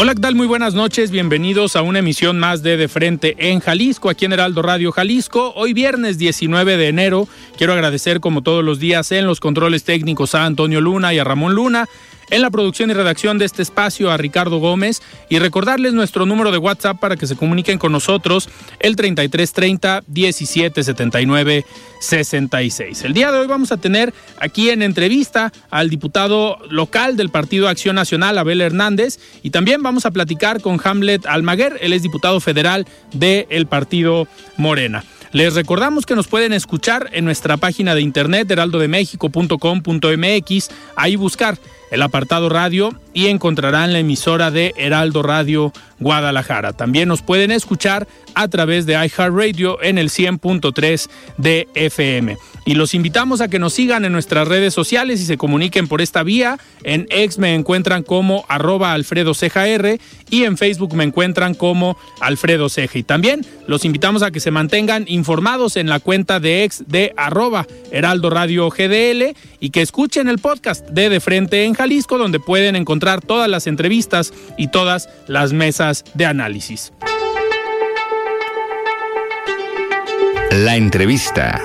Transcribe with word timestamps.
Hola, 0.00 0.14
¿qué 0.14 0.20
tal? 0.20 0.36
Muy 0.36 0.46
buenas 0.46 0.74
noches. 0.74 1.10
Bienvenidos 1.10 1.74
a 1.74 1.82
una 1.82 1.98
emisión 1.98 2.38
más 2.38 2.62
de 2.62 2.76
De 2.76 2.86
Frente 2.86 3.34
en 3.36 3.58
Jalisco, 3.58 4.08
aquí 4.08 4.26
en 4.26 4.32
Heraldo 4.32 4.62
Radio 4.62 4.92
Jalisco. 4.92 5.52
Hoy 5.56 5.72
viernes 5.72 6.18
19 6.18 6.76
de 6.76 6.86
enero. 6.86 7.26
Quiero 7.56 7.72
agradecer 7.72 8.20
como 8.20 8.42
todos 8.42 8.62
los 8.64 8.78
días 8.78 9.10
en 9.10 9.26
los 9.26 9.40
controles 9.40 9.82
técnicos 9.82 10.36
a 10.36 10.44
Antonio 10.44 10.80
Luna 10.80 11.12
y 11.14 11.18
a 11.18 11.24
Ramón 11.24 11.56
Luna. 11.56 11.88
En 12.30 12.42
la 12.42 12.50
producción 12.50 12.90
y 12.90 12.92
redacción 12.92 13.38
de 13.38 13.46
este 13.46 13.62
espacio 13.62 14.10
a 14.10 14.18
Ricardo 14.18 14.58
Gómez 14.58 15.00
y 15.30 15.38
recordarles 15.38 15.94
nuestro 15.94 16.26
número 16.26 16.52
de 16.52 16.58
WhatsApp 16.58 17.00
para 17.00 17.16
que 17.16 17.26
se 17.26 17.36
comuniquen 17.36 17.78
con 17.78 17.92
nosotros 17.92 18.50
el 18.80 18.96
3330 18.96 20.02
1779 20.06 21.64
66. 22.00 23.04
El 23.04 23.14
día 23.14 23.32
de 23.32 23.38
hoy 23.38 23.46
vamos 23.46 23.72
a 23.72 23.78
tener 23.78 24.12
aquí 24.40 24.70
en 24.70 24.82
entrevista 24.82 25.52
al 25.70 25.90
diputado 25.90 26.58
local 26.68 27.16
del 27.16 27.30
Partido 27.30 27.68
Acción 27.68 27.94
Nacional, 27.96 28.38
Abel 28.38 28.60
Hernández, 28.60 29.18
y 29.42 29.50
también 29.50 29.82
vamos 29.82 30.06
a 30.06 30.10
platicar 30.10 30.60
con 30.60 30.80
Hamlet 30.82 31.26
Almaguer, 31.26 31.78
él 31.80 31.92
es 31.92 32.02
diputado 32.02 32.40
federal 32.40 32.86
del 33.12 33.66
Partido 33.66 34.26
Morena. 34.56 35.04
Les 35.32 35.54
recordamos 35.54 36.06
que 36.06 36.14
nos 36.14 36.26
pueden 36.26 36.54
escuchar 36.54 37.10
en 37.12 37.24
nuestra 37.24 37.56
página 37.58 37.94
de 37.94 38.00
internet 38.00 38.50
heraldodemexico.com.mx, 38.50 40.70
ahí 40.96 41.16
buscar 41.16 41.58
el 41.90 42.02
apartado 42.02 42.48
radio 42.48 42.90
y 43.12 43.28
encontrarán 43.28 43.92
la 43.92 43.98
emisora 43.98 44.50
de 44.50 44.74
Heraldo 44.76 45.22
Radio 45.22 45.72
Guadalajara. 45.98 46.72
También 46.72 47.08
nos 47.08 47.22
pueden 47.22 47.50
escuchar 47.50 48.06
a 48.34 48.48
través 48.48 48.86
de 48.86 48.94
iHeartRadio 48.94 49.82
en 49.82 49.98
el 49.98 50.10
100.3 50.10 51.08
de 51.36 51.68
FM. 51.74 52.36
Y 52.68 52.74
los 52.74 52.92
invitamos 52.92 53.40
a 53.40 53.48
que 53.48 53.58
nos 53.58 53.72
sigan 53.72 54.04
en 54.04 54.12
nuestras 54.12 54.46
redes 54.46 54.74
sociales 54.74 55.22
y 55.22 55.24
se 55.24 55.38
comuniquen 55.38 55.88
por 55.88 56.02
esta 56.02 56.22
vía. 56.22 56.58
En 56.84 57.06
X 57.08 57.38
me 57.38 57.54
encuentran 57.54 58.02
como 58.02 58.44
arroba 58.46 58.92
Alfredo 58.92 59.32
y 60.28 60.44
en 60.44 60.58
Facebook 60.58 60.94
me 60.94 61.04
encuentran 61.04 61.54
como 61.54 61.96
Alfredo 62.20 62.68
Ceja. 62.68 62.98
Y 62.98 63.04
también 63.04 63.46
los 63.66 63.86
invitamos 63.86 64.22
a 64.22 64.30
que 64.32 64.40
se 64.40 64.50
mantengan 64.50 65.06
informados 65.08 65.76
en 65.78 65.88
la 65.88 65.98
cuenta 65.98 66.40
de 66.40 66.64
X 66.64 66.84
de 66.86 67.14
arroba 67.16 67.66
Heraldo 67.90 68.28
Radio 68.28 68.68
GDL 68.68 69.34
y 69.60 69.70
que 69.70 69.80
escuchen 69.80 70.28
el 70.28 70.36
podcast 70.36 70.86
de 70.90 71.08
De 71.08 71.20
Frente 71.20 71.64
en 71.64 71.72
Jalisco 71.72 72.18
donde 72.18 72.38
pueden 72.38 72.76
encontrar 72.76 73.22
todas 73.22 73.48
las 73.48 73.66
entrevistas 73.66 74.34
y 74.58 74.68
todas 74.68 75.08
las 75.26 75.54
mesas 75.54 76.04
de 76.12 76.26
análisis. 76.26 76.92
La 80.50 80.76
entrevista. 80.76 81.62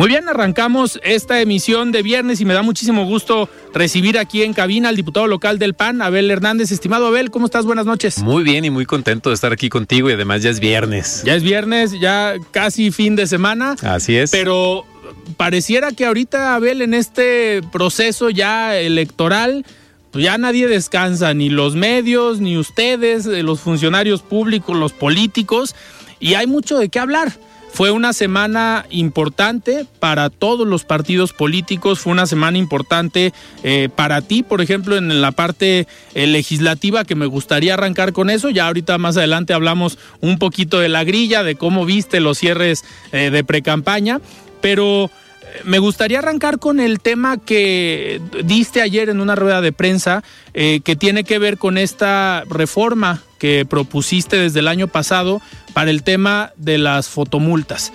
Muy 0.00 0.08
bien, 0.08 0.30
arrancamos 0.30 0.98
esta 1.02 1.42
emisión 1.42 1.92
de 1.92 2.00
viernes 2.00 2.40
y 2.40 2.46
me 2.46 2.54
da 2.54 2.62
muchísimo 2.62 3.04
gusto 3.04 3.50
recibir 3.74 4.18
aquí 4.18 4.42
en 4.42 4.54
cabina 4.54 4.88
al 4.88 4.96
diputado 4.96 5.26
local 5.26 5.58
del 5.58 5.74
PAN, 5.74 6.00
Abel 6.00 6.30
Hernández. 6.30 6.72
Estimado 6.72 7.08
Abel, 7.08 7.30
¿cómo 7.30 7.44
estás? 7.44 7.66
Buenas 7.66 7.84
noches. 7.84 8.22
Muy 8.22 8.42
bien 8.42 8.64
y 8.64 8.70
muy 8.70 8.86
contento 8.86 9.28
de 9.28 9.34
estar 9.34 9.52
aquí 9.52 9.68
contigo 9.68 10.08
y 10.08 10.14
además 10.14 10.42
ya 10.42 10.48
es 10.48 10.58
viernes. 10.58 11.22
Ya 11.26 11.34
es 11.34 11.42
viernes, 11.42 12.00
ya 12.00 12.32
casi 12.50 12.92
fin 12.92 13.14
de 13.14 13.26
semana. 13.26 13.76
Así 13.82 14.16
es. 14.16 14.30
Pero 14.30 14.86
pareciera 15.36 15.92
que 15.92 16.06
ahorita, 16.06 16.54
Abel, 16.54 16.80
en 16.80 16.94
este 16.94 17.60
proceso 17.70 18.30
ya 18.30 18.78
electoral, 18.78 19.66
pues 20.12 20.24
ya 20.24 20.38
nadie 20.38 20.66
descansa, 20.66 21.34
ni 21.34 21.50
los 21.50 21.76
medios, 21.76 22.40
ni 22.40 22.56
ustedes, 22.56 23.26
eh, 23.26 23.42
los 23.42 23.60
funcionarios 23.60 24.22
públicos, 24.22 24.74
los 24.74 24.94
políticos, 24.94 25.74
y 26.20 26.36
hay 26.36 26.46
mucho 26.46 26.78
de 26.78 26.88
qué 26.88 27.00
hablar. 27.00 27.34
Fue 27.72 27.92
una 27.92 28.12
semana 28.12 28.84
importante 28.90 29.86
para 30.00 30.28
todos 30.28 30.66
los 30.66 30.84
partidos 30.84 31.32
políticos, 31.32 32.00
fue 32.00 32.12
una 32.12 32.26
semana 32.26 32.58
importante 32.58 33.32
eh, 33.62 33.88
para 33.94 34.22
ti, 34.22 34.42
por 34.42 34.60
ejemplo, 34.60 34.96
en 34.96 35.20
la 35.22 35.32
parte 35.32 35.86
eh, 36.14 36.26
legislativa, 36.26 37.04
que 37.04 37.14
me 37.14 37.26
gustaría 37.26 37.74
arrancar 37.74 38.12
con 38.12 38.28
eso. 38.28 38.50
Ya 38.50 38.66
ahorita 38.66 38.98
más 38.98 39.16
adelante 39.16 39.54
hablamos 39.54 39.98
un 40.20 40.38
poquito 40.38 40.80
de 40.80 40.88
la 40.88 41.04
grilla, 41.04 41.42
de 41.42 41.54
cómo 41.54 41.86
viste 41.86 42.20
los 42.20 42.38
cierres 42.38 42.84
eh, 43.12 43.30
de 43.30 43.44
precampaña, 43.44 44.20
pero 44.60 45.10
me 45.64 45.78
gustaría 45.78 46.18
arrancar 46.18 46.58
con 46.58 46.80
el 46.80 47.00
tema 47.00 47.38
que 47.38 48.20
diste 48.44 48.82
ayer 48.82 49.08
en 49.08 49.20
una 49.20 49.34
rueda 49.34 49.60
de 49.60 49.72
prensa, 49.72 50.22
que 50.52 50.96
tiene 50.98 51.24
que 51.24 51.38
ver 51.38 51.58
con 51.58 51.78
esta 51.78 52.44
reforma 52.48 53.22
que 53.38 53.64
propusiste 53.64 54.36
desde 54.36 54.60
el 54.60 54.68
año 54.68 54.86
pasado 54.86 55.40
para 55.72 55.90
el 55.90 56.02
tema 56.02 56.52
de 56.56 56.78
las 56.78 57.08
fotomultas. 57.08 57.92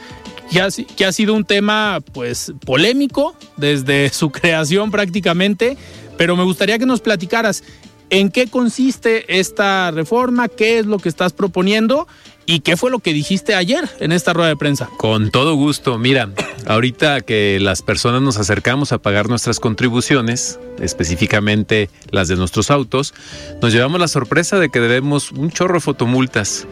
Que 0.51 0.61
ha, 0.61 0.67
que 0.69 1.05
ha 1.05 1.11
sido 1.11 1.33
un 1.33 1.45
tema 1.45 2.01
pues 2.13 2.53
polémico 2.65 3.35
desde 3.57 4.09
su 4.13 4.31
creación 4.31 4.91
prácticamente, 4.91 5.77
pero 6.17 6.35
me 6.35 6.43
gustaría 6.43 6.79
que 6.79 6.85
nos 6.85 7.01
platicaras 7.01 7.63
en 8.09 8.29
qué 8.29 8.47
consiste 8.47 9.39
esta 9.39 9.91
reforma, 9.91 10.47
qué 10.47 10.79
es 10.79 10.85
lo 10.85 10.99
que 10.99 11.09
estás 11.09 11.33
proponiendo 11.33 12.07
¿Y 12.47 12.59
qué 12.59 12.77
fue 12.77 12.91
lo 12.91 12.99
que 12.99 13.11
dijiste 13.11 13.55
ayer 13.55 13.89
en 13.99 14.11
esta 14.11 14.31
rueda 14.33 14.49
de 14.49 14.55
prensa? 14.55 14.87
Con 14.97 15.31
todo 15.31 15.55
gusto. 15.55 15.97
Mira, 15.97 16.29
ahorita 16.67 17.21
que 17.21 17.57
las 17.59 17.81
personas 17.81 18.21
nos 18.21 18.37
acercamos 18.37 18.91
a 18.91 18.99
pagar 18.99 19.29
nuestras 19.29 19.59
contribuciones, 19.59 20.59
específicamente 20.79 21.89
las 22.11 22.27
de 22.27 22.35
nuestros 22.35 22.69
autos, 22.69 23.15
nos 23.63 23.73
llevamos 23.73 23.99
la 23.99 24.07
sorpresa 24.07 24.59
de 24.59 24.69
que 24.69 24.79
debemos 24.79 25.31
un 25.31 25.49
chorro 25.49 25.75
de 25.75 25.79
fotomultas. 25.79 26.67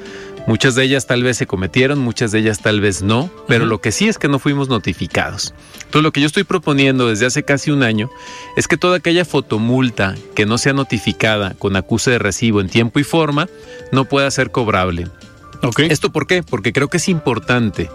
Muchas 0.46 0.76
de 0.76 0.84
ellas 0.84 1.08
tal 1.08 1.24
vez 1.24 1.38
se 1.38 1.48
cometieron, 1.48 2.00
muchas 2.00 2.32
de 2.32 2.40
ellas 2.40 2.60
tal 2.60 2.82
vez 2.82 3.02
no, 3.02 3.30
pero 3.48 3.66
lo 3.66 3.80
que 3.80 3.94
sí 3.94 4.10
es 4.10 4.18
que 4.18 4.28
no 4.28 4.40
fuimos 4.40 4.68
notificados. 4.68 5.54
Entonces 5.76 6.04
lo 6.04 6.12
que 6.12 6.20
yo 6.20 6.28
estoy 6.28 6.44
proponiendo 6.44 7.08
desde 7.08 7.26
hace 7.26 7.44
casi 7.44 7.72
un 7.72 7.82
año 7.82 8.10
es 8.58 8.68
que 8.68 8.76
toda 8.76 8.98
aquella 8.98 9.24
fotomulta 9.24 10.16
que 10.36 10.46
no 10.46 10.58
sea 10.58 10.74
notificada 10.74 11.54
con 11.54 11.78
acuse 11.78 12.12
de 12.12 12.20
recibo 12.20 12.60
en 12.60 12.68
tiempo 12.68 13.00
y 13.00 13.04
forma 13.04 13.48
no 13.92 14.06
pueda 14.06 14.30
ser 14.32 14.52
cobrable. 14.52 15.08
¿Esto 15.78 16.12
por 16.12 16.28
qué? 16.28 16.44
Porque 16.44 16.74
creo 16.74 16.90
que 16.90 16.98
es 16.98 17.08
importante 17.08 17.90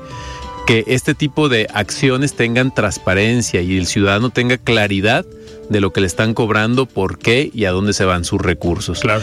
que 0.66 0.84
este 0.86 1.14
tipo 1.14 1.48
de 1.48 1.66
acciones 1.72 2.34
tengan 2.34 2.74
transparencia 2.74 3.60
y 3.60 3.76
el 3.76 3.86
ciudadano 3.86 4.30
tenga 4.30 4.56
claridad 4.58 5.26
de 5.68 5.80
lo 5.80 5.92
que 5.92 6.00
le 6.00 6.06
están 6.06 6.34
cobrando, 6.34 6.86
por 6.86 7.18
qué 7.18 7.50
y 7.52 7.66
a 7.66 7.72
dónde 7.72 7.92
se 7.92 8.04
van 8.04 8.24
sus 8.24 8.40
recursos. 8.40 9.00
Claro. 9.00 9.22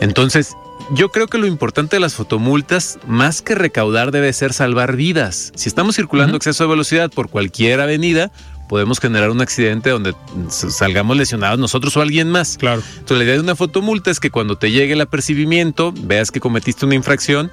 Entonces, 0.00 0.54
yo 0.90 1.10
creo 1.10 1.26
que 1.26 1.38
lo 1.38 1.46
importante 1.46 1.96
de 1.96 2.00
las 2.00 2.14
fotomultas, 2.14 2.98
más 3.06 3.42
que 3.42 3.54
recaudar, 3.54 4.10
debe 4.10 4.32
ser 4.32 4.52
salvar 4.52 4.96
vidas. 4.96 5.52
Si 5.54 5.68
estamos 5.68 5.96
circulando 5.96 6.36
exceso 6.36 6.64
de 6.64 6.70
velocidad 6.70 7.10
por 7.10 7.28
cualquier 7.28 7.80
avenida, 7.80 8.30
podemos 8.68 9.00
generar 9.00 9.30
un 9.30 9.40
accidente 9.40 9.90
donde 9.90 10.14
salgamos 10.48 11.16
lesionados 11.16 11.58
nosotros 11.58 11.96
o 11.96 12.02
alguien 12.02 12.30
más. 12.30 12.56
Claro. 12.56 12.82
Entonces, 12.94 13.18
la 13.18 13.24
idea 13.24 13.34
de 13.34 13.40
una 13.40 13.56
fotomulta 13.56 14.10
es 14.10 14.20
que 14.20 14.30
cuando 14.30 14.56
te 14.56 14.70
llegue 14.70 14.92
el 14.92 15.00
apercibimiento, 15.00 15.92
veas 15.92 16.30
que 16.30 16.40
cometiste 16.40 16.86
una 16.86 16.94
infracción, 16.94 17.50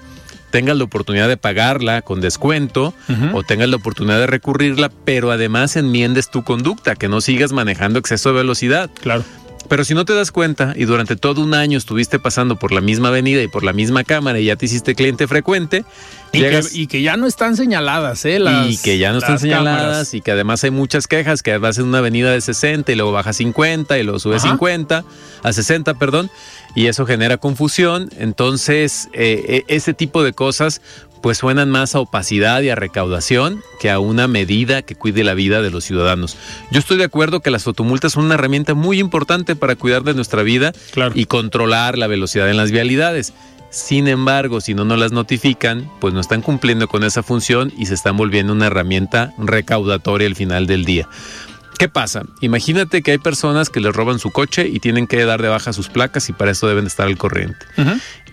tengas 0.52 0.78
la 0.78 0.84
oportunidad 0.84 1.28
de 1.28 1.38
pagarla 1.38 2.04
con 2.04 2.22
descuento 2.22 2.94
o 3.34 3.42
tengas 3.42 3.70
la 3.70 3.78
oportunidad 3.78 4.20
de 4.20 4.28
recurrirla, 4.28 4.92
pero 5.04 5.32
además 5.32 5.76
enmiendes 5.76 6.30
tu 6.30 6.44
conducta, 6.44 6.96
que 6.96 7.08
no 7.08 7.22
sigas 7.22 7.54
manejando 7.54 7.98
exceso 7.98 8.30
de 8.30 8.36
velocidad. 8.36 8.92
Claro. 9.02 9.24
Pero 9.70 9.84
si 9.84 9.94
no 9.94 10.06
te 10.06 10.14
das 10.14 10.32
cuenta 10.32 10.74
y 10.76 10.86
durante 10.86 11.16
todo 11.16 11.42
un 11.42 11.54
año 11.54 11.78
estuviste 11.78 12.20
pasando 12.20 12.58
por 12.58 12.72
la 12.72 12.82
misma 12.82 13.08
avenida 13.10 13.42
y 13.42 13.48
por 13.48 13.64
la 13.64 13.74
misma 13.74 14.04
cámara 14.04 14.40
y 14.40 14.46
ya 14.46 14.56
te 14.56 14.66
hiciste 14.66 14.96
cliente 14.96 15.28
frecuente, 15.28 15.86
y, 16.34 16.88
que, 16.88 17.04
ya 17.04 17.16
no 17.16 17.28
están 17.28 17.56
señaladas, 17.56 18.26
¿eh? 18.26 18.40
y 18.68 18.78
que 18.78 18.98
ya 18.98 19.12
no 19.12 19.20
están 19.20 19.38
señaladas 19.38 20.16
y 20.16 20.22
que 20.22 20.32
además 20.32 20.64
hay 20.64 20.72
muchas 20.72 21.06
quejas 21.06 21.44
que 21.44 21.56
vas 21.60 21.78
en 21.78 21.86
una 21.86 22.00
avenida 22.00 22.32
de 22.32 22.42
60 22.42 22.92
y 22.92 22.96
luego 22.96 23.12
baja 23.12 23.34
50 23.34 24.00
y 24.00 24.04
luego 24.04 24.18
sube 24.18 24.40
50 24.40 25.06
a 25.44 25.54
60, 25.54 25.94
perdón, 25.94 26.32
y 26.76 26.88
eso 26.88 27.06
genera 27.06 27.38
confusión. 27.38 28.10
Entonces, 28.18 29.10
eh, 29.14 29.46
eh, 29.48 29.64
ese 29.68 29.94
tipo 29.94 30.24
de 30.24 30.34
cosas 30.34 30.82
pues 31.24 31.38
suenan 31.38 31.70
más 31.70 31.96
a 31.96 32.02
opacidad 32.02 32.62
y 32.64 32.70
a 32.70 32.76
recaudación 32.76 33.64
que 33.80 33.90
a 33.90 33.98
una 34.00 34.28
medida 34.28 34.82
que 34.82 34.94
cuide 34.94 35.24
la 35.24 35.34
vida 35.34 35.62
de 35.62 35.72
los 35.72 35.86
ciudadanos. 35.86 36.38
Yo 36.70 36.80
estoy 36.80 36.98
de 36.98 37.06
acuerdo 37.06 37.40
que 37.40 37.50
las 37.50 37.64
fotomultas 37.64 38.12
son 38.12 38.26
una 38.26 38.34
herramienta 38.34 38.74
muy 38.74 39.00
importante 39.00 39.56
para 39.56 39.78
cuidar 39.78 40.04
de 40.04 40.16
nuestra 40.16 40.44
vida 40.44 40.74
y 41.16 41.26
controlar 41.26 41.98
la 41.98 42.08
velocidad 42.08 42.50
en 42.50 42.58
las 42.58 42.72
vialidades. 42.72 43.34
Sin 43.70 44.10
embargo, 44.10 44.60
si 44.60 44.74
no 44.74 44.84
nos 44.84 45.00
las 45.00 45.14
notifican, 45.14 45.90
pues 46.02 46.14
no 46.14 46.20
están 46.20 46.42
cumpliendo 46.42 46.90
con 46.90 47.06
esa 47.06 47.24
función 47.24 47.72
y 47.78 47.86
se 47.86 47.94
están 47.94 48.18
volviendo 48.18 48.52
una 48.52 48.68
herramienta 48.68 49.34
recaudatoria 49.38 50.28
al 50.28 50.36
final 50.36 50.68
del 50.68 50.84
día. 50.84 51.08
¿Qué 51.80 51.88
pasa? 51.88 52.24
Imagínate 52.42 53.02
que 53.02 53.12
hay 53.12 53.18
personas 53.18 53.70
que 53.70 53.80
les 53.80 53.96
roban 53.96 54.20
su 54.20 54.32
coche 54.32 54.68
y 54.68 54.82
tienen 54.82 55.08
que 55.08 55.24
dar 55.24 55.42
de 55.42 55.48
baja 55.48 55.72
sus 55.72 55.88
placas 55.88 56.28
y 56.28 56.34
para 56.34 56.52
eso 56.52 56.68
deben 56.68 56.86
estar 56.86 57.08
al 57.08 57.18
corriente. 57.18 57.66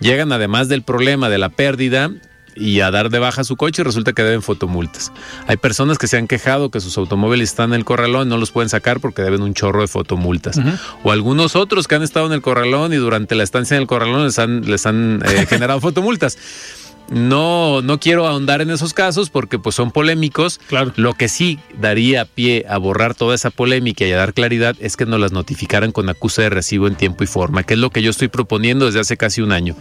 Llegan 0.01 0.33
además 0.33 0.67
del 0.67 0.83
problema 0.83 1.29
de 1.29 1.37
la 1.37 1.47
pérdida, 1.47 2.11
y 2.55 2.81
a 2.81 2.91
dar 2.91 3.09
de 3.09 3.19
baja 3.19 3.43
su 3.43 3.55
coche 3.55 3.81
y 3.81 3.85
resulta 3.85 4.13
que 4.13 4.23
deben 4.23 4.41
fotomultas. 4.41 5.11
Hay 5.47 5.57
personas 5.57 5.97
que 5.97 6.07
se 6.07 6.17
han 6.17 6.27
quejado 6.27 6.69
que 6.69 6.79
sus 6.79 6.97
automóviles 6.97 7.49
están 7.49 7.71
en 7.71 7.75
el 7.75 7.85
corralón 7.85 8.27
y 8.27 8.29
no 8.29 8.37
los 8.37 8.51
pueden 8.51 8.69
sacar 8.69 8.99
porque 8.99 9.21
deben 9.21 9.41
un 9.41 9.53
chorro 9.53 9.81
de 9.81 9.87
fotomultas. 9.87 10.59
O 11.03 11.11
algunos 11.11 11.55
otros 11.55 11.87
que 11.87 11.95
han 11.95 12.03
estado 12.03 12.25
en 12.25 12.33
el 12.33 12.41
corralón 12.41 12.93
y 12.93 12.97
durante 12.97 13.35
la 13.35 13.43
estancia 13.43 13.75
en 13.75 13.81
el 13.81 13.87
corralón 13.87 14.25
les 14.25 14.39
han, 14.39 14.61
les 14.69 14.85
han 14.85 15.21
eh, 15.25 15.45
generado 15.49 15.79
fotomultas. 15.79 16.37
No, 17.11 17.81
no 17.81 17.99
quiero 17.99 18.25
ahondar 18.25 18.61
en 18.61 18.69
esos 18.69 18.93
casos 18.93 19.29
porque 19.29 19.59
pues 19.59 19.75
son 19.75 19.91
polémicos. 19.91 20.59
Claro. 20.67 20.93
Lo 20.95 21.13
que 21.13 21.27
sí 21.27 21.59
daría 21.77 22.23
pie 22.23 22.65
a 22.69 22.77
borrar 22.77 23.15
toda 23.15 23.35
esa 23.35 23.49
polémica 23.49 24.05
y 24.05 24.13
a 24.13 24.17
dar 24.17 24.33
claridad 24.33 24.77
es 24.79 24.95
que 24.95 25.05
nos 25.05 25.19
las 25.19 25.33
notificaran 25.33 25.91
con 25.91 26.07
acuse 26.07 26.43
de 26.43 26.49
recibo 26.49 26.87
en 26.87 26.95
tiempo 26.95 27.25
y 27.25 27.27
forma, 27.27 27.63
que 27.63 27.73
es 27.73 27.79
lo 27.81 27.89
que 27.89 28.01
yo 28.01 28.11
estoy 28.11 28.29
proponiendo 28.29 28.85
desde 28.85 29.01
hace 29.01 29.17
casi 29.17 29.41
un 29.41 29.51
año. 29.51 29.75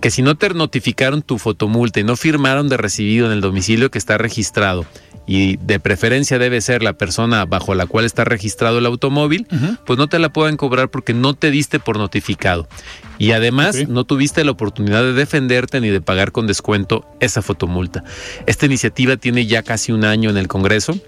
Que 0.00 0.10
si 0.10 0.22
no 0.22 0.36
te 0.36 0.48
notificaron 0.54 1.20
tu 1.20 1.36
fotomulta 1.36 2.00
y 2.00 2.04
no 2.04 2.16
firmaron 2.16 2.70
de 2.70 2.78
recibido 2.78 3.26
en 3.26 3.32
el 3.32 3.42
domicilio 3.42 3.90
que 3.90 3.98
está 3.98 4.16
registrado 4.16 4.86
y 5.30 5.58
de 5.58 5.78
preferencia 5.78 6.40
debe 6.40 6.60
ser 6.60 6.82
la 6.82 6.94
persona 6.94 7.44
bajo 7.44 7.76
la 7.76 7.86
cual 7.86 8.04
está 8.04 8.24
registrado 8.24 8.78
el 8.78 8.86
automóvil, 8.86 9.46
pues 9.86 9.96
no 9.96 10.08
te 10.08 10.18
la 10.18 10.32
pueden 10.32 10.56
cobrar 10.56 10.90
porque 10.90 11.14
no 11.14 11.34
te 11.34 11.52
diste 11.52 11.78
por 11.78 11.98
notificado. 11.98 12.68
Y 13.16 13.30
además 13.30 13.76
no 13.88 14.02
tuviste 14.02 14.42
la 14.42 14.50
oportunidad 14.50 15.04
de 15.04 15.12
defenderte 15.12 15.80
ni 15.80 15.88
de 15.88 16.00
pagar 16.00 16.32
con 16.32 16.48
descuento 16.48 17.06
esa 17.20 17.42
fotomulta. 17.42 18.02
Esta 18.46 18.66
iniciativa 18.66 19.18
tiene 19.18 19.46
ya 19.46 19.62
casi 19.62 19.92
un 19.92 20.04
año 20.04 20.30
en 20.30 20.36
el 20.36 20.48
Congreso. 20.48 20.98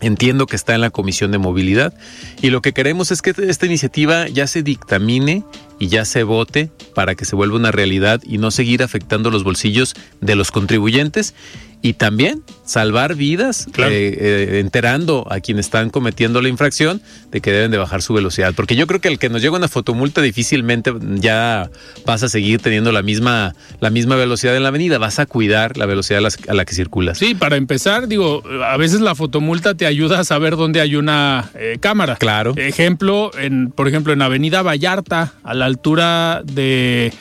Entiendo 0.00 0.46
que 0.46 0.56
está 0.56 0.74
en 0.74 0.80
la 0.80 0.90
Comisión 0.90 1.30
de 1.30 1.36
Movilidad 1.36 1.92
y 2.40 2.48
lo 2.48 2.62
que 2.62 2.72
queremos 2.72 3.10
es 3.10 3.20
que 3.20 3.34
esta 3.36 3.66
iniciativa 3.66 4.26
ya 4.28 4.46
se 4.46 4.62
dictamine 4.62 5.44
y 5.78 5.88
ya 5.88 6.06
se 6.06 6.22
vote 6.22 6.70
para 6.94 7.14
que 7.14 7.26
se 7.26 7.36
vuelva 7.36 7.56
una 7.56 7.72
realidad 7.72 8.22
y 8.24 8.38
no 8.38 8.50
seguir 8.50 8.82
afectando 8.82 9.30
los 9.30 9.44
bolsillos 9.44 9.94
de 10.20 10.34
los 10.34 10.50
contribuyentes 10.50 11.34
y 11.82 11.94
también 11.94 12.42
salvar 12.64 13.14
vidas, 13.14 13.66
eh, 13.78 14.16
eh, 14.20 14.60
enterando 14.60 15.26
a 15.30 15.40
quienes 15.40 15.66
están 15.66 15.90
cometiendo 15.90 16.40
la 16.40 16.48
infracción 16.48 17.02
de 17.30 17.40
que 17.40 17.50
deben 17.50 17.70
de 17.70 17.78
bajar 17.78 18.02
su 18.02 18.12
velocidad. 18.12 18.52
Porque 18.54 18.76
yo 18.76 18.86
creo 18.86 19.00
que 19.00 19.08
el 19.08 19.18
que 19.18 19.28
nos 19.28 19.42
llega 19.42 19.56
una 19.56 19.66
fotomulta 19.66 20.20
difícilmente 20.20 20.92
ya 21.14 21.70
vas 22.06 22.22
a 22.22 22.28
seguir 22.28 22.60
teniendo 22.60 22.92
la 22.92 23.02
misma, 23.02 23.54
la 23.80 23.90
misma 23.90 24.16
velocidad 24.16 24.56
en 24.56 24.62
la 24.62 24.68
avenida, 24.68 24.98
vas 24.98 25.18
a 25.18 25.26
cuidar 25.26 25.76
la 25.76 25.86
velocidad 25.86 26.22
a 26.48 26.54
la, 26.54 26.64
que 26.64 26.74
circulas. 26.74 27.18
Sí, 27.18 27.34
para 27.34 27.56
empezar, 27.56 28.06
digo, 28.06 28.42
a 28.64 28.76
veces 28.76 29.00
la 29.00 29.14
fotomulta 29.14 29.74
te 29.74 29.86
ayuda 29.86 30.20
a 30.20 30.24
saber 30.24 30.56
dónde 30.56 30.80
hay 30.80 30.96
una 30.96 31.50
eh, 31.54 31.78
cámara. 31.80 32.16
Claro. 32.16 32.54
Ejemplo, 32.56 33.30
en, 33.38 33.72
por 33.72 33.88
ejemplo, 33.88 34.12
en 34.12 34.22
Avenida 34.22 34.62
Vallarta, 34.62 35.32
a 35.42 35.54
la 35.54 35.64
altura 35.64 36.42
de 36.44 37.12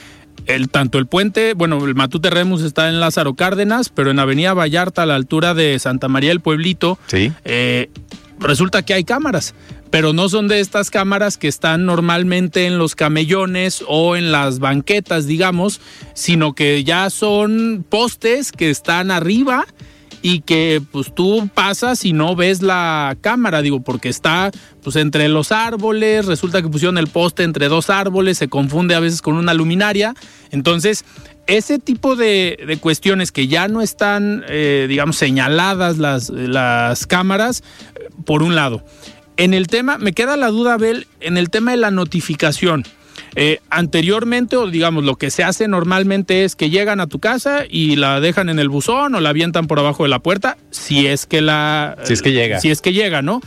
el, 0.45 0.69
tanto 0.69 0.97
el 0.97 1.07
puente, 1.07 1.53
bueno, 1.53 1.83
el 1.85 1.95
Matute 1.95 2.29
Remus 2.29 2.61
está 2.61 2.89
en 2.89 2.99
Lázaro 2.99 3.35
Cárdenas, 3.35 3.89
pero 3.89 4.11
en 4.11 4.19
Avenida 4.19 4.53
Vallarta, 4.53 5.03
a 5.03 5.05
la 5.05 5.15
altura 5.15 5.53
de 5.53 5.77
Santa 5.79 6.07
María 6.07 6.29
del 6.29 6.41
Pueblito, 6.41 6.97
eh, 7.13 7.89
resulta 8.39 8.83
que 8.83 8.93
hay 8.93 9.03
cámaras, 9.03 9.53
pero 9.89 10.13
no 10.13 10.29
son 10.29 10.47
de 10.47 10.59
estas 10.59 10.89
cámaras 10.91 11.37
que 11.37 11.47
están 11.47 11.85
normalmente 11.85 12.65
en 12.65 12.77
los 12.77 12.95
camellones 12.95 13.83
o 13.87 14.15
en 14.15 14.31
las 14.31 14.59
banquetas, 14.59 15.25
digamos, 15.25 15.81
sino 16.13 16.53
que 16.53 16.83
ya 16.83 17.09
son 17.09 17.85
postes 17.87 18.51
que 18.51 18.69
están 18.69 19.11
arriba 19.11 19.65
y 20.21 20.41
que 20.41 20.81
pues 20.91 21.13
tú 21.13 21.49
pasas 21.53 22.05
y 22.05 22.13
no 22.13 22.35
ves 22.35 22.61
la 22.61 23.17
cámara, 23.21 23.61
digo, 23.61 23.81
porque 23.81 24.09
está 24.09 24.51
pues 24.83 24.95
entre 24.95 25.27
los 25.29 25.51
árboles, 25.51 26.25
resulta 26.25 26.61
que 26.61 26.69
pusieron 26.69 26.97
el 26.97 27.07
poste 27.07 27.43
entre 27.43 27.67
dos 27.67 27.89
árboles, 27.89 28.37
se 28.37 28.47
confunde 28.47 28.95
a 28.95 28.99
veces 28.99 29.21
con 29.21 29.35
una 29.35 29.53
luminaria, 29.53 30.13
entonces 30.51 31.05
ese 31.47 31.79
tipo 31.79 32.15
de, 32.15 32.77
cuestiones 32.79 33.31
que 33.31 33.47
ya 33.47 33.67
no 33.67 33.81
están, 33.81 34.43
eh, 34.47 34.85
digamos, 34.87 35.17
señaladas 35.17 35.97
las, 35.97 36.29
las 36.29 37.07
cámaras, 37.07 37.63
por 38.25 38.43
un 38.43 38.53
lado. 38.55 38.83
En 39.35 39.53
el 39.53 39.67
tema, 39.67 39.97
me 39.97 40.13
queda 40.13 40.37
la 40.37 40.49
duda, 40.49 40.75
Abel, 40.75 41.07
en 41.21 41.37
el 41.37 41.49
tema 41.49 41.71
de 41.71 41.77
la 41.77 41.91
notificación. 41.91 42.83
Eh, 43.35 43.59
anteriormente, 43.69 44.55
o 44.57 44.67
digamos, 44.67 45.03
lo 45.03 45.15
que 45.15 45.31
se 45.31 45.43
hace 45.43 45.67
normalmente 45.67 46.43
es 46.43 46.55
que 46.55 46.69
llegan 46.69 46.99
a 46.99 47.07
tu 47.07 47.19
casa 47.19 47.63
y 47.69 47.95
la 47.95 48.19
dejan 48.19 48.49
en 48.49 48.59
el 48.59 48.69
buzón 48.69 49.15
o 49.15 49.19
la 49.19 49.29
avientan 49.29 49.67
por 49.67 49.79
abajo 49.79 50.03
de 50.03 50.09
la 50.09 50.19
puerta, 50.19 50.57
si 50.71 51.07
es 51.07 51.25
que 51.25 51.41
la. 51.41 51.97
Si 52.03 52.13
es 52.13 52.21
que 52.21 52.31
llega. 52.31 52.59
Si 52.59 52.69
es 52.69 52.81
que 52.81 52.93
llega, 52.93 53.21
¿no? 53.21 53.41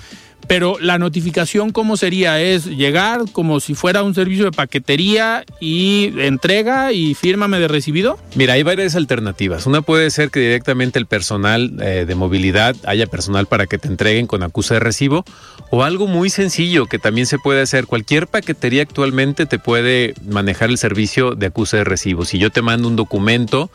Pero 0.53 0.77
la 0.79 0.99
notificación, 0.99 1.71
¿cómo 1.71 1.97
sería? 1.97 2.39
Es 2.39 2.67
llegar 2.67 3.23
como 3.33 3.59
si 3.59 3.75
fuera 3.75 4.03
un 4.03 4.15
servicio 4.15 4.45
de 4.45 4.51
paquetería 4.51 5.47
y 5.61 6.13
entrega 6.19 6.93
y 6.93 7.15
fírmame 7.15 7.59
de 7.59 7.69
recibido. 7.69 8.19
Mira, 8.35 8.53
hay 8.53 8.63
varias 8.63 8.95
alternativas. 8.95 9.65
Una 9.65 9.81
puede 9.81 10.11
ser 10.11 10.29
que 10.29 10.41
directamente 10.41 10.99
el 10.99 11.07
personal 11.07 11.73
eh, 11.81 12.05
de 12.07 12.15
movilidad 12.15 12.77
haya 12.85 13.07
personal 13.07 13.47
para 13.47 13.67
que 13.67 13.79
te 13.79 13.89
entreguen 13.89 14.27
con 14.27 14.43
acusa 14.43 14.75
de 14.75 14.81
recibo 14.81 15.25
o 15.71 15.85
algo 15.85 16.07
muy 16.07 16.29
sencillo 16.29 16.85
que 16.85 16.99
también 16.99 17.27
se 17.27 17.39
puede 17.39 17.63
hacer. 17.63 17.87
Cualquier 17.87 18.27
paquetería 18.27 18.83
actualmente 18.83 19.47
te 19.47 19.59
puede 19.59 20.13
manejar 20.29 20.69
el 20.69 20.77
servicio 20.77 21.35
de 21.35 21.47
acusa 21.47 21.79
de 21.79 21.85
recibo. 21.85 22.27
Si 22.27 22.39
yo 22.39 22.51
te 22.51 22.61
mando 22.61 22.89
un 22.89 22.97
documento, 22.97 23.71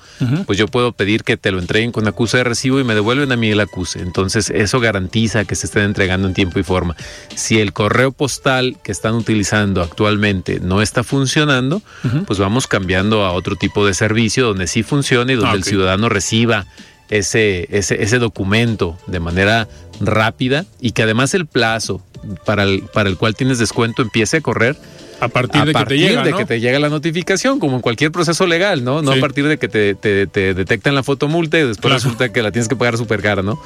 pues 0.45 0.59
yo 0.59 0.67
puedo 0.67 0.91
pedir 0.91 1.23
que 1.23 1.37
te 1.37 1.49
lo 1.49 1.57
entreguen 1.57 1.91
con 1.91 2.07
acusa 2.07 2.37
de 2.37 2.43
recibo 2.43 2.79
y 2.79 2.83
me 2.83 2.93
devuelven 2.93 3.31
a 3.31 3.35
mí 3.35 3.49
el 3.49 3.61
acuse. 3.61 3.99
Entonces 3.99 4.51
eso 4.51 4.79
garantiza 4.79 5.43
que 5.43 5.55
se 5.55 5.65
estén 5.65 5.81
entregando 5.81 6.27
en 6.27 6.35
tiempo 6.35 6.59
y 6.59 6.66
forma. 6.67 6.95
Si 7.35 7.59
el 7.59 7.73
correo 7.73 8.11
postal 8.11 8.77
que 8.83 8.91
están 8.91 9.15
utilizando 9.15 9.81
actualmente 9.81 10.59
no 10.59 10.81
está 10.81 11.03
funcionando, 11.03 11.81
pues 12.27 12.37
vamos 12.37 12.67
cambiando 12.67 13.25
a 13.25 13.31
otro 13.31 13.55
tipo 13.55 13.85
de 13.85 13.93
servicio 13.93 14.45
donde 14.45 14.67
sí 14.67 14.83
funcione 14.83 15.33
y 15.33 15.35
donde 15.35 15.51
ah, 15.51 15.55
el 15.55 15.63
ciudadano 15.63 16.09
reciba 16.09 16.67
ese, 17.09 17.67
ese, 17.71 18.03
ese 18.03 18.19
documento 18.19 18.97
de 19.07 19.19
manera 19.19 19.67
rápida 19.99 20.65
y 20.79 20.91
que 20.91 21.03
además 21.03 21.33
el 21.33 21.47
plazo 21.47 22.01
para 22.45 22.63
el, 22.63 22.83
para 22.93 23.09
el 23.09 23.17
cual 23.17 23.35
tienes 23.35 23.59
descuento 23.59 24.01
empiece 24.01 24.37
a 24.37 24.41
correr 24.41 24.75
a 25.19 25.29
partir, 25.29 25.63
de, 25.63 25.73
que 25.73 25.85
te, 25.85 25.97
llega, 25.97 26.23
de 26.23 26.33
que 26.33 26.45
te 26.45 26.59
llega 26.59 26.77
la 26.77 26.89
notificación, 26.89 27.59
como 27.59 27.77
en 27.77 27.81
cualquier 27.81 28.11
proceso 28.11 28.45
legal, 28.45 28.83
¿no? 28.83 29.01
No 29.01 29.13
a 29.13 29.15
partir 29.15 29.47
de 29.47 29.57
que 29.57 29.67
te, 29.67 29.95
te, 29.95 30.27
te 30.27 30.53
detectan 30.53 30.93
la 30.93 31.01
fotomulta 31.01 31.57
y 31.57 31.63
después 31.63 31.91
resulta 31.91 32.31
que 32.31 32.43
la 32.43 32.51
tienes 32.51 32.67
que 32.67 32.75
pagar 32.75 32.97
súper 32.97 33.23
cara, 33.23 33.41
¿no? 33.41 33.59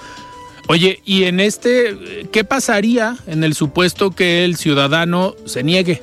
Oye, 0.72 1.02
y 1.04 1.26
en 1.26 1.42
este, 1.42 1.98
¿qué 2.32 2.46
pasaría 2.46 3.18
en 3.28 3.44
el 3.44 3.56
supuesto 3.56 4.12
que 4.12 4.46
el 4.46 4.56
ciudadano 4.56 5.36
se 5.46 5.64
niegue? 5.64 6.02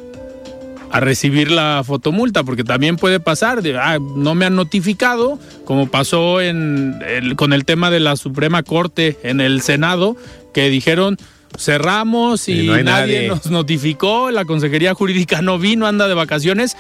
a 0.91 1.01
recibir 1.01 1.51
la 1.51 1.83
fotomulta, 1.85 2.45
porque 2.45 2.65
también 2.65 2.97
puede 2.97 3.21
pasar, 3.21 3.61
de, 3.61 3.79
ah, 3.79 3.99
no 3.99 4.35
me 4.35 4.47
han 4.47 4.57
notificado, 4.57 5.39
como 5.67 5.91
pasó 5.91 6.41
en 6.41 6.99
con 7.37 7.53
el 7.53 7.67
tema 7.67 7.91
de 7.91 8.01
la 8.01 8.17
Suprema 8.17 8.63
Corte 8.63 9.19
en 9.23 9.43
el 9.43 9.61
Senado, 9.61 10.17
que 10.55 10.71
dijeron 10.71 11.19
cerramos 11.59 12.49
y, 12.49 12.69
nadie, 12.69 13.29
nos 13.29 13.51
notificó, 13.51 14.31
la 14.31 14.45
Consejería 14.45 14.95
Jurídica 14.95 15.43
no 15.43 15.59
vino, 15.59 15.87
anda 15.87 16.09
de 16.09 16.15
vacaciones, 16.15 16.77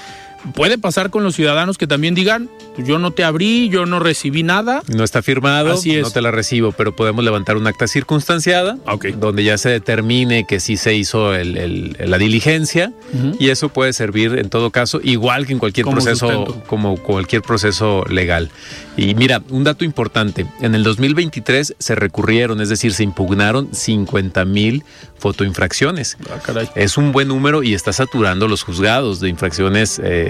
puede 0.54 0.78
pasar 0.78 1.10
con 1.10 1.22
los 1.24 1.34
ciudadanos 1.34 1.78
que 1.78 1.86
también 1.86 2.14
digan, 2.14 2.48
pues 2.74 2.86
yo 2.86 2.98
no 2.98 3.10
te 3.12 3.24
abrí, 3.24 3.68
yo 3.68 3.86
no 3.86 3.98
recibí 4.00 4.42
nada. 4.42 4.82
No 4.88 5.04
está 5.04 5.22
firmado, 5.22 5.72
Así 5.74 5.96
es. 5.96 6.02
no 6.02 6.10
te 6.10 6.20
la 6.22 6.30
recibo, 6.30 6.72
pero 6.72 6.94
podemos 6.94 7.24
levantar 7.24 7.56
un 7.56 7.66
acta 7.66 7.86
circunstanciada 7.86 8.78
donde 9.18 9.44
ya 9.44 9.58
se 9.58 9.68
determine 9.68 10.44
que 10.46 10.60
sí 10.60 10.76
se 10.76 10.94
hizo 10.94 11.34
el- 11.34 11.56
el- 11.56 11.96
la 12.10 12.18
diligencia 12.18 12.92
y 13.38 13.48
eso 13.50 13.68
puede 13.68 13.92
servir 13.92 14.38
en 14.38 14.48
todo 14.50 14.70
caso 14.70 15.00
igual 15.02 15.46
que 15.46 15.52
en 15.54 15.58
cualquier 15.58 15.84
Como 15.84 15.96
proceso 15.96 16.28
sustento. 16.28 16.64
como 16.66 16.96
cualquier 16.96 17.42
proceso 17.42 18.04
legal. 18.08 18.50
Y 18.96 19.14
mira, 19.14 19.42
un 19.50 19.62
dato 19.64 19.84
importante, 19.84 20.46
en 20.60 20.74
el 20.74 20.82
2023 20.82 21.74
se 21.78 21.94
recurrieron, 21.94 22.60
es 22.60 22.68
decir, 22.68 22.92
se 22.92 23.04
impugnaron 23.04 23.68
50 23.72 24.44
mil 24.44 24.82
fotoinfracciones. 25.18 26.16
Ah, 26.30 26.38
caray. 26.44 26.68
Es 26.74 26.96
un 26.96 27.12
buen 27.12 27.28
número 27.28 27.62
y 27.62 27.74
está 27.74 27.92
saturando 27.92 28.48
los 28.48 28.62
juzgados 28.62 29.20
de 29.20 29.28
infracciones 29.28 30.00
eh, 30.02 30.27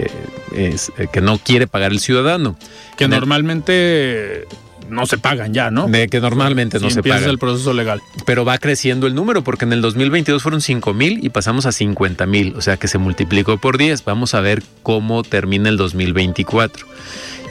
es, 0.55 0.93
eh, 0.99 1.07
que 1.13 1.21
no 1.21 1.39
quiere 1.39 1.67
pagar 1.67 1.93
el 1.93 2.01
ciudadano. 2.01 2.57
Que 2.97 3.05
En 3.05 3.13
el- 3.13 3.21
normalmente 3.21 4.45
no 4.89 5.05
se 5.07 5.19
pagan 5.19 5.53
ya, 5.53 5.71
¿no? 5.71 5.87
de 5.87 6.09
que 6.09 6.19
normalmente 6.21 6.81
no 6.81 6.89
se 6.89 7.03
pagan. 7.03 7.29
el 7.29 7.39
proceso 7.39 7.75
legal. 7.75 8.01
Pero 8.25 8.45
va 8.47 8.57
creciendo 8.59 9.07
el 9.07 9.15
número 9.15 9.45
porque 9.45 9.67
en 9.67 9.73
el 9.75 9.83
2022 9.83 10.43
fueron 10.43 10.61
5 10.63 10.95
mil 10.95 11.23
y 11.23 11.29
pasamos 11.29 11.67
a 11.67 11.73
50 11.73 12.25
mil, 12.27 12.55
o 12.57 12.63
sea 12.63 12.77
que 12.79 12.89
se 12.89 12.97
multiplicó 12.99 13.59
por 13.59 13.77
10. 13.77 14.05
Vamos 14.05 14.35
a 14.35 14.41
ver 14.41 14.63
cómo 14.83 15.23
termina 15.25 15.69
el 15.69 15.77
2024. 15.77 16.87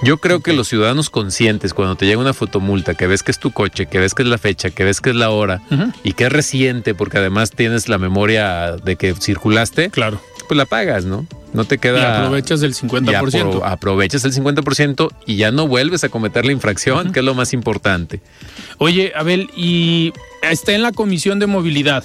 Yo 0.04 0.18
creo 0.18 0.42
que 0.42 0.54
los 0.54 0.68
ciudadanos 0.68 1.10
conscientes, 1.10 1.74
cuando 1.74 1.96
te 1.96 2.06
llega 2.06 2.20
una 2.22 2.34
fotomulta, 2.34 2.94
que 2.94 3.08
ves 3.08 3.24
que 3.24 3.32
es 3.32 3.39
tu 3.39 3.51
coche, 3.51 3.88
que 3.88 3.98
ves 4.00 4.13
que 4.13 4.22
es 4.24 4.30
la 4.30 4.38
fecha, 4.38 4.70
que 4.70 4.84
ves 4.84 5.01
que 5.01 5.10
es 5.10 5.16
la 5.16 5.30
hora 5.32 5.62
y 6.04 6.13
que 6.13 6.25
es 6.25 6.32
reciente 6.32 6.94
porque 6.94 7.18
además 7.18 7.50
tienes 7.51 7.89
la 7.89 7.98
memoria 7.98 8.74
de 8.77 8.96
que 8.96 9.13
circulaste, 9.16 9.89
Claro. 9.89 10.22
pues 10.48 10.56
la 10.58 10.66
pagas, 10.66 11.06
¿no? 11.06 11.25
No 11.58 11.66
te 11.66 11.76
Y 11.76 11.78
queda... 11.80 12.20
aprovechas 12.20 12.62
el 12.62 12.72
y 12.72 12.74
50%. 12.74 13.12
apro- 13.12 13.62
aprovechas 13.66 14.24
el 14.26 14.32
50% 14.34 15.10
y 15.26 15.38
ya 15.38 15.52
no 15.52 15.68
vuelves 15.68 16.04
a 16.04 16.10
cometer 16.10 16.46
la 16.46 16.52
infracción, 16.52 17.12
que 17.12 17.20
es 17.20 17.26
lo 17.26 17.34
más 17.34 17.52
importante. 17.52 18.22
Oye, 18.78 19.12
Abel, 19.16 19.50
y 19.58 20.14
está 20.44 20.74
en 20.74 20.84
la 20.84 20.92
Comisión 20.92 21.40
de 21.40 21.48
Movilidad, 21.48 22.04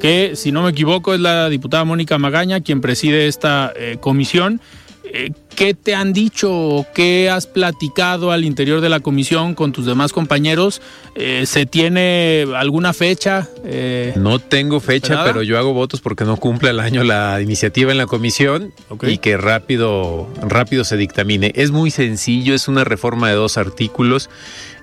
que 0.00 0.32
si 0.36 0.52
no 0.52 0.62
me 0.62 0.70
equivoco 0.70 1.12
es 1.14 1.20
la 1.20 1.48
diputada 1.50 1.84
Mónica 1.84 2.16
Magaña 2.18 2.60
quien 2.62 2.80
preside 2.80 3.28
esta 3.28 3.72
eh, 3.76 3.98
comisión. 4.00 4.60
Eh, 5.16 5.30
¿Qué 5.54 5.74
te 5.74 5.94
han 5.94 6.12
dicho 6.12 6.50
o 6.52 6.86
qué 6.92 7.30
has 7.30 7.46
platicado 7.46 8.32
al 8.32 8.44
interior 8.44 8.80
de 8.80 8.88
la 8.88 8.98
comisión 8.98 9.54
con 9.54 9.70
tus 9.70 9.86
demás 9.86 10.12
compañeros? 10.12 10.82
Eh, 11.14 11.44
¿Se 11.46 11.66
tiene 11.66 12.44
alguna 12.56 12.92
fecha? 12.92 13.48
Eh, 13.64 14.12
No 14.16 14.40
tengo 14.40 14.80
fecha, 14.80 15.22
pero 15.22 15.44
yo 15.44 15.56
hago 15.56 15.72
votos 15.72 16.00
porque 16.00 16.24
no 16.24 16.36
cumple 16.36 16.70
el 16.70 16.80
año 16.80 17.04
la 17.04 17.40
iniciativa 17.40 17.92
en 17.92 17.98
la 17.98 18.06
comisión 18.06 18.72
y 19.02 19.18
que 19.18 19.36
rápido, 19.36 20.28
rápido 20.42 20.82
se 20.82 20.96
dictamine. 20.96 21.52
Es 21.54 21.70
muy 21.70 21.92
sencillo, 21.92 22.52
es 22.52 22.66
una 22.66 22.82
reforma 22.82 23.28
de 23.28 23.36
dos 23.36 23.56
artículos 23.56 24.30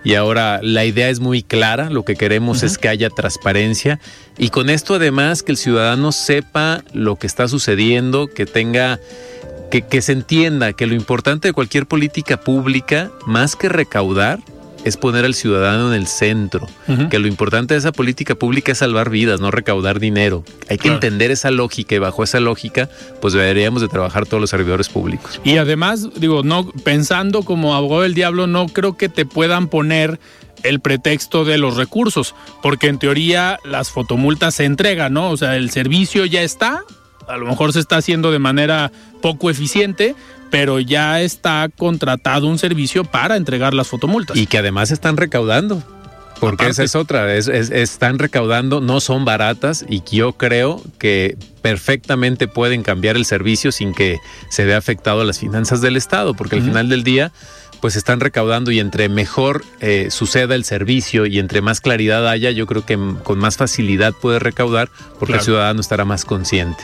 y 0.06 0.16
ahora 0.16 0.62
la 0.64 0.86
idea 0.86 1.10
es 1.10 1.20
muy 1.20 1.44
clara. 1.44 1.90
Lo 1.90 2.06
que 2.06 2.16
queremos 2.16 2.64
es 2.64 2.78
que 2.78 2.88
haya 2.88 3.10
transparencia 3.10 4.00
y 4.38 4.48
con 4.48 4.70
esto 4.70 4.96
además 4.96 5.44
que 5.44 5.52
el 5.52 5.58
ciudadano 5.58 6.14
sepa 6.14 6.86
lo 6.94 7.18
que 7.18 7.28
está 7.28 7.50
sucediendo, 7.50 8.28
que 8.28 8.46
tenga 8.46 8.98
que, 9.72 9.82
que 9.82 10.02
se 10.02 10.12
entienda 10.12 10.74
que 10.74 10.86
lo 10.86 10.94
importante 10.94 11.48
de 11.48 11.54
cualquier 11.54 11.88
política 11.88 12.38
pública, 12.38 13.10
más 13.26 13.56
que 13.56 13.70
recaudar, 13.70 14.40
es 14.84 14.98
poner 14.98 15.26
al 15.26 15.36
ciudadano 15.36 15.94
en 15.94 16.00
el 16.00 16.08
centro. 16.08 16.68
Que 17.12 17.20
lo 17.20 17.28
importante 17.28 17.76
de 17.76 17.78
esa 17.78 17.92
política 17.92 18.34
pública 18.34 18.72
es 18.72 18.80
salvar 18.80 19.12
vidas, 19.12 19.40
no 19.40 19.52
recaudar 19.52 20.00
dinero. 20.00 20.44
Hay 20.70 20.78
que 20.78 20.84
Claro. 20.84 20.96
entender 20.96 21.30
esa 21.30 21.52
lógica 21.52 21.94
y 21.94 22.00
bajo 22.00 22.24
esa 22.24 22.40
lógica, 22.40 22.90
pues 23.22 23.34
deberíamos 23.36 23.84
de 23.84 23.88
trabajar 23.90 24.26
todos 24.26 24.42
los 24.42 24.50
servidores 24.50 24.90
públicos. 24.90 25.40
Y 25.44 25.58
además, 25.58 26.10
digo, 26.16 26.42
no 26.44 26.68
pensando 26.84 27.44
como 27.44 27.76
abogado 27.76 28.02
del 28.02 28.16
diablo, 28.16 28.48
no 28.48 28.68
creo 28.70 28.98
que 28.98 29.08
te 29.08 29.24
puedan 29.26 29.68
poner 29.68 30.20
el 30.64 30.80
pretexto 30.80 31.46
de 31.46 31.60
los 31.60 31.76
recursos, 31.78 32.34
porque 32.64 32.88
en 32.88 32.98
teoría 32.98 33.60
las 33.64 33.92
fotomultas 33.92 34.56
se 34.56 34.66
entregan, 34.66 35.14
¿no? 35.14 35.30
O 35.30 35.38
sea, 35.38 35.58
el 35.58 35.70
servicio 35.70 36.26
ya 36.26 36.42
está, 36.42 36.82
a 37.28 37.38
lo 37.38 37.46
mejor 37.46 37.74
se 37.74 37.80
está 37.80 37.98
haciendo 37.98 38.32
de 38.32 38.40
manera 38.40 38.92
poco 39.22 39.50
eficiente, 39.50 40.16
pero 40.50 40.80
ya 40.80 41.22
está 41.22 41.70
contratado 41.76 42.48
un 42.48 42.58
servicio 42.60 43.04
para 43.04 43.38
entregar 43.38 43.74
las 43.74 43.88
fotomultas. 43.88 44.38
Y 44.38 44.48
que 44.48 44.58
además 44.58 44.92
están 44.92 45.18
recaudando. 45.18 45.84
Porque 46.42 46.64
Aparte. 46.66 46.72
esa 46.72 46.84
es 46.84 46.96
otra, 46.96 47.34
es- 47.36 47.48
es- 47.48 47.70
están 47.70 48.20
recaudando, 48.20 48.82
no 48.82 49.00
son 49.00 49.24
baratas 49.24 49.86
y 49.88 50.02
yo 50.12 50.34
creo 50.34 50.82
que 50.98 51.38
perfectamente 51.62 52.48
pueden 52.50 52.84
cambiar 52.84 53.16
el 53.16 53.24
servicio 53.26 53.72
sin 53.72 53.94
que 53.94 54.18
se 54.50 54.66
vea 54.66 54.78
afectado 54.78 55.22
a 55.22 55.24
las 55.24 55.40
finanzas 55.40 55.80
del 55.82 55.96
Estado, 55.96 56.34
porque 56.34 56.56
al 56.58 56.64
final 56.64 56.90
del 56.90 57.04
día 57.04 57.32
pues 57.80 57.96
están 57.96 58.20
recaudando 58.20 58.70
y 58.72 58.80
entre 58.80 59.08
mejor 59.10 59.64
eh, 59.80 60.08
suceda 60.12 60.54
el 60.56 60.66
servicio 60.66 61.26
y 61.26 61.40
entre 61.40 61.62
más 61.62 61.80
claridad 61.82 62.28
haya, 62.28 62.52
yo 62.52 62.68
creo 62.68 62.86
que 62.86 62.98
con 63.24 63.40
más 63.40 63.58
facilidad 63.58 64.14
puede 64.14 64.38
recaudar 64.40 64.90
porque 65.20 65.34
Claro. 65.34 65.40
el 65.40 65.46
ciudadano 65.46 65.82
estará 65.82 66.06
más 66.06 66.26
consciente. 66.26 66.84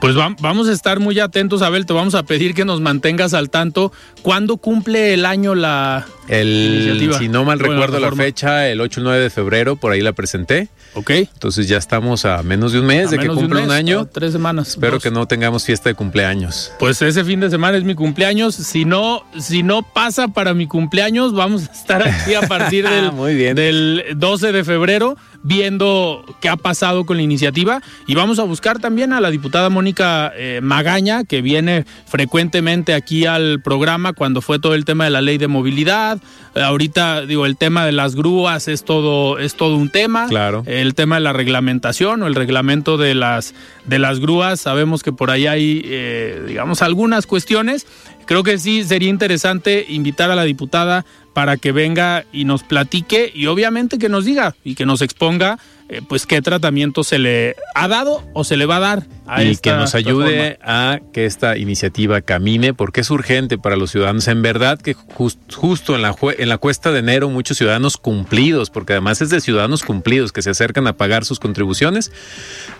Pues 0.00 0.16
va- 0.16 0.36
vamos 0.40 0.68
a 0.68 0.72
estar 0.72 1.00
muy 1.00 1.18
atentos, 1.18 1.62
Abel, 1.62 1.86
te 1.86 1.92
vamos 1.92 2.14
a 2.14 2.22
pedir 2.22 2.54
que 2.54 2.64
nos 2.64 2.80
mantengas 2.80 3.32
al 3.34 3.48
tanto. 3.50 3.92
¿Cuándo 4.22 4.58
cumple 4.58 5.14
el 5.14 5.24
año 5.24 5.54
la 5.54 6.06
El, 6.28 6.74
iniciativa? 6.88 7.18
si 7.18 7.28
no 7.28 7.44
mal 7.44 7.58
Bueno, 7.58 7.72
recuerdo 7.74 7.98
la 7.98 8.12
fecha, 8.12 8.68
el 8.68 8.80
8 8.80 9.00
o 9.00 9.04
9 9.04 9.20
de 9.22 9.30
febrero, 9.30 9.76
por 9.76 9.92
ahí 9.92 10.02
la 10.02 10.12
presenté. 10.12 10.68
¿Ok? 10.94 11.10
Entonces 11.10 11.66
ya 11.68 11.76
estamos 11.78 12.24
a 12.24 12.42
menos 12.42 12.72
de 12.72 12.80
un 12.80 12.86
mes 12.86 13.08
A 13.08 13.10
de 13.12 13.18
que 13.18 13.28
cumpla 13.28 13.60
un, 13.62 13.66
mes, 13.68 13.76
año. 13.76 14.06
Tres 14.06 14.32
semanas. 14.32 14.68
Espero 14.68 14.94
dos. 14.94 15.02
que 15.02 15.10
no 15.10 15.26
tengamos 15.26 15.64
fiesta 15.64 15.88
de 15.88 15.94
cumpleaños. 15.94 16.72
Pues 16.78 17.00
ese 17.02 17.24
fin 17.24 17.40
de 17.40 17.50
semana 17.50 17.76
es 17.78 17.84
mi 17.84 17.94
cumpleaños. 17.94 18.54
Si 18.54 18.84
no, 18.84 19.24
si 19.38 19.62
no 19.62 19.82
pasa 19.82 20.28
para 20.28 20.54
mi 20.54 20.66
cumpleaños, 20.66 21.32
vamos 21.34 21.68
a 21.68 21.72
estar 21.72 22.06
aquí 22.06 22.34
a 22.34 22.42
partir 22.48 22.88
del, 22.88 23.12
Muy 23.12 23.34
bien. 23.34 23.54
del 23.56 24.04
12 24.16 24.52
de 24.52 24.64
febrero 24.64 25.16
viendo 25.46 26.24
qué 26.40 26.48
ha 26.48 26.56
pasado 26.56 27.06
con 27.06 27.16
la 27.18 27.22
iniciativa 27.22 27.80
y 28.06 28.16
vamos 28.16 28.40
a 28.40 28.42
buscar 28.42 28.80
también 28.80 29.12
a 29.12 29.20
la 29.20 29.30
diputada 29.30 29.70
Mónica 29.70 30.32
eh, 30.36 30.58
Magaña, 30.60 31.22
que 31.22 31.40
viene 31.40 31.84
frecuentemente 32.06 32.94
aquí 32.94 33.26
al 33.26 33.60
programa 33.60 34.12
cuando 34.12 34.42
fue 34.42 34.58
todo 34.58 34.74
el 34.74 34.84
tema 34.84 35.04
de 35.04 35.10
la 35.10 35.20
ley 35.20 35.38
de 35.38 35.46
movilidad. 35.46 36.20
Eh, 36.56 36.62
ahorita, 36.62 37.22
digo, 37.26 37.46
el 37.46 37.56
tema 37.56 37.86
de 37.86 37.92
las 37.92 38.16
grúas 38.16 38.66
es 38.66 38.84
todo, 38.84 39.38
es 39.38 39.54
todo 39.54 39.76
un 39.76 39.88
tema. 39.88 40.26
Claro. 40.26 40.64
El 40.66 40.96
tema 40.96 41.14
de 41.14 41.20
la 41.20 41.32
reglamentación 41.32 42.24
o 42.24 42.26
el 42.26 42.34
reglamento 42.34 42.96
de 42.96 43.14
las, 43.14 43.54
de 43.84 44.00
las 44.00 44.18
grúas, 44.18 44.60
sabemos 44.60 45.04
que 45.04 45.12
por 45.12 45.30
ahí 45.30 45.46
hay, 45.46 45.82
eh, 45.84 46.42
digamos, 46.48 46.82
algunas 46.82 47.26
cuestiones. 47.26 47.86
Creo 48.26 48.42
que 48.42 48.58
sí 48.58 48.82
sería 48.82 49.08
interesante 49.08 49.86
invitar 49.88 50.32
a 50.32 50.34
la 50.34 50.42
diputada 50.42 51.06
para 51.36 51.58
que 51.58 51.70
venga 51.70 52.24
y 52.32 52.46
nos 52.46 52.62
platique 52.62 53.30
y 53.34 53.44
obviamente 53.46 53.98
que 53.98 54.08
nos 54.08 54.24
diga 54.24 54.54
y 54.64 54.74
que 54.74 54.86
nos 54.86 55.02
exponga 55.02 55.58
eh, 55.90 56.00
pues 56.08 56.24
qué 56.24 56.40
tratamiento 56.40 57.04
se 57.04 57.18
le 57.18 57.56
ha 57.74 57.86
dado 57.88 58.24
o 58.32 58.42
se 58.42 58.56
le 58.56 58.64
va 58.64 58.76
a 58.78 58.80
dar 58.80 59.06
a 59.26 59.44
y 59.44 59.50
esta 59.50 59.60
que 59.72 59.76
nos 59.76 59.94
ayude 59.94 60.58
a 60.62 60.98
que 61.12 61.26
esta 61.26 61.58
iniciativa 61.58 62.22
camine, 62.22 62.72
porque 62.74 63.02
es 63.02 63.10
urgente 63.10 63.58
para 63.58 63.76
los 63.76 63.90
ciudadanos. 63.92 64.26
En 64.28 64.40
verdad 64.42 64.80
que 64.80 64.94
jus- 64.96 65.36
justo 65.54 65.94
en 65.94 66.02
la, 66.02 66.16
en 66.38 66.48
la 66.48 66.56
cuesta 66.58 66.90
de 66.90 67.00
enero 67.00 67.28
muchos 67.28 67.58
ciudadanos 67.58 67.98
cumplidos, 67.98 68.70
porque 68.70 68.94
además 68.94 69.20
es 69.20 69.28
de 69.30 69.40
ciudadanos 69.40 69.82
cumplidos 69.84 70.32
que 70.32 70.40
se 70.42 70.50
acercan 70.50 70.86
a 70.88 70.94
pagar 70.96 71.24
sus 71.24 71.38
contribuciones, 71.38 72.10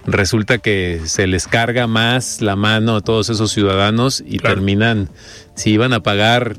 resulta 0.07 0.59
que 0.59 1.01
se 1.05 1.27
les 1.27 1.47
carga 1.47 1.87
más 1.87 2.41
la 2.41 2.57
mano 2.57 2.97
a 2.97 3.01
todos 3.03 3.29
esos 3.29 3.53
ciudadanos 3.53 4.25
y 4.27 4.39
Claro. 4.39 4.55
terminan, 4.57 5.11
si 5.55 5.71
iban 5.71 5.93
a 5.93 6.01
pagar 6.03 6.57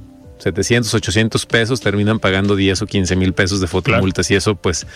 700, 0.47 0.93
800 0.93 1.45
pesos, 1.45 1.81
terminan 1.81 2.19
pagando 2.19 2.55
10 2.55 2.81
o 2.81 2.85
15 2.85 3.15
mil 3.15 3.33
pesos 3.33 3.59
de 3.59 3.67
fotomultas 3.67 4.31
y 4.31 4.35
eso 4.35 4.55
pues 4.55 4.87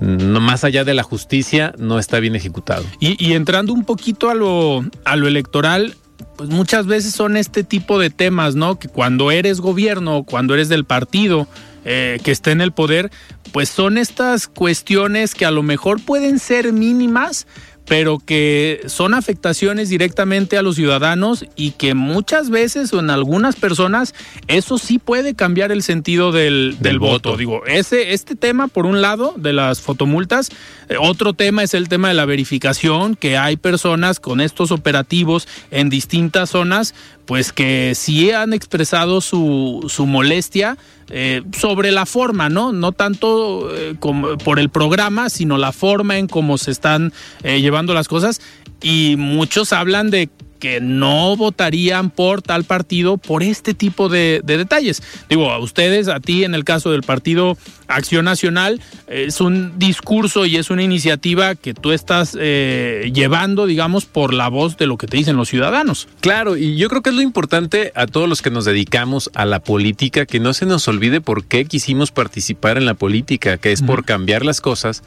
no 0.00 0.40
más 0.40 0.64
allá 0.64 0.84
de 0.84 0.94
la 0.94 1.02
justicia 1.02 1.74
no 1.78 1.98
está 1.98 2.20
bien 2.20 2.34
ejecutado. 2.34 2.84
Y, 3.00 3.22
y 3.24 3.34
entrando 3.34 3.72
un 3.72 3.84
poquito 3.84 4.30
a 4.30 4.34
lo, 4.34 4.84
a 5.04 5.16
lo 5.16 5.28
electoral, 5.28 5.94
pues 6.36 6.50
muchas 6.50 6.86
veces 6.86 7.14
son 7.14 7.36
este 7.36 7.64
tipo 7.64 7.98
de 7.98 8.10
temas, 8.10 8.54
¿no? 8.54 8.78
Que 8.78 8.88
cuando 8.88 9.30
eres 9.30 9.60
gobierno, 9.60 10.24
cuando 10.24 10.54
eres 10.54 10.68
del 10.68 10.84
partido 10.84 11.46
eh, 11.84 12.18
que 12.22 12.30
esté 12.32 12.50
en 12.50 12.60
el 12.60 12.72
poder, 12.72 13.10
pues 13.52 13.68
son 13.68 13.96
estas 13.96 14.48
cuestiones 14.48 15.34
que 15.34 15.46
a 15.46 15.50
lo 15.50 15.62
mejor 15.62 16.00
pueden 16.00 16.38
ser 16.38 16.72
mínimas, 16.72 17.46
pero 17.86 18.18
que 18.18 18.82
son 18.86 19.14
afectaciones 19.14 19.88
directamente 19.88 20.58
a 20.58 20.62
los 20.62 20.76
ciudadanos 20.76 21.46
y 21.56 21.72
que 21.72 21.94
muchas 21.94 22.50
veces 22.50 22.92
o 22.92 22.98
en 22.98 23.10
algunas 23.10 23.56
personas 23.56 24.14
eso 24.48 24.78
sí 24.78 24.98
puede 24.98 25.34
cambiar 25.34 25.72
el 25.72 25.82
sentido 25.82 26.32
del, 26.32 26.76
del 26.80 26.82
Del 26.82 26.98
voto. 26.98 27.30
voto. 27.30 27.36
Digo, 27.36 27.64
ese, 27.66 28.12
este 28.12 28.34
tema, 28.36 28.68
por 28.68 28.86
un 28.86 29.00
lado, 29.00 29.34
de 29.36 29.52
las 29.52 29.80
fotomultas, 29.80 30.50
eh, 30.88 30.96
otro 31.00 31.32
tema 31.32 31.62
es 31.62 31.74
el 31.74 31.88
tema 31.88 32.08
de 32.08 32.14
la 32.14 32.24
verificación, 32.24 33.16
que 33.16 33.36
hay 33.36 33.56
personas 33.56 34.20
con 34.20 34.40
estos 34.40 34.70
operativos 34.70 35.48
en 35.70 35.88
distintas 35.88 36.50
zonas, 36.50 36.94
pues 37.26 37.52
que 37.52 37.94
sí 37.94 38.30
han 38.30 38.52
expresado 38.52 39.20
su, 39.20 39.84
su 39.88 40.06
molestia 40.06 40.78
eh, 41.10 41.42
sobre 41.56 41.92
la 41.92 42.06
forma, 42.06 42.48
¿no? 42.48 42.72
No 42.72 42.92
tanto 42.92 43.74
eh, 43.74 43.96
como 43.98 44.38
por 44.38 44.58
el 44.58 44.70
programa, 44.70 45.28
sino 45.28 45.58
la 45.58 45.72
forma 45.72 46.18
en 46.18 46.28
cómo 46.28 46.56
se 46.56 46.70
están 46.70 47.12
eh, 47.42 47.60
llevando 47.60 47.94
las 47.94 48.08
cosas. 48.08 48.40
Y 48.80 49.16
muchos 49.18 49.72
hablan 49.72 50.10
de 50.10 50.30
que 50.58 50.80
no 50.80 51.36
votarían 51.36 52.10
por 52.10 52.42
tal 52.42 52.64
partido 52.64 53.16
por 53.16 53.42
este 53.42 53.74
tipo 53.74 54.08
de, 54.08 54.42
detalles. 54.44 55.02
Digo, 55.28 55.50
a 55.50 55.58
ustedes, 55.58 56.08
a 56.08 56.20
ti 56.20 56.44
en 56.44 56.54
el 56.54 56.64
caso 56.64 56.90
del 56.90 57.02
partido 57.02 57.56
Acción 57.88 58.24
Nacional, 58.24 58.80
es 59.06 59.40
un 59.40 59.78
discurso 59.78 60.46
y 60.46 60.56
es 60.56 60.70
una 60.70 60.82
iniciativa 60.82 61.54
que 61.54 61.74
tú 61.74 61.92
estás 61.92 62.36
eh, 62.38 63.10
llevando, 63.14 63.66
digamos, 63.66 64.06
por 64.06 64.34
la 64.34 64.48
voz 64.48 64.76
de 64.76 64.86
lo 64.86 64.98
que 64.98 65.06
te 65.06 65.16
dicen 65.16 65.36
los 65.36 65.48
ciudadanos. 65.48 66.08
Claro, 66.20 66.56
y 66.56 66.76
yo 66.76 66.88
creo 66.88 67.02
que 67.02 67.10
es 67.10 67.16
lo 67.16 67.22
importante 67.22 67.92
a 67.94 68.06
todos 68.06 68.28
los 68.28 68.42
que 68.42 68.50
nos 68.50 68.64
dedicamos 68.64 69.30
a 69.34 69.44
la 69.44 69.60
política, 69.60 70.26
que 70.26 70.40
no 70.40 70.52
se 70.52 70.66
nos 70.66 70.88
olvide 70.88 71.20
por 71.20 71.44
qué 71.44 71.64
quisimos 71.64 72.10
participar 72.10 72.76
en 72.76 72.86
la 72.86 72.94
política, 72.94 73.58
que 73.58 73.72
es 73.72 73.82
por 73.82 74.04
cambiar 74.04 74.44
las 74.44 74.60
cosas 74.60 75.02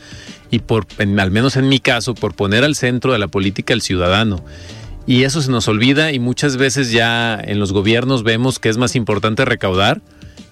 y 0.51 0.59
por, 0.59 0.87
al 0.99 1.31
menos 1.31 1.55
en 1.57 1.67
mi 1.69 1.79
caso, 1.79 2.15
por 2.15 2.33
poner 2.33 2.63
al 2.63 2.75
centro 2.75 3.13
de 3.13 3.19
la 3.19 3.27
política 3.27 3.73
al 3.73 3.81
ciudadano. 3.81 4.43
Y 5.07 5.23
eso 5.23 5.41
se 5.41 5.49
nos 5.49 5.67
olvida 5.67 6.11
y 6.11 6.19
muchas 6.19 6.57
veces 6.57 6.91
ya 6.91 7.39
en 7.41 7.59
los 7.59 7.73
gobiernos 7.73 8.23
vemos 8.23 8.59
que 8.59 8.69
es 8.69 8.77
más 8.77 8.95
importante 8.95 9.43
recaudar 9.45 10.01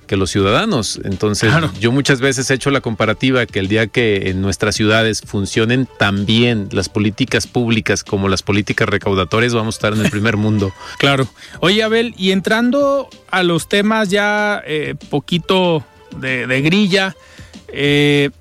que 0.07 0.17
los 0.17 0.31
ciudadanos. 0.31 0.99
Entonces, 1.03 1.53
yo 1.79 1.91
muchas 1.91 2.19
veces 2.19 2.49
he 2.49 2.55
hecho 2.55 2.71
la 2.71 2.81
comparativa 2.81 3.45
que 3.45 3.59
el 3.59 3.67
día 3.67 3.87
que 3.87 4.29
en 4.29 4.41
nuestras 4.41 4.75
ciudades 4.75 5.21
funcionen 5.21 5.87
tan 5.99 6.25
bien 6.25 6.69
las 6.71 6.89
políticas 6.89 7.45
públicas 7.45 8.03
como 8.03 8.29
las 8.29 8.41
políticas 8.41 8.89
recaudatorias, 8.89 9.53
vamos 9.53 9.75
a 9.75 9.77
estar 9.77 9.93
en 9.93 10.03
el 10.03 10.09
primer 10.09 10.37
mundo. 10.37 10.73
Claro. 10.97 11.27
Oye, 11.59 11.83
Abel, 11.83 12.15
y 12.17 12.31
entrando 12.31 13.09
a 13.29 13.43
los 13.43 13.69
temas 13.69 14.09
ya 14.09 14.63
eh, 14.65 14.95
poquito 15.09 15.85
de, 16.15 16.47
de 16.47 16.61
grilla, 16.61 17.15
eh, 17.67 18.31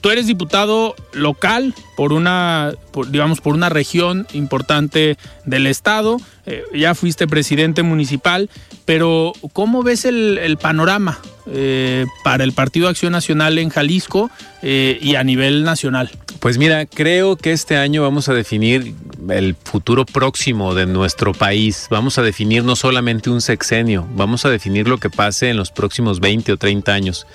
tú 0.00 0.10
eres 0.10 0.26
diputado 0.26 0.94
local 1.12 1.74
por 1.96 2.12
una, 2.12 2.72
digamos, 3.08 3.40
por 3.40 3.54
una 3.54 3.68
región 3.68 4.26
importante 4.32 5.16
del 5.44 5.66
estado, 5.66 6.18
eh, 6.46 6.62
ya 6.74 6.94
fuiste 6.94 7.26
presidente 7.26 7.82
municipal, 7.82 8.50
pero 8.84 9.32
¿cómo 9.52 9.82
ves 9.82 10.04
el, 10.04 10.58
panorama 10.60 11.18
eh, 11.46 12.06
para 12.22 12.44
el 12.44 12.52
Partido 12.52 12.88
Acción 12.88 13.12
Nacional 13.12 13.58
en 13.58 13.68
Jalisco 13.68 14.30
eh, 14.62 14.98
y 15.00 15.16
a 15.16 15.24
nivel 15.24 15.64
nacional? 15.64 16.10
Pues 16.40 16.58
mira, 16.58 16.86
creo 16.86 17.36
que 17.36 17.52
este 17.52 17.76
año 17.76 18.02
vamos 18.02 18.28
a 18.28 18.34
definir 18.34 18.94
el 19.30 19.54
futuro 19.54 20.04
próximo 20.04 20.74
de 20.74 20.86
nuestro 20.86 21.32
país. 21.32 21.86
Vamos 21.90 22.18
a 22.18 22.22
definir 22.22 22.64
no 22.64 22.76
solamente 22.76 23.30
un 23.30 23.40
sexenio, 23.40 24.06
vamos 24.14 24.44
a 24.44 24.50
definir 24.50 24.88
lo 24.88 24.98
que 24.98 25.10
pase 25.10 25.50
en 25.50 25.56
los 25.56 25.70
próximos 25.70 26.20
20 26.20 26.52
o 26.52 26.56
30 26.56 26.92
años. 26.92 27.26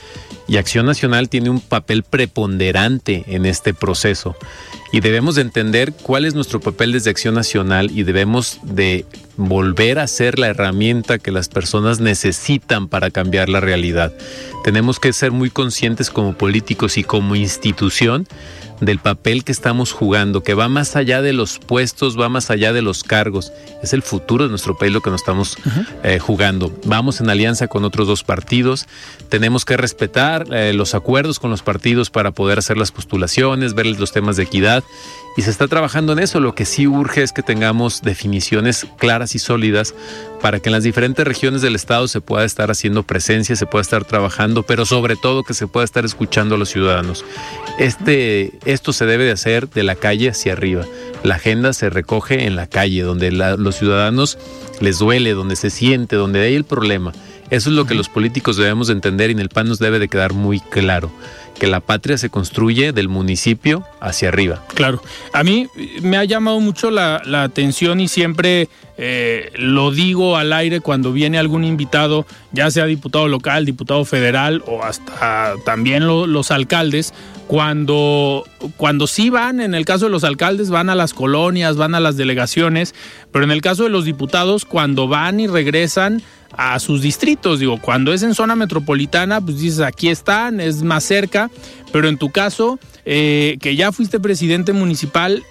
Y 0.48 0.58
Acción 0.58 0.86
Nacional 0.86 1.30
tiene 1.30 1.50
un 1.50 1.60
papel 1.60 2.04
preponderante 2.04 3.24
en 3.28 3.46
este 3.46 3.74
proceso. 3.74 4.36
Y 4.92 5.02
debemos 5.02 5.36
de 5.36 5.42
entender 5.42 5.94
cuál 5.94 6.26
es 6.26 6.34
nuestro 6.34 6.60
papel 6.60 6.92
desde 6.92 7.12
Acción 7.12 7.36
Nacional 7.36 7.92
y 7.92 8.04
debemos 8.04 8.60
de 8.64 9.06
volver 9.38 10.00
a 10.00 10.08
ser 10.08 10.40
la 10.40 10.48
herramienta 10.48 11.20
que 11.20 11.32
las 11.32 11.48
personas 11.48 12.00
necesitan 12.00 12.88
para 12.88 13.12
cambiar 13.12 13.50
la 13.50 13.60
realidad. 13.60 14.12
Tenemos 14.64 15.00
que 15.00 15.14
ser 15.14 15.32
muy 15.32 15.50
conscientes 15.50 16.10
como 16.10 16.34
políticos 16.34 16.98
y 16.98 17.04
como 17.04 17.36
institución 17.36 18.28
del 18.82 19.00
papel 19.00 19.44
que 19.44 19.52
estamos 19.52 19.92
jugando, 19.92 20.44
que 20.44 20.54
va 20.54 20.70
más 20.70 20.96
allá 20.96 21.22
de 21.22 21.34
los 21.34 21.60
puestos, 21.60 22.20
va 22.20 22.30
más 22.30 22.50
allá 22.50 22.74
de 22.74 22.82
los 22.82 23.04
cargos. 23.04 23.52
Es 23.84 23.94
el 23.94 24.02
futuro 24.02 24.46
de 24.46 24.50
nuestro 24.50 24.78
país 24.78 24.92
lo 24.92 25.02
que 25.02 25.10
nos 25.10 25.22
estamos 25.22 25.58
eh, 26.04 26.20
jugando. 26.20 26.72
Vamos 26.86 27.22
en 27.22 27.30
alianza 27.30 27.68
con 27.68 27.84
otros 27.84 28.08
dos 28.08 28.24
partidos. 28.24 28.88
Tenemos 29.30 29.66
que 29.66 29.78
respetar 29.78 30.46
eh, 30.52 30.74
los 30.74 30.96
acuerdos 30.96 31.40
con 31.40 31.52
los 31.52 31.62
partidos 31.62 32.10
para 32.10 32.32
poder 32.32 32.60
hacer 32.60 32.78
las 32.78 32.92
postulaciones, 32.92 33.74
ver 33.74 33.86
los 33.86 34.12
temas 34.12 34.38
de 34.38 34.44
equidad. 34.44 34.84
Y 35.38 35.42
se 35.44 35.52
está 35.52 35.68
trabajando 35.68 36.14
en 36.14 36.20
eso. 36.20 36.40
Lo 36.40 36.56
que 36.56 36.66
sí 36.66 36.88
urge 36.88 37.24
es 37.24 37.32
que 37.32 37.44
tengamos 37.44 38.02
definiciones 38.02 38.86
claras 38.98 39.36
y 39.36 39.40
sólidas 39.40 39.94
para 40.42 40.60
que 40.60 40.70
en 40.70 40.74
las 40.74 40.84
diferentes 40.84 41.26
regiones 41.26 41.62
del 41.62 41.76
Estado 41.76 42.08
se 42.08 42.22
pueda 42.22 42.46
estar 42.46 42.72
haciendo 42.72 43.04
presencia, 43.04 43.56
se 43.56 43.66
pueda 43.66 43.82
estar 43.82 44.06
trabajando, 44.06 44.64
pero 44.64 44.86
sobre 44.86 45.16
todo 45.16 45.44
que 45.44 45.54
se 45.54 45.68
pueda 45.68 45.86
estar 45.86 46.06
escuchando 46.06 46.56
a 46.56 46.58
los 46.58 46.70
ciudadanos. 46.70 47.26
Este, 47.78 48.54
esto 48.66 48.94
se 48.94 49.06
debe 49.06 49.26
de 49.26 49.32
hacer 49.32 49.70
de 49.70 49.84
la 49.84 49.96
calle 49.96 50.30
hacia 50.30 50.54
arriba. 50.54 50.86
La 51.24 51.36
agenda 51.36 51.74
se 51.74 51.90
recoge 51.90 52.46
en 52.46 52.56
la 52.56 52.68
calle, 52.68 53.04
donde 53.04 53.32
los 53.32 53.76
ciudadanos 53.76 54.38
les 54.80 55.00
duele, 55.00 55.34
donde 55.34 55.56
se 55.56 55.70
siente, 55.70 56.16
donde 56.16 56.42
hay 56.42 56.56
el 56.56 56.64
problema. 56.64 57.12
Eso 57.50 57.70
es 57.70 57.76
lo 57.76 57.86
que 57.86 57.96
los 57.96 58.10
políticos 58.10 58.58
debemos 58.58 58.88
de 58.88 58.94
entender 58.94 59.32
y 59.32 59.34
en 59.34 59.40
el 59.40 59.50
PAN 59.50 59.68
nos 59.68 59.80
debe 59.80 60.00
de 60.00 60.08
quedar 60.08 60.34
muy 60.34 60.60
claro 60.60 61.12
que 61.60 61.68
la 61.68 61.82
patria 61.82 62.18
se 62.18 62.30
construye 62.30 62.92
del 62.92 63.10
municipio 63.10 63.84
hacia 64.00 64.30
arriba. 64.30 64.64
Claro, 64.74 65.04
a 65.34 65.44
mí 65.44 65.68
me 66.02 66.18
ha 66.18 66.24
llamado 66.24 66.60
mucho 66.60 66.90
la, 66.90 67.22
atención 67.44 68.00
y 68.00 68.08
siempre 68.08 68.70
eh, 68.98 69.52
lo 69.56 69.92
digo 69.92 70.38
al 70.38 70.54
aire 70.54 70.80
cuando 70.80 71.12
viene 71.12 71.38
algún 71.38 71.64
invitado, 71.64 72.26
ya 72.52 72.72
sea 72.72 72.86
diputado 72.86 73.28
local, 73.28 73.66
diputado 73.66 74.04
federal 74.06 74.64
o 74.66 74.84
hasta 74.84 75.54
también 75.66 76.08
los 76.08 76.52
alcaldes, 76.52 77.14
cuando, 77.48 78.46
cuando 78.78 79.08
sí 79.08 79.32
van, 79.32 79.60
en 79.60 79.74
el 79.74 79.84
caso 79.84 80.06
de 80.06 80.12
los 80.12 80.24
alcaldes, 80.24 80.70
van 80.70 80.90
a 80.90 80.96
las 80.96 81.14
colonias, 81.14 81.78
van 81.78 81.96
a 81.96 82.00
las 82.00 82.16
delegaciones, 82.16 82.94
pero 83.32 83.44
en 83.44 83.52
el 83.52 83.62
caso 83.62 83.84
de 83.84 83.90
los 83.90 84.06
diputados, 84.06 84.66
cuando 84.66 85.08
van 85.08 85.40
y 85.40 85.48
regresan, 85.48 86.22
a 86.54 86.80
sus 86.80 87.02
distritos. 87.02 87.60
Digo, 87.60 87.80
cuando 87.82 88.14
es 88.14 88.24
en 88.24 88.34
zona 88.34 88.56
metropolitana, 88.56 89.42
pues 89.42 89.60
dices, 89.60 89.82
aquí 89.82 90.10
están, 90.10 90.60
es 90.60 90.84
más 90.84 91.04
cerca, 91.04 91.50
pero 91.92 92.08
en 92.08 92.18
tu 92.18 92.32
caso, 92.32 92.80
eh, 93.06 93.58
que 93.62 93.76
ya 93.76 93.92
fuiste 93.92 94.20
presidente 94.20 94.74
municipal, 94.74 95.44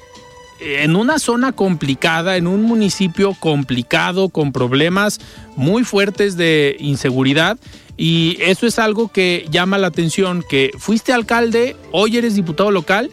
en 0.61 0.97
una 0.97 1.19
zona 1.19 1.53
complicada, 1.53 2.37
en 2.37 2.47
un 2.47 2.63
municipio 2.63 3.35
complicado, 3.39 4.29
con 4.29 4.53
problemas 4.53 5.21
muy 5.57 5.85
fuertes 5.85 6.37
de 6.37 6.77
inseguridad. 6.81 7.59
Y 7.97 8.39
eso 8.41 8.67
es 8.67 8.79
algo 8.79 9.09
que 9.09 9.47
llama 9.51 9.79
la 9.79 9.89
atención, 9.89 10.45
que 10.49 10.71
fuiste 10.79 11.13
alcalde, 11.13 11.77
hoy 11.93 12.17
eres 12.17 12.35
diputado 12.35 12.71
local, 12.71 13.11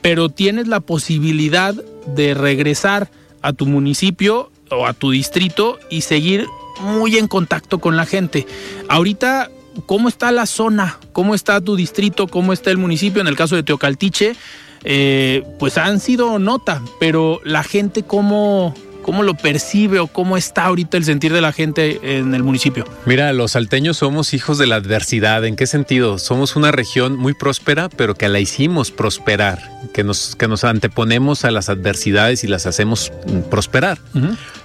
pero 0.00 0.28
tienes 0.28 0.68
la 0.68 0.80
posibilidad 0.80 1.74
de 1.74 2.34
regresar 2.34 3.10
a 3.42 3.52
tu 3.52 3.66
municipio 3.66 4.50
o 4.70 4.86
a 4.86 4.92
tu 4.92 5.10
distrito 5.10 5.78
y 5.90 6.02
seguir 6.02 6.46
muy 6.80 7.16
en 7.16 7.28
contacto 7.28 7.78
con 7.78 7.96
la 7.96 8.06
gente. 8.06 8.46
Ahorita, 8.88 9.50
¿cómo 9.86 10.08
está 10.08 10.32
la 10.32 10.46
zona? 10.46 10.98
¿Cómo 11.12 11.34
está 11.34 11.60
tu 11.60 11.76
distrito? 11.76 12.26
¿Cómo 12.26 12.52
está 12.52 12.70
el 12.70 12.78
municipio? 12.78 13.20
En 13.20 13.28
el 13.28 13.36
caso 13.36 13.56
de 13.56 13.62
Teocaltiche, 13.62 14.36
eh, 14.84 15.44
pues 15.58 15.78
han 15.78 16.00
sido 16.00 16.38
nota, 16.38 16.82
pero 17.00 17.40
la 17.44 17.62
gente, 17.62 18.02
¿cómo, 18.02 18.74
¿Cómo 19.02 19.22
lo 19.22 19.34
percibe 19.34 20.00
o 20.00 20.06
cómo 20.06 20.36
está 20.36 20.66
ahorita 20.66 20.96
el 20.96 21.04
sentir 21.04 21.32
de 21.32 21.40
la 21.40 21.52
gente 21.52 22.18
en 22.18 22.34
el 22.34 22.42
municipio? 22.42 22.84
Mira, 23.06 23.32
los 23.32 23.52
salteños 23.52 23.96
somos 23.96 24.34
hijos 24.34 24.58
de 24.58 24.66
la 24.66 24.76
adversidad. 24.76 25.44
¿En 25.44 25.56
qué 25.56 25.66
sentido? 25.66 26.18
Somos 26.18 26.56
una 26.56 26.72
región 26.72 27.16
muy 27.16 27.34
próspera, 27.34 27.88
pero 27.88 28.14
que 28.14 28.28
la 28.28 28.38
hicimos 28.38 28.90
prosperar, 28.90 29.60
que 29.94 30.04
nos, 30.04 30.36
que 30.36 30.48
nos 30.48 30.64
anteponemos 30.64 31.44
a 31.44 31.50
las 31.50 31.68
adversidades 31.68 32.44
y 32.44 32.48
las 32.48 32.66
hacemos 32.66 33.12
mm, 33.26 33.48
prosperar. 33.48 33.98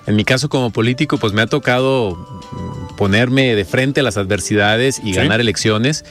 En 0.05 0.15
mi 0.15 0.25
caso 0.25 0.49
como 0.49 0.71
político, 0.71 1.17
pues 1.17 1.31
me 1.33 1.41
ha 1.41 1.47
tocado 1.47 2.15
mm, 2.51 2.95
ponerme 2.95 3.55
de 3.55 3.65
frente 3.65 4.01
a 4.01 4.03
las 4.03 4.17
adversidades 4.17 4.99
y 5.03 5.13
ganar 5.13 5.39
elecciones. 5.39 6.03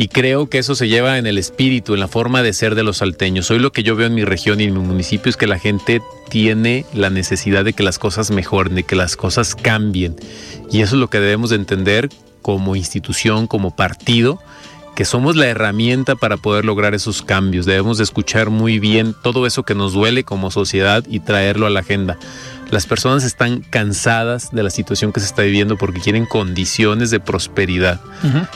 Y 0.00 0.08
creo 0.08 0.48
que 0.48 0.56
eso 0.56 0.74
se 0.74 0.88
lleva 0.88 1.18
en 1.18 1.26
el 1.26 1.36
espíritu, 1.36 1.92
en 1.92 2.00
la 2.00 2.08
forma 2.08 2.42
de 2.42 2.54
ser 2.54 2.74
de 2.74 2.82
los 2.82 2.96
salteños. 2.96 3.50
Hoy 3.50 3.58
lo 3.58 3.70
que 3.70 3.82
yo 3.82 3.96
veo 3.96 4.06
en 4.06 4.14
mi 4.14 4.24
región 4.24 4.58
y 4.58 4.64
en 4.64 4.72
mi 4.72 4.80
municipio 4.80 5.28
es 5.28 5.36
que 5.36 5.46
la 5.46 5.58
gente 5.58 6.00
tiene 6.30 6.86
la 6.94 7.10
necesidad 7.10 7.66
de 7.66 7.74
que 7.74 7.82
las 7.82 7.98
cosas 7.98 8.30
mejoren, 8.30 8.76
de 8.76 8.84
que 8.84 8.96
las 8.96 9.14
cosas 9.14 9.54
cambien. 9.54 10.16
Y 10.72 10.80
eso 10.80 10.94
es 10.94 11.00
lo 11.00 11.10
que 11.10 11.20
debemos 11.20 11.50
de 11.50 11.56
entender 11.56 12.08
como 12.40 12.76
institución, 12.76 13.46
como 13.46 13.76
partido, 13.76 14.40
que 14.96 15.04
somos 15.04 15.36
la 15.36 15.48
herramienta 15.48 16.16
para 16.16 16.38
poder 16.38 16.64
lograr 16.64 16.94
esos 16.94 17.20
cambios. 17.20 17.66
Debemos 17.66 17.98
de 17.98 18.04
escuchar 18.04 18.48
muy 18.48 18.78
bien 18.78 19.14
todo 19.22 19.46
eso 19.46 19.64
que 19.64 19.74
nos 19.74 19.92
duele 19.92 20.24
como 20.24 20.50
sociedad 20.50 21.04
y 21.10 21.20
traerlo 21.20 21.66
a 21.66 21.70
la 21.70 21.80
agenda. 21.80 22.18
Las 22.70 22.86
personas 22.86 23.24
están 23.24 23.60
cansadas 23.60 24.52
de 24.52 24.62
la 24.62 24.70
situación 24.70 25.12
que 25.12 25.20
se 25.20 25.26
está 25.26 25.42
viviendo 25.42 25.76
porque 25.76 26.00
quieren 26.00 26.24
condiciones 26.24 27.10
de 27.10 27.18
prosperidad. 27.18 28.00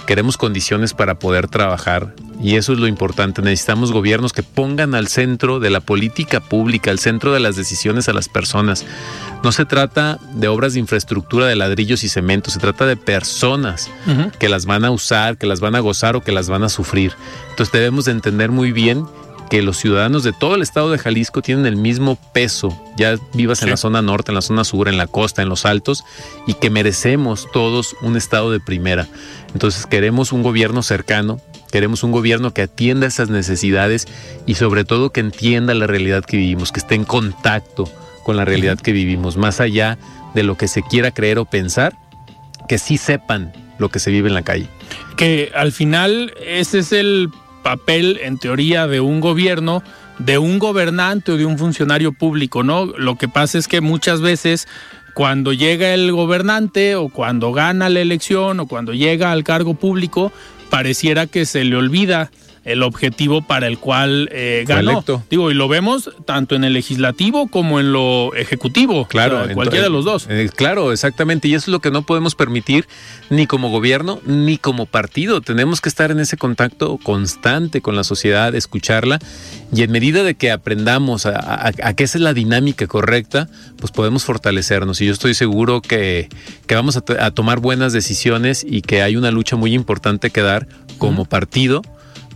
Queremos 0.07 0.37
condiciones 0.37 0.95
para 0.95 1.19
poder 1.19 1.49
trabajar 1.49 2.15
y 2.41 2.57
eso 2.57 2.73
es 2.73 2.79
lo 2.79 2.87
importante. 2.87 3.43
Necesitamos 3.43 3.91
gobiernos 3.91 4.33
que 4.33 4.43
pongan 4.43 4.95
al 4.95 5.09
centro 5.09 5.59
de 5.59 5.71
la 5.71 5.81
política 5.81 6.41
pública, 6.41 6.93
al 6.93 7.01
centro 7.01 7.33
de 7.33 7.41
las 7.41 7.57
decisiones 7.57 8.09
a 8.09 8.13
las 8.13 8.29
personas. 8.29 8.85
No 9.43 9.51
se 9.51 9.65
trata 9.65 10.19
de 10.35 10.47
obras 10.47 10.75
de 10.75 10.81
infraestructura 10.81 11.47
de 11.47 11.57
ladrillos 11.57 12.05
y 12.05 12.09
cemento, 12.09 12.51
se 12.51 12.61
trata 12.61 12.87
de 12.87 12.97
personas 12.97 13.91
que 14.39 14.49
las 14.49 14.65
van 14.65 14.85
a 14.85 14.93
usar, 14.93 15.39
que 15.39 15.47
las 15.47 15.59
van 15.59 15.75
a 15.75 15.81
gozar 15.81 16.15
o 16.15 16.23
que 16.23 16.33
las 16.33 16.49
van 16.49 16.63
a 16.63 16.69
sufrir. 16.69 17.15
Entonces 17.51 17.73
debemos 17.73 18.05
de 18.05 18.13
entender 18.13 18.51
muy 18.51 18.71
bien 18.71 19.07
que 19.55 19.63
los 19.63 19.77
ciudadanos 19.77 20.25
de 20.25 20.33
todo 20.33 20.57
el 20.57 20.63
estado 20.63 20.91
de 20.91 20.99
Jalisco 20.99 21.41
tienen 21.41 21.65
el 21.65 21.77
mismo 21.77 22.19
peso, 22.33 22.77
ya 22.97 23.15
vivas 23.35 23.63
en 23.63 23.71
la 23.71 23.77
zona 23.77 24.03
norte, 24.03 24.33
en 24.33 24.35
la 24.35 24.43
zona 24.43 24.65
sur, 24.65 24.89
en 24.89 24.97
la 24.97 25.07
costa, 25.07 25.43
en 25.43 25.49
los 25.49 25.65
altos, 25.65 26.03
y 26.49 26.55
que 26.55 26.71
merecemos 26.71 27.47
todos 27.53 27.95
un 28.03 28.17
estado 28.17 28.51
de 28.51 28.59
primera. 28.59 29.07
Entonces 29.53 29.87
queremos 29.87 30.33
un 30.33 30.43
gobierno 30.43 30.83
cercano, 30.83 31.41
queremos 31.71 32.03
un 32.03 32.11
gobierno 32.11 32.53
que 32.53 32.63
atienda 32.63 33.07
esas 33.07 33.31
necesidades 33.31 34.09
y 34.45 34.57
sobre 34.57 34.83
todo 34.83 35.11
que 35.11 35.21
entienda 35.21 35.73
la 35.73 35.87
realidad 35.87 36.25
que 36.25 36.37
vivimos, 36.37 36.73
que 36.73 36.81
esté 36.81 36.97
en 36.97 37.05
contacto 37.05 37.89
con 38.25 38.37
la 38.37 38.45
realidad 38.45 38.81
que 38.81 38.91
vivimos, 38.91 39.37
más 39.37 39.61
allá 39.61 39.99
de 40.35 40.43
lo 40.43 40.57
que 40.57 40.67
se 40.67 40.83
quiera 40.83 41.13
creer 41.13 41.39
o 41.39 41.45
pensar, 41.45 41.97
que 42.69 42.79
sí 42.79 42.99
sepan 42.99 43.53
lo 43.79 43.89
que 43.89 44.01
se 44.01 44.11
vive 44.11 44.27
en 44.27 44.35
la 44.35 44.43
calle. 44.43 44.67
Que 45.17 45.53
al 45.55 45.71
final 45.71 46.35
ese 46.45 46.81
es 46.81 46.91
el 46.91 47.31
papel, 47.65 48.21
en 48.23 48.39
teoría, 48.39 48.87
de 48.87 49.01
un 49.01 49.19
gobierno, 49.19 49.83
de 50.19 50.39
un 50.39 50.61
gobernante 50.61 51.33
o 51.33 51.37
de 51.37 51.47
un 51.47 51.59
funcionario 51.59 52.13
público, 52.13 52.63
¿no? 52.63 52.87
Lo 52.87 53.17
que 53.17 53.27
pasa 53.27 53.59
es 53.59 53.67
que 53.67 53.81
muchas 53.81 54.21
veces 54.21 54.69
cuando 55.15 55.53
llega 55.53 55.95
el 55.95 56.13
gobernante 56.13 56.95
o 56.95 57.09
cuando 57.09 57.53
gana 57.53 57.89
la 57.89 58.01
elección 58.01 58.61
o 58.61 58.67
cuando 58.67 58.93
llega 58.93 59.33
al 59.33 59.43
cargo 59.43 59.75
público, 59.75 60.31
pareciera 60.71 61.27
que 61.27 61.47
se 61.47 61.65
le 61.65 61.75
olvida 61.75 62.31
el 62.65 62.83
objetivo 62.83 63.43
para 63.43 63.67
el 63.67 63.79
cual 63.79 64.29
eh, 64.33 64.65
ganó. 64.67 65.05
Digo, 65.31 65.51
y 65.51 65.55
lo 65.55 65.69
vemos 65.69 66.11
tanto 66.25 66.55
en 66.55 66.65
el 66.65 66.73
legislativo 66.73 67.49
como 67.49 67.79
en 67.79 67.93
lo 67.93 68.35
ejecutivo. 68.35 69.07
Claro, 69.07 69.47
cualquiera 69.55 69.85
de 69.85 69.91
los 69.91 70.05
dos. 70.05 70.27
Eh, 70.31 70.51
claro, 70.55 70.93
exactamente. 70.93 71.49
Y 71.49 71.55
eso 71.55 71.65
es 71.65 71.69
lo 71.69 71.81
que 71.81 71.91
no 71.91 72.03
podemos 72.03 72.35
permitir 72.35 72.87
ni 73.29 73.47
como 73.47 73.69
gobierno 73.71 74.21
ni 74.25 74.57
como 74.57 74.87
partido. 74.87 75.43
Tenemos 75.43 75.81
que 75.81 75.91
estar 75.91 76.11
en 76.11 76.21
ese 76.21 76.37
contacto 76.37 76.99
constante 76.99 77.83
con 77.83 77.97
la 77.97 78.05
sociedad, 78.05 78.55
escucharla. 78.55 79.19
Y 79.75 79.83
en 79.83 79.93
medida 79.93 80.23
de 80.23 80.35
que 80.35 80.51
aprendamos 80.51 81.27
a, 81.27 81.73
que 81.97 82.05
esa 82.05 82.19
es 82.19 82.23
la 82.23 82.33
dinámica 82.33 82.87
correcta, 82.87 83.49
pues 83.77 83.93
podemos 83.93 84.25
fortalecernos. 84.25 85.01
Y 85.03 85.07
yo 85.07 85.13
estoy 85.13 85.35
seguro 85.35 85.83
que, 85.83 86.29
vamos 86.71 86.97
a, 86.97 87.31
tomar 87.33 87.61
buenas 87.61 87.93
decisiones 87.93 88.65
y 88.67 88.81
que 88.81 89.03
hay 89.03 89.17
una 89.17 89.31
lucha 89.31 89.57
muy 89.57 89.75
importante 89.75 90.31
que 90.31 90.41
dar 90.41 90.67
como 90.99 91.25
partido 91.25 91.83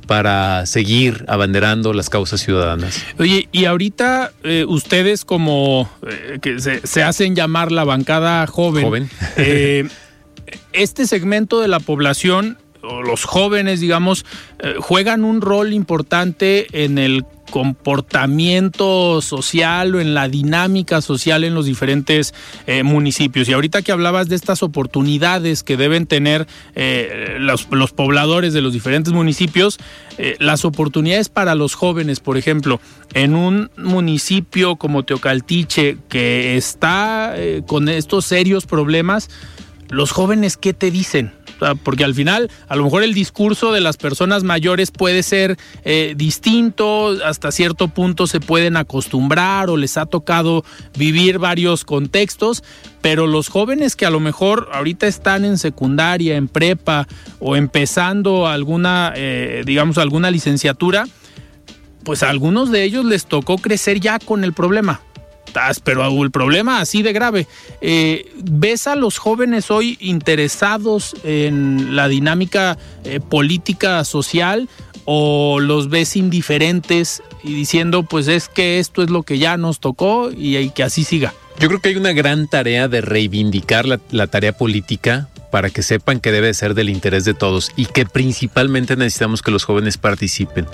para 0.09 0.65
seguir 0.65 1.27
abanderando 1.29 1.93
las 1.93 2.09
causas 2.09 2.41
ciudadanas. 2.41 3.05
Oye, 3.19 3.47
y 3.53 3.67
ahorita 3.67 4.33
eh, 4.43 4.65
ustedes 4.67 5.27
como 5.27 5.89
eh, 6.09 6.39
que 6.41 6.59
se, 6.59 7.03
hacen 7.03 7.37
llamar 7.37 7.71
la 7.71 7.85
bancada 7.85 8.47
joven, 8.47 9.11
eh, 9.37 9.87
este 10.73 11.07
segmento 11.07 11.61
de 11.61 11.69
la 11.69 11.79
población 11.79 12.57
o 12.83 13.03
los 13.03 13.27
jóvenes, 13.27 13.81
digamos, 13.81 14.25
juegan 14.79 15.25
un 15.25 15.43
rol 15.43 15.75
importante 15.75 16.67
en 16.85 16.97
el 16.97 17.25
comportamiento 17.51 19.21
social 19.23 19.95
o 19.95 20.01
en 20.01 20.15
la 20.15 20.29
dinámica 20.29 21.01
social 21.01 21.45
en 21.45 21.55
los 21.55 21.67
diferentes 21.67 22.35
eh, 22.67 22.83
municipios. 22.83 23.49
Y 23.49 23.53
ahorita 23.53 23.83
que 23.83 23.93
hablabas 23.93 24.29
de 24.29 24.37
estas 24.37 24.63
oportunidades 24.63 25.63
que 25.63 25.77
deben 25.77 26.07
tener 26.07 26.47
eh, 26.75 27.37
los, 27.39 27.67
pobladores 27.93 28.53
de 28.53 28.61
los 28.61 28.73
diferentes 28.73 29.13
municipios, 29.13 29.79
eh, 30.19 30.37
las 30.39 30.65
oportunidades 30.65 31.29
para 31.29 31.55
los 31.55 31.75
jóvenes, 31.75 32.21
por 32.21 32.37
ejemplo, 32.37 32.81
en 33.15 33.35
un 33.35 33.71
municipio 33.77 34.77
como 34.77 35.05
Teocaltiche 35.05 35.99
que 36.09 36.57
está 36.57 37.35
con 37.67 37.89
estos 37.89 38.25
serios 38.25 38.67
problemas, 38.67 39.31
los 39.89 40.13
jóvenes, 40.13 40.57
¿qué 40.57 40.75
te 40.75 40.91
dicen? 40.91 41.33
Porque 41.83 42.05
al 42.05 42.15
final, 42.15 42.51
a 42.69 42.77
lo 42.77 42.85
mejor 42.85 43.03
el 43.03 43.15
discurso 43.15 43.73
de 43.73 43.81
las 43.81 43.97
personas 43.97 44.45
mayores 44.45 44.91
puede 44.91 45.23
ser 45.23 45.57
eh, 45.85 46.15
distinto, 46.17 47.17
hasta 47.25 47.53
cierto 47.53 47.89
punto 47.89 48.27
se 48.27 48.41
pueden 48.41 48.77
acostumbrar 48.77 49.71
o 49.71 49.77
les 49.77 49.97
ha 49.97 50.07
tocado 50.07 50.65
vivir 50.97 51.39
varios 51.39 51.85
contextos, 51.85 52.63
pero 53.01 53.27
los 53.27 53.49
jóvenes 53.49 53.97
que 53.97 54.07
a 54.07 54.11
lo 54.11 54.21
mejor 54.21 54.69
ahorita 54.73 55.07
están 55.07 55.45
en 55.45 55.59
secundaria, 55.59 56.37
en 56.37 56.49
prepa 56.49 57.07
o 57.41 57.57
empezando 57.57 58.47
alguna, 58.47 59.13
eh, 59.17 59.63
digamos, 59.67 59.99
alguna 59.99 60.31
licenciatura, 60.31 61.07
pues 62.05 62.23
a 62.23 62.31
algunos 62.31 62.71
de 62.71 62.85
ellos 62.85 63.05
les 63.05 63.27
tocó 63.27 63.59
crecer 63.59 64.01
ya 64.01 64.19
con 64.19 64.45
el 64.45 64.53
problema 64.53 65.01
pero 65.83 66.23
el 66.23 66.31
problema 66.31 66.81
así 66.81 67.03
de 67.03 67.13
grave. 67.13 67.47
Eh, 67.81 68.31
¿Ves 68.37 68.87
a 68.87 68.95
los 68.95 69.19
jóvenes 69.19 69.71
hoy 69.71 69.97
interesados 70.01 71.15
en 71.25 71.97
la 71.97 72.09
dinámica 72.09 72.79
eh, 73.05 73.21
política 73.21 74.05
social 74.05 74.69
o 75.05 75.59
los 75.61 75.89
ves 75.89 76.17
indiferentes 76.17 77.23
y 77.43 77.55
diciendo 77.55 78.03
pues 78.03 78.29
es 78.29 78.49
que 78.49 78.79
esto 78.79 79.03
es 79.03 79.11
lo 79.11 79.23
que 79.23 79.39
ya 79.39 79.57
nos 79.57 79.81
tocó 79.81 80.31
y, 80.31 80.71
que 80.71 80.83
así 80.83 81.05
siga? 81.05 81.35
Yo 81.59 81.69
creo 81.69 81.81
que 81.81 81.89
hay 81.89 81.97
una 81.97 82.13
gran 82.13 82.47
tarea 82.47 82.87
de 82.87 83.01
reivindicar 83.01 83.87
la 84.11 84.27
tarea 84.29 84.53
política 84.53 85.29
para 85.51 85.71
que 85.71 85.83
sepan 85.83 86.21
que 86.21 86.33
debe 86.33 86.53
ser 86.55 86.75
del 86.75 86.91
interés 86.91 87.25
de 87.25 87.35
todos 87.35 87.71
y 87.77 87.87
que 87.87 88.05
principalmente 88.05 88.97
necesitamos 88.97 89.43
que 89.43 89.51
los 89.51 89.65
jóvenes 89.65 89.97
participen. 89.97 90.67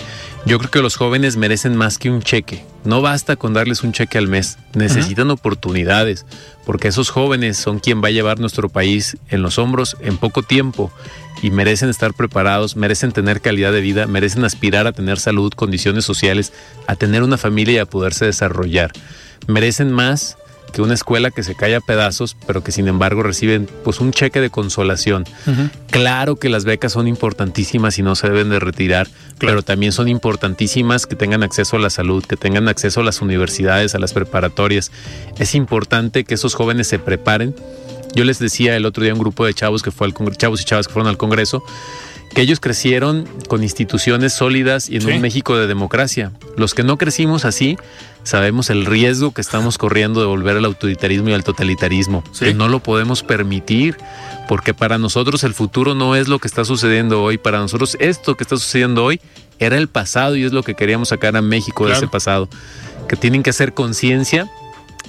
Yo 0.45 0.57
creo 0.59 0.71
que 0.71 0.81
los 0.81 0.95
jóvenes 0.95 1.37
merecen 1.37 1.75
más 1.75 1.97
que 1.97 2.09
un 2.09 2.21
cheque. 2.21 2.65
No 2.83 3.01
basta 3.01 3.35
con 3.35 3.53
darles 3.53 3.83
un 3.83 3.93
cheque 3.93 4.17
al 4.17 4.27
mes, 4.27 4.57
necesitan 4.73 5.31
oportunidades, 5.31 6.25
porque 6.65 6.89
esos 6.89 7.09
jóvenes 7.09 7.57
son 7.57 7.79
quien 7.79 8.03
va 8.03 8.09
a 8.09 8.11
llevar 8.11 8.39
nuestro 8.39 8.69
país 8.69 9.17
en 9.29 9.41
los 9.41 9.57
hombros 9.57 9.97
en 10.01 10.17
poco 10.17 10.43
tiempo 10.43 10.91
y 11.41 11.51
merecen 11.51 11.89
estar 11.89 12.13
preparados, 12.13 12.75
merecen 12.75 13.11
tener 13.11 13.41
calidad 13.41 13.71
de 13.71 13.81
vida, 13.81 14.07
merecen 14.07 14.45
aspirar 14.45 14.87
a 14.87 14.91
tener 14.91 15.19
salud, 15.19 15.51
condiciones 15.53 16.05
sociales, 16.05 16.53
a 16.87 16.95
tener 16.95 17.23
una 17.23 17.37
familia 17.37 17.75
y 17.75 17.79
a 17.79 17.85
poderse 17.85 18.25
desarrollar. 18.25 18.91
Merecen 19.47 19.91
más 19.91 20.37
que 20.75 20.81
una 20.81 20.93
escuela 20.93 21.31
que 21.31 21.41
se 21.41 21.55
cae 21.55 21.73
a 21.73 21.79
pedazos, 21.79 22.35
pero 22.45 22.61
que 22.61 22.73
sin 22.73 22.89
embargo 22.89 23.23
reciben 23.23 23.69
pues 23.85 24.01
un 24.01 24.11
cheque 24.11 24.41
de 24.41 24.49
consolación. 24.49 25.23
Claro 25.89 26.35
que 26.35 26.49
las 26.49 26.65
becas 26.65 26.91
son 26.91 27.07
importantísimas 27.07 27.97
y 27.97 28.03
no 28.03 28.13
se 28.15 28.27
deben 28.27 28.49
de 28.49 28.59
retirar, 28.59 29.07
pero 29.39 29.63
también 29.63 29.93
son 29.93 30.09
importantísimas 30.09 31.07
que 31.07 31.15
tengan 31.15 31.43
acceso 31.43 31.77
a 31.77 31.79
la 31.79 31.89
salud, 31.89 32.25
que 32.25 32.35
tengan 32.35 32.67
acceso 32.67 32.99
a 32.99 33.03
las 33.05 33.21
universidades, 33.21 33.95
a 33.95 33.99
las 33.99 34.11
preparatorias. 34.11 34.91
Es 35.39 35.55
importante 35.55 36.25
que 36.25 36.33
esos 36.33 36.55
jóvenes 36.55 36.87
se 36.87 36.99
preparen. 36.99 37.55
Yo 38.13 38.25
les 38.25 38.39
decía 38.39 38.75
el 38.75 38.85
otro 38.85 39.01
día 39.01 39.13
a 39.13 39.15
un 39.15 39.21
grupo 39.21 39.45
de 39.45 39.53
chavos 39.53 39.81
que 39.81 39.91
fue 39.91 40.07
al 40.07 40.35
chavos 40.35 40.59
y 40.59 40.65
chavas 40.65 40.87
que 40.87 40.93
fueron 40.93 41.07
al 41.07 41.15
Congreso 41.15 41.63
que 42.35 42.41
ellos 42.41 42.59
crecieron 42.59 43.27
con 43.47 43.63
instituciones 43.63 44.33
sólidas 44.33 44.89
y 44.89 44.97
en 44.97 45.07
un 45.07 45.21
México 45.21 45.55
de 45.57 45.67
democracia. 45.67 46.33
Los 46.57 46.73
que 46.73 46.83
no 46.83 46.97
crecimos 46.97 47.45
así, 47.45 47.77
sabemos 48.23 48.69
el 48.69 48.85
riesgo 48.85 49.33
que 49.33 49.39
estamos 49.39 49.77
corriendo 49.77 50.19
de 50.19 50.25
volver 50.25 50.57
al 50.57 50.65
autoritarismo 50.65 51.29
y 51.29 51.33
al 51.33 51.45
totalitarismo, 51.45 52.25
que 52.37 52.53
no 52.53 52.67
lo 52.67 52.81
podemos 52.81 53.23
permitir, 53.23 53.97
porque 54.49 54.73
para 54.73 54.97
nosotros 54.97 55.45
el 55.45 55.53
futuro 55.53 55.95
no 55.95 56.17
es 56.17 56.27
lo 56.27 56.39
que 56.39 56.49
está 56.49 56.65
sucediendo 56.65 57.23
hoy, 57.23 57.37
para 57.37 57.59
nosotros 57.59 57.95
esto 58.01 58.35
que 58.35 58.43
está 58.43 58.57
sucediendo 58.57 59.05
hoy 59.05 59.21
era 59.57 59.77
el 59.77 59.87
pasado 59.87 60.35
y 60.35 60.43
es 60.43 60.51
lo 60.51 60.61
que 60.61 60.75
queríamos 60.75 61.09
sacar 61.09 61.37
a 61.37 61.41
México 61.41 61.87
de 61.87 61.93
ese 61.93 62.07
pasado, 62.07 62.49
que 63.07 63.15
tienen 63.15 63.43
que 63.43 63.51
hacer 63.51 63.73
conciencia 63.73 64.51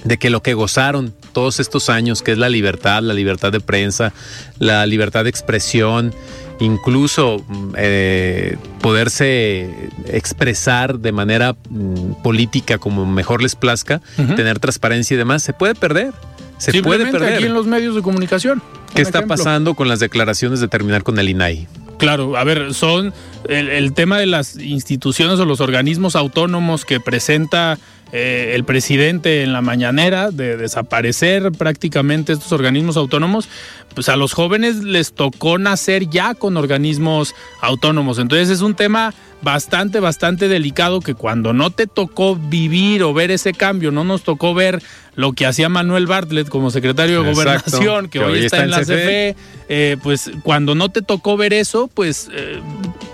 de 0.05 0.17
que 0.17 0.29
lo 0.29 0.41
que 0.41 0.53
gozaron 0.53 1.13
todos 1.33 1.59
estos 1.59 1.89
años, 1.89 2.21
que 2.21 2.31
es 2.31 2.37
la 2.37 2.47
libertad, 2.47 3.01
la 3.03 3.13
libertad 3.13 3.51
de 3.51 3.59
prensa, 3.59 4.13
la 4.59 4.85
libertad 4.85 5.25
de 5.25 5.29
expresión, 5.29 6.13
incluso 6.59 7.43
mm, 7.47 7.73
eh, 7.77 8.57
poderse 8.81 9.89
expresar 10.07 10.99
de 10.99 11.11
manera 11.11 11.55
mm, 11.69 12.23
política 12.23 12.77
como 12.77 13.05
mejor 13.05 13.41
les 13.41 13.55
plazca, 13.55 14.01
tener 14.35 14.59
transparencia 14.59 15.15
y 15.15 15.17
demás, 15.17 15.43
se 15.43 15.53
puede 15.53 15.75
perder. 15.75 16.13
Se 16.57 16.81
puede 16.81 17.05
perder. 17.11 17.35
aquí 17.35 17.45
en 17.45 17.53
los 17.53 17.67
medios 17.67 17.95
de 17.95 18.01
comunicación. 18.01 18.61
¿Qué 18.93 19.01
está 19.01 19.27
pasando 19.27 19.75
con 19.75 19.87
las 19.87 19.99
declaraciones 19.99 20.59
de 20.59 20.67
terminar 20.67 21.03
con 21.03 21.19
el 21.19 21.29
INAI? 21.29 21.67
Claro, 21.97 22.37
a 22.37 22.43
ver, 22.43 22.73
son 22.73 23.13
el, 23.49 23.93
tema 23.93 24.19
de 24.19 24.27
las 24.27 24.57
instituciones 24.57 25.39
o 25.39 25.45
los 25.45 25.61
organismos 25.61 26.15
autónomos 26.15 26.85
que 26.85 26.99
presenta 26.99 27.77
eh, 28.11 28.53
el 28.55 28.63
presidente 28.63 29.43
en 29.43 29.53
la 29.53 29.61
mañanera 29.61 30.31
de 30.31 30.55
desaparecer 30.57 31.51
prácticamente 31.51 32.33
estos 32.33 32.51
organismos 32.51 32.97
autónomos, 32.97 33.49
pues 33.93 34.09
a 34.09 34.15
los 34.15 34.33
jóvenes 34.33 34.77
les 34.83 35.13
tocó 35.13 35.57
nacer 35.57 36.09
ya 36.09 36.33
con 36.33 36.55
organismos 36.55 37.35
autónomos. 37.61 38.19
Entonces 38.19 38.49
es 38.49 38.61
un 38.61 38.75
tema 38.75 39.13
bastante, 39.41 39.99
bastante 39.99 40.47
delicado 40.47 41.01
que 41.01 41.13
cuando 41.13 41.53
no 41.53 41.69
te 41.71 41.87
tocó 41.87 42.35
vivir 42.35 43.03
o 43.03 43.13
ver 43.13 43.31
ese 43.31 43.53
cambio, 43.53 43.91
no 43.91 44.03
nos 44.03 44.23
tocó 44.23 44.53
ver 44.53 44.81
lo 45.15 45.33
que 45.33 45.45
hacía 45.45 45.67
Manuel 45.67 46.05
Bartlett 46.05 46.47
como 46.47 46.69
secretario 46.69 47.23
de 47.23 47.33
Gobernación, 47.33 48.07
que, 48.07 48.19
hoy 48.19 48.45
está, 48.45 48.63
en 48.63 48.71
la 48.71 48.81
CFE, 48.81 49.35
eh, 49.67 49.97
pues 50.01 50.31
cuando 50.43 50.75
no 50.75 50.89
te 50.89 51.01
tocó 51.01 51.37
ver 51.37 51.53
eso, 51.53 51.89
pues 51.91 52.29
eh, 52.31 52.61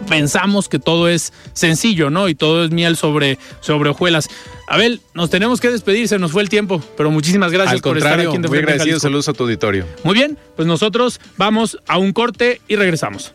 pensamos 0.09 0.67
que 0.67 0.79
todo 0.79 1.07
es 1.07 1.31
sencillo, 1.53 2.09
¿no? 2.09 2.27
Y 2.27 2.35
todo 2.35 2.65
es 2.65 2.71
miel 2.71 2.97
sobre, 2.97 3.39
sobre 3.61 3.89
hojuelas. 3.89 4.29
Abel, 4.67 5.01
nos 5.13 5.29
tenemos 5.29 5.59
que 5.59 5.69
despedir, 5.69 6.07
se 6.07 6.17
nos 6.19 6.31
fue 6.31 6.41
el 6.41 6.49
tiempo, 6.49 6.81
pero 6.97 7.11
muchísimas 7.11 7.51
gracias 7.51 7.81
por 7.81 7.97
estar 7.97 8.19
aquí 8.19 8.35
en 8.35 8.41
De 8.41 8.47
Muy 8.47 8.59
agradecido, 8.59 8.99
saludos 8.99 9.27
a 9.29 9.33
tu 9.33 9.43
auditorio. 9.43 9.85
Muy 10.03 10.13
bien, 10.13 10.37
pues 10.55 10.67
nosotros 10.67 11.19
vamos 11.37 11.77
a 11.87 11.97
un 11.97 12.13
corte 12.13 12.61
y 12.67 12.75
regresamos. 12.75 13.33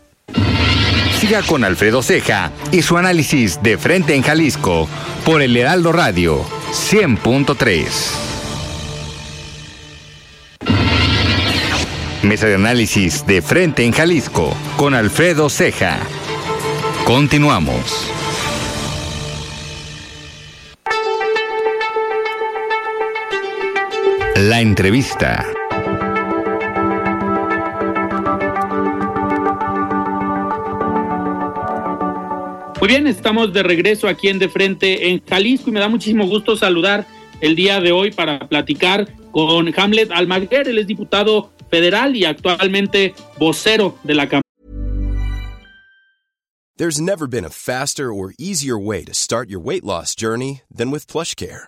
Siga 1.19 1.41
con 1.43 1.63
Alfredo 1.63 2.01
Ceja 2.01 2.51
y 2.71 2.81
su 2.81 2.97
análisis 2.97 3.61
de 3.61 3.77
frente 3.77 4.15
en 4.15 4.23
Jalisco 4.23 4.87
por 5.25 5.41
el 5.41 5.55
Heraldo 5.55 5.91
Radio 5.91 6.45
100.3. 6.71 7.85
Mesa 12.23 12.47
de 12.47 12.55
análisis 12.55 13.25
de 13.25 13.41
frente 13.41 13.83
en 13.83 13.91
Jalisco 13.91 14.55
con 14.77 14.93
Alfredo 14.93 15.49
Ceja. 15.49 15.99
Continuamos. 17.05 18.18
La 24.41 24.61
entrevista. 24.61 25.45
Muy 32.79 32.87
bien, 32.87 33.05
estamos 33.07 33.51
de 33.51 33.63
regreso 33.63 34.07
aquí 34.07 34.29
en 34.29 34.39
De 34.39 34.47
Frente 34.47 35.09
en 35.09 35.21
Jalisco 35.25 35.69
y 35.69 35.73
me 35.73 35.81
da 35.81 35.89
muchísimo 35.89 36.25
gusto 36.25 36.55
saludar 36.55 37.05
el 37.41 37.57
día 37.57 37.81
de 37.81 37.91
hoy 37.91 38.11
para 38.11 38.39
platicar 38.47 39.13
con 39.31 39.77
Hamlet 39.77 40.09
Almaguer, 40.09 40.69
él 40.69 40.77
es 40.77 40.87
diputado 40.87 41.51
federal 41.69 42.15
y 42.15 42.23
actualmente 42.23 43.13
vocero 43.37 43.97
de 44.05 44.15
la 44.15 44.29
Cámara. 44.29 44.43
There's 46.77 47.01
never 47.01 47.27
been 47.27 47.43
a 47.43 47.49
faster 47.49 48.13
or 48.13 48.31
easier 48.39 48.79
way 48.79 49.03
to 49.03 49.13
start 49.13 49.49
your 49.49 49.59
weight 49.59 49.83
loss 49.83 50.15
journey 50.15 50.61
than 50.73 50.91
with 50.91 51.07
PlushCare. 51.07 51.67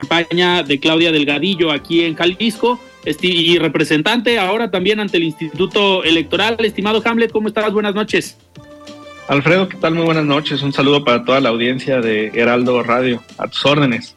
Campaña 0.00 0.62
de 0.62 0.80
Claudia 0.80 1.12
Delgadillo 1.12 1.70
aquí 1.70 2.02
en 2.04 2.14
Jalisco 2.14 2.80
y 3.22 3.58
representante 3.58 4.38
ahora 4.38 4.70
también 4.70 5.00
ante 5.00 5.16
el 5.18 5.24
Instituto 5.24 6.04
Electoral. 6.04 6.56
Estimado 6.60 7.02
Hamlet, 7.04 7.30
¿cómo 7.32 7.48
estás? 7.48 7.72
Buenas 7.72 7.94
noches. 7.94 8.36
Alfredo, 9.28 9.68
¿qué 9.68 9.76
tal? 9.76 9.94
Muy 9.94 10.04
buenas 10.04 10.24
noches. 10.24 10.62
Un 10.62 10.72
saludo 10.72 11.04
para 11.04 11.24
toda 11.24 11.40
la 11.40 11.50
audiencia 11.50 12.00
de 12.00 12.28
Heraldo 12.34 12.82
Radio. 12.82 13.22
A 13.38 13.46
tus 13.48 13.64
órdenes. 13.64 14.16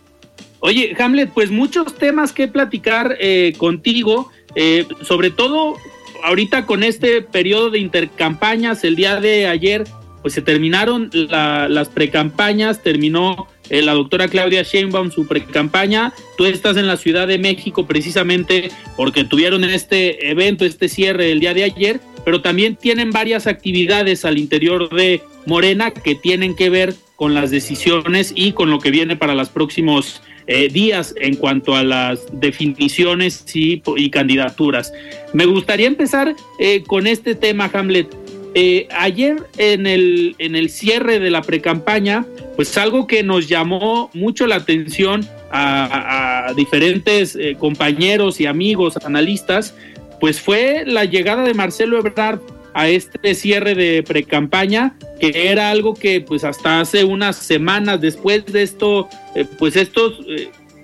Oye, 0.59 0.95
Hamlet, 0.99 1.29
pues 1.33 1.51
muchos 1.51 1.93
temas 1.95 2.31
que 2.31 2.47
platicar 2.47 3.15
eh, 3.19 3.53
contigo, 3.57 4.31
eh, 4.55 4.85
sobre 5.01 5.29
todo 5.29 5.75
ahorita 6.23 6.65
con 6.65 6.83
este 6.83 7.21
periodo 7.21 7.69
de 7.69 7.79
intercampañas, 7.79 8.83
el 8.85 8.95
día 8.95 9.19
de 9.19 9.45
ayer, 9.47 9.83
pues 10.21 10.33
se 10.33 10.41
terminaron 10.41 11.09
la- 11.13 11.67
las 11.67 11.89
precampañas, 11.89 12.81
terminó 12.81 13.47
eh, 13.69 13.81
la 13.81 13.93
doctora 13.93 14.27
Claudia 14.27 14.63
Sheinbaum 14.63 15.11
su 15.11 15.27
precampaña, 15.27 16.13
tú 16.37 16.45
estás 16.45 16.77
en 16.77 16.87
la 16.87 16.97
Ciudad 16.97 17.27
de 17.27 17.37
México 17.37 17.85
precisamente 17.85 18.69
porque 18.95 19.23
tuvieron 19.23 19.63
este 19.63 20.29
evento, 20.29 20.65
este 20.65 20.89
cierre 20.89 21.31
el 21.31 21.39
día 21.39 21.53
de 21.53 21.63
ayer, 21.63 21.99
pero 22.25 22.41
también 22.41 22.75
tienen 22.75 23.11
varias 23.11 23.47
actividades 23.47 24.25
al 24.25 24.37
interior 24.37 24.89
de 24.89 25.21
Morena 25.45 25.91
que 25.91 26.15
tienen 26.15 26.55
que 26.55 26.69
ver 26.69 26.93
con 27.15 27.33
las 27.33 27.51
decisiones 27.51 28.33
y 28.35 28.53
con 28.53 28.69
lo 28.69 28.79
que 28.79 28.91
viene 28.91 29.15
para 29.15 29.35
los 29.35 29.49
próximos 29.49 30.21
eh, 30.47 30.67
días 30.67 31.15
en 31.21 31.35
cuanto 31.37 31.75
a 31.75 31.83
las 31.83 32.19
definiciones 32.33 33.45
y, 33.53 33.81
candidaturas. 34.09 34.91
Me 35.31 35.45
gustaría 35.45 35.87
empezar 35.87 36.35
eh, 36.59 36.83
con 36.85 37.07
este 37.07 37.35
tema, 37.35 37.69
Hamlet. 37.73 38.22
Eh, 38.55 38.87
ayer 38.91 39.37
en 39.57 39.87
el, 39.87 40.35
en 40.37 40.55
el 40.55 40.69
cierre 40.69 41.19
de 41.19 41.31
la 41.31 41.41
precampaña, 41.41 42.25
pues 42.55 42.77
algo 42.77 43.07
que 43.07 43.23
nos 43.23 43.47
llamó 43.49 44.11
mucho 44.13 44.45
la 44.45 44.55
atención 44.55 45.27
a, 45.51 46.53
diferentes 46.55 47.35
eh, 47.35 47.55
compañeros 47.59 48.39
y 48.39 48.45
amigos 48.45 48.97
analistas, 48.97 49.75
pues 50.19 50.39
fue 50.39 50.83
la 50.85 51.05
llegada 51.05 51.43
de 51.43 51.53
Marcelo 51.53 51.97
Ebrard 51.97 52.39
a 52.73 52.87
este 52.89 53.35
cierre 53.35 53.75
de 53.75 54.03
precampaña, 54.03 54.95
que 55.19 55.49
era 55.49 55.69
algo 55.69 55.93
que 55.93 56.21
pues 56.21 56.43
hasta 56.43 56.79
hace 56.79 57.03
unas 57.03 57.35
semanas 57.35 58.01
después 58.01 58.45
de 58.45 58.63
esto, 58.63 59.09
eh, 59.35 59.45
pues 59.57 59.75
estos 59.75 60.19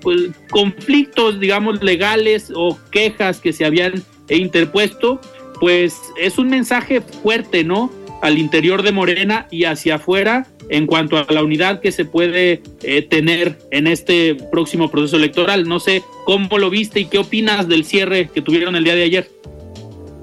pues, 0.00 0.30
conflictos, 0.50 1.38
digamos, 1.38 1.82
legales 1.82 2.52
o 2.54 2.78
quejas 2.90 3.38
que 3.38 3.52
se 3.52 3.64
habían 3.64 4.02
interpuesto, 4.28 5.20
pues 5.60 6.00
es 6.18 6.38
un 6.38 6.48
mensaje 6.48 7.00
fuerte, 7.00 7.62
¿no? 7.62 7.90
Al 8.22 8.38
interior 8.38 8.82
de 8.82 8.92
Morena 8.92 9.46
y 9.50 9.64
hacia 9.64 9.96
afuera 9.96 10.46
en 10.70 10.86
cuanto 10.86 11.18
a 11.18 11.26
la 11.28 11.42
unidad 11.42 11.80
que 11.80 11.92
se 11.92 12.04
puede 12.04 12.62
eh, 12.82 13.02
tener 13.02 13.58
en 13.70 13.86
este 13.86 14.36
próximo 14.50 14.90
proceso 14.90 15.16
electoral. 15.16 15.68
No 15.68 15.80
sé 15.80 16.02
cómo 16.24 16.58
lo 16.58 16.70
viste 16.70 17.00
y 17.00 17.04
qué 17.06 17.18
opinas 17.18 17.68
del 17.68 17.84
cierre 17.84 18.30
que 18.32 18.40
tuvieron 18.40 18.76
el 18.76 18.84
día 18.84 18.94
de 18.94 19.02
ayer. 19.02 19.30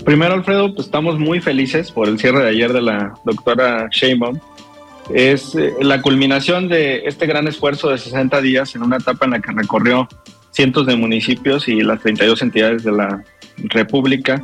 Primero, 0.06 0.34
Alfredo, 0.34 0.74
pues 0.74 0.88
estamos 0.88 1.20
muy 1.20 1.42
felices 1.42 1.92
por 1.92 2.08
el 2.08 2.18
cierre 2.18 2.44
de 2.44 2.50
ayer 2.50 2.72
de 2.72 2.82
la 2.82 3.14
doctora 3.26 3.90
Sheinbaum. 3.92 4.40
Es 5.14 5.54
eh, 5.56 5.74
la 5.82 6.02
culminación 6.02 6.70
de 6.70 7.04
este 7.06 7.26
gran 7.26 7.48
esfuerzo 7.48 7.90
de 7.90 7.98
60 7.98 8.42
días 8.42 8.74
en 8.76 8.84
una 8.84 8.98
etapa 8.98 9.26
en 9.26 9.32
la 9.32 9.42
que 9.42 9.52
recorrió 9.52 10.08
cientos 10.52 10.86
de 10.86 10.96
municipios 10.96 11.68
y 11.68 11.82
las 11.82 12.02
32 12.02 12.42
entidades 12.42 12.84
de 12.84 12.92
la 12.94 13.22
República. 13.58 14.42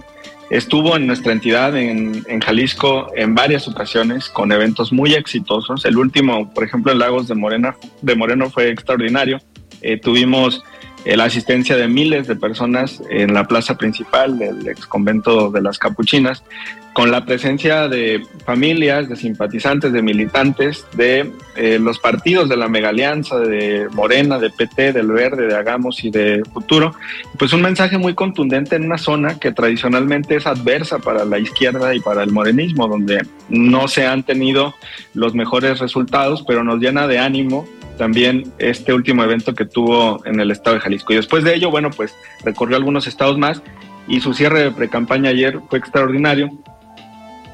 Estuvo 0.50 0.96
en 0.96 1.08
nuestra 1.08 1.32
entidad, 1.32 1.76
en, 1.76 2.24
Jalisco, 2.42 3.12
en 3.16 3.34
varias 3.34 3.68
ocasiones 3.68 4.30
con 4.30 4.52
eventos 4.52 4.92
muy 4.92 5.14
exitosos. 5.14 5.86
El 5.86 5.98
último, 5.98 6.54
por 6.54 6.64
ejemplo, 6.64 6.92
en 6.92 7.00
Lagos 7.00 7.28
de, 7.28 7.36
Morena, 7.36 7.76
de 8.02 8.16
Moreno 8.16 8.50
fue 8.50 8.70
extraordinario. 8.70 9.40
Eh, 9.82 9.98
tuvimos 9.98 10.64
la 11.06 11.26
asistencia 11.26 11.76
de 11.76 11.88
miles 11.88 12.28
de 12.28 12.36
personas 12.36 13.02
en 13.10 13.34
la 13.34 13.46
plaza 13.46 13.78
principal 13.78 14.38
del 14.40 14.68
ex 14.68 14.86
convento 14.86 15.52
de 15.52 15.62
las 15.62 15.78
Capuchinas, 15.78 16.44
con 16.94 17.10
la 17.12 17.26
presencia 17.26 17.88
de 17.88 18.24
familias, 18.46 19.10
de 19.10 19.16
simpatizantes, 19.16 19.92
de 19.92 20.02
militantes, 20.04 20.86
de 20.96 21.32
eh, 21.56 21.80
los 21.80 21.98
partidos 21.98 22.48
de 22.48 22.56
la 22.56 22.68
Mega 22.68 22.90
Alianza, 22.90 23.40
de 23.40 23.88
Morena, 23.92 24.38
de 24.38 24.52
PT, 24.52 24.94
del 24.94 25.08
Verde, 25.08 25.48
de 25.48 25.56
Hagamos 25.56 26.04
y 26.04 26.12
de 26.12 26.44
Futuro. 26.54 26.94
Pues 27.38 27.52
un 27.52 27.64
mensaje 27.64 27.98
muy 27.98 28.14
contundente 28.14 28.76
en 28.76 28.86
una 28.86 29.00
zona 29.00 29.40
que 29.40 29.52
tradicionalmente 29.52 30.36
es 30.36 30.46
adversa 30.46 31.00
para 31.00 31.26
la 31.26 31.40
izquierda 31.40 31.96
y 31.96 32.00
para 32.00 32.24
el 32.24 32.32
morenismo, 32.32 32.88
donde 32.88 33.26
no 33.50 33.88
se 33.88 34.06
han 34.06 34.24
tenido 34.24 34.76
los 35.16 35.34
mejores 35.34 35.80
resultados, 35.80 36.44
pero 36.48 36.64
nos 36.64 36.80
llena 36.80 37.08
de 37.08 37.18
ánimo 37.18 37.68
también 37.98 38.52
este 38.60 38.94
último 38.94 39.24
evento 39.24 39.54
que 39.54 39.66
tuvo 39.66 40.26
en 40.26 40.40
el 40.40 40.52
estado 40.52 40.76
de 40.76 40.82
Jalisco. 40.82 41.14
Y 41.14 41.18
después 41.18 41.44
de 41.44 41.56
ello, 41.56 41.72
bueno, 41.72 41.90
pues 41.92 42.16
recorrió 42.44 42.78
algunos 42.78 43.08
estados 43.08 43.38
más 43.38 43.62
y 44.08 44.20
su 44.20 44.34
cierre 44.34 44.64
de 44.64 44.72
precampaña 44.72 45.30
ayer 45.30 45.60
fue 45.70 45.80
extraordinario. 45.80 46.50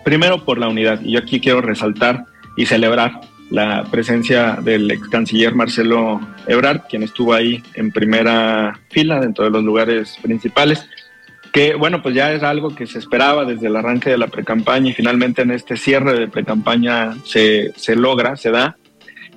Primero 0.04 0.46
por 0.46 0.58
la 0.58 0.68
unidad, 0.68 1.02
y 1.02 1.12
yo 1.12 1.20
aquí 1.20 1.40
quiero 1.40 1.62
resaltar 1.62 2.26
y 2.56 2.66
celebrar 2.66 3.22
la 3.50 3.84
presencia 3.90 4.58
del 4.62 4.90
ex 4.92 5.08
canciller 5.10 5.56
Marcelo 5.56 6.20
Ebrard, 6.48 6.82
quien 6.90 7.04
estuvo 7.04 7.34
ahí 7.34 7.64
en 7.74 7.92
primera 7.92 8.80
fila 8.90 9.20
dentro 9.20 9.46
de 9.46 9.52
los 9.52 9.64
lugares 9.64 10.18
principales, 10.22 10.88
que 11.52 11.74
bueno, 11.74 12.02
pues 12.02 12.14
ya 12.14 12.32
es 12.32 12.44
algo 12.44 12.76
que 12.76 12.86
se 12.86 13.00
esperaba 13.00 13.46
desde 13.46 13.68
el 13.68 13.76
arranque 13.76 14.12
de 14.12 14.18
la 14.18 14.28
precampaña 14.28 14.90
y 14.90 14.94
finalmente 14.94 15.42
en 15.42 15.52
este 15.52 15.78
cierre 15.78 16.20
de 16.20 16.28
precampaña 16.28 17.16
se, 17.26 17.74
se 17.76 17.96
logra, 17.96 18.36
se 18.38 18.52
da. 18.52 18.78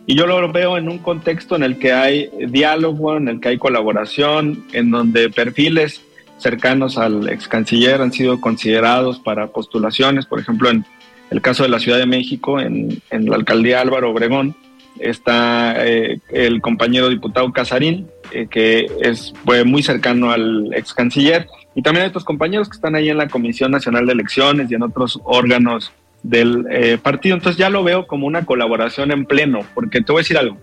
Y 0.07 0.17
yo 0.17 0.27
lo 0.27 0.51
veo 0.51 0.77
en 0.77 0.89
un 0.89 0.99
contexto 0.99 1.55
en 1.55 1.63
el 1.63 1.79
que 1.79 1.93
hay 1.93 2.29
diálogo, 2.49 3.17
en 3.17 3.29
el 3.29 3.41
que 3.41 3.51
hay 3.51 3.59
colaboración, 3.59 4.65
en 4.73 4.91
donde 4.91 5.31
perfiles 5.31 6.03
cercanos 6.39 6.99
al 6.99 7.29
ex 7.29 7.47
canciller 7.47 8.03
han 8.03 8.13
sido 8.13 8.41
considerados 8.41 9.21
para 9.21 9.49
postulaciones, 9.49 10.27
por 10.27 10.41
ejemplo, 10.41 10.71
en 10.71 10.85
el 11.31 11.41
caso 11.41 11.63
de 11.63 11.69
la 11.69 11.79
Ciudad 11.79 11.99
de 11.99 12.07
México, 12.07 12.61
en, 12.61 13.01
en 13.11 13.31
la 13.31 13.37
alcaldía 13.37 13.81
Álvaro 13.81 14.11
Obregón, 14.11 14.57
está 14.99 15.87
eh, 15.87 16.19
el 16.31 16.61
compañero 16.61 17.09
diputado 17.09 17.53
Casarín, 17.53 18.09
eh, 18.33 18.47
que 18.51 18.87
es 19.01 19.33
fue 19.45 19.65
muy 19.65 19.83
cercano 19.83 20.31
al 20.31 20.73
ex 20.75 20.93
canciller, 20.95 21.47
y 21.75 21.83
también 21.83 22.05
hay 22.05 22.09
otros 22.11 22.25
compañeros 22.25 22.69
que 22.69 22.75
están 22.75 22.95
ahí 22.95 23.09
en 23.09 23.17
la 23.17 23.29
Comisión 23.29 23.71
Nacional 23.71 24.07
de 24.07 24.13
Elecciones 24.13 24.71
y 24.71 24.75
en 24.75 24.83
otros 24.83 25.21
órganos 25.25 25.93
del 26.23 26.67
eh, 26.71 26.99
partido. 27.03 27.37
Entonces 27.37 27.59
ya 27.59 27.71
lo 27.71 27.83
veo 27.85 28.07
como 28.07 28.27
una 28.27 28.45
colaboración 28.45 29.11
en 29.11 29.25
pleno, 29.27 29.61
porque 29.75 30.01
te 30.01 30.13
voy 30.13 30.21
a 30.21 30.23
decir 30.23 30.39
algo. 30.39 30.59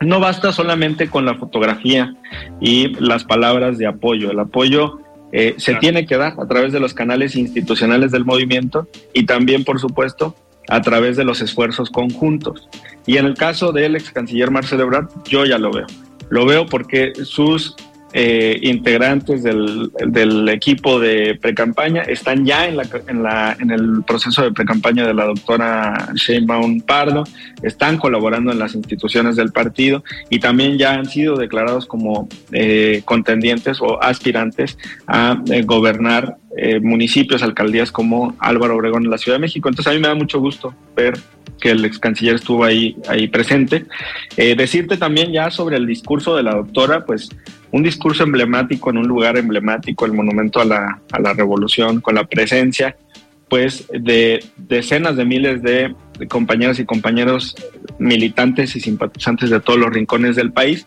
No 0.00 0.18
basta 0.18 0.52
solamente 0.52 1.10
con 1.10 1.26
la 1.26 1.34
fotografía 1.34 2.14
y 2.60 2.88
las 3.00 3.24
palabras 3.24 3.76
de 3.76 3.86
apoyo. 3.86 4.30
El 4.30 4.40
apoyo 4.40 4.98
eh, 5.32 5.54
se 5.58 5.74
tiene 5.74 6.06
que 6.06 6.16
dar 6.16 6.34
a 6.38 6.46
través 6.46 6.72
de 6.72 6.80
los 6.80 6.94
canales 6.94 7.36
institucionales 7.36 8.10
del 8.10 8.24
movimiento 8.24 8.88
y 9.12 9.26
también, 9.26 9.64
por 9.64 9.78
supuesto, 9.78 10.34
a 10.68 10.80
través 10.80 11.16
de 11.16 11.24
los 11.24 11.42
esfuerzos 11.42 11.90
conjuntos. 11.90 12.68
Y 13.06 13.18
en 13.18 13.26
el 13.26 13.34
caso 13.34 13.72
del 13.72 13.96
ex 13.96 14.10
canciller 14.10 14.50
Marcelo 14.50 14.84
Ebrard, 14.84 15.08
yo 15.24 15.44
ya 15.44 15.58
lo 15.58 15.70
veo. 15.70 15.86
Lo 16.30 16.46
veo 16.46 16.66
porque 16.66 17.12
sus 17.24 17.76
eh, 18.12 18.58
integrantes 18.62 19.42
del, 19.42 20.48
equipo 20.48 20.98
de 20.98 21.38
precampaña 21.40 22.02
están 22.02 22.44
ya 22.44 22.66
en, 22.66 22.76
la, 22.76 22.84
en, 23.06 23.22
la, 23.22 23.56
en 23.58 23.70
el 23.70 24.02
proceso 24.04 24.42
de 24.42 24.52
precampaña 24.52 25.06
de 25.06 25.14
la 25.14 25.26
doctora 25.26 26.08
Sheinbaum 26.14 26.80
Pardo, 26.80 27.24
están 27.62 27.98
colaborando 27.98 28.52
en 28.52 28.58
las 28.58 28.74
instituciones 28.74 29.36
del 29.36 29.52
partido 29.52 30.02
y 30.28 30.40
también 30.40 30.78
ya 30.78 30.94
han 30.94 31.06
sido 31.06 31.36
declarados 31.36 31.86
como 31.86 32.28
eh, 32.52 33.02
contendientes 33.04 33.80
o 33.80 34.02
aspirantes 34.02 34.76
a 35.06 35.40
eh, 35.50 35.62
gobernar 35.62 36.36
eh, 36.56 36.80
municipios, 36.80 37.44
alcaldías 37.44 37.92
como 37.92 38.34
Álvaro 38.40 38.74
Obregón 38.74 39.04
en 39.04 39.10
la 39.10 39.18
Ciudad 39.18 39.36
de 39.36 39.42
México. 39.42 39.68
Entonces 39.68 39.90
a 39.90 39.94
mí 39.94 40.00
me 40.00 40.08
da 40.08 40.16
mucho 40.16 40.40
gusto 40.40 40.74
ver 40.96 41.14
que 41.60 41.70
el 41.70 41.84
ex 41.84 41.98
canciller 41.98 42.34
estuvo 42.34 42.64
ahí, 42.64 42.96
ahí 43.08 43.28
presente. 43.28 43.86
Eh, 44.36 44.56
decirte 44.56 44.96
también 44.96 45.32
ya 45.32 45.50
sobre 45.50 45.76
el 45.76 45.86
discurso 45.86 46.34
de 46.34 46.42
la 46.42 46.54
doctora, 46.54 47.04
pues 47.04 47.30
un 47.72 47.82
discurso 47.82 48.24
emblemático 48.24 48.90
en 48.90 48.98
un 48.98 49.06
lugar 49.06 49.36
emblemático, 49.36 50.06
el 50.06 50.12
monumento 50.12 50.60
a 50.60 50.64
la, 50.64 51.00
a 51.12 51.20
la 51.20 51.32
revolución, 51.32 52.00
con 52.00 52.14
la 52.14 52.24
presencia 52.24 52.96
pues 53.50 53.88
de 53.92 54.44
decenas 54.56 55.16
de 55.16 55.24
miles 55.24 55.60
de, 55.62 55.94
compañeras 56.28 56.78
y 56.78 56.84
compañeros 56.84 57.56
militantes 57.98 58.76
y 58.76 58.80
simpatizantes 58.80 59.50
de 59.50 59.58
todos 59.60 59.78
los 59.78 59.90
rincones 59.92 60.36
del 60.36 60.52
país. 60.52 60.86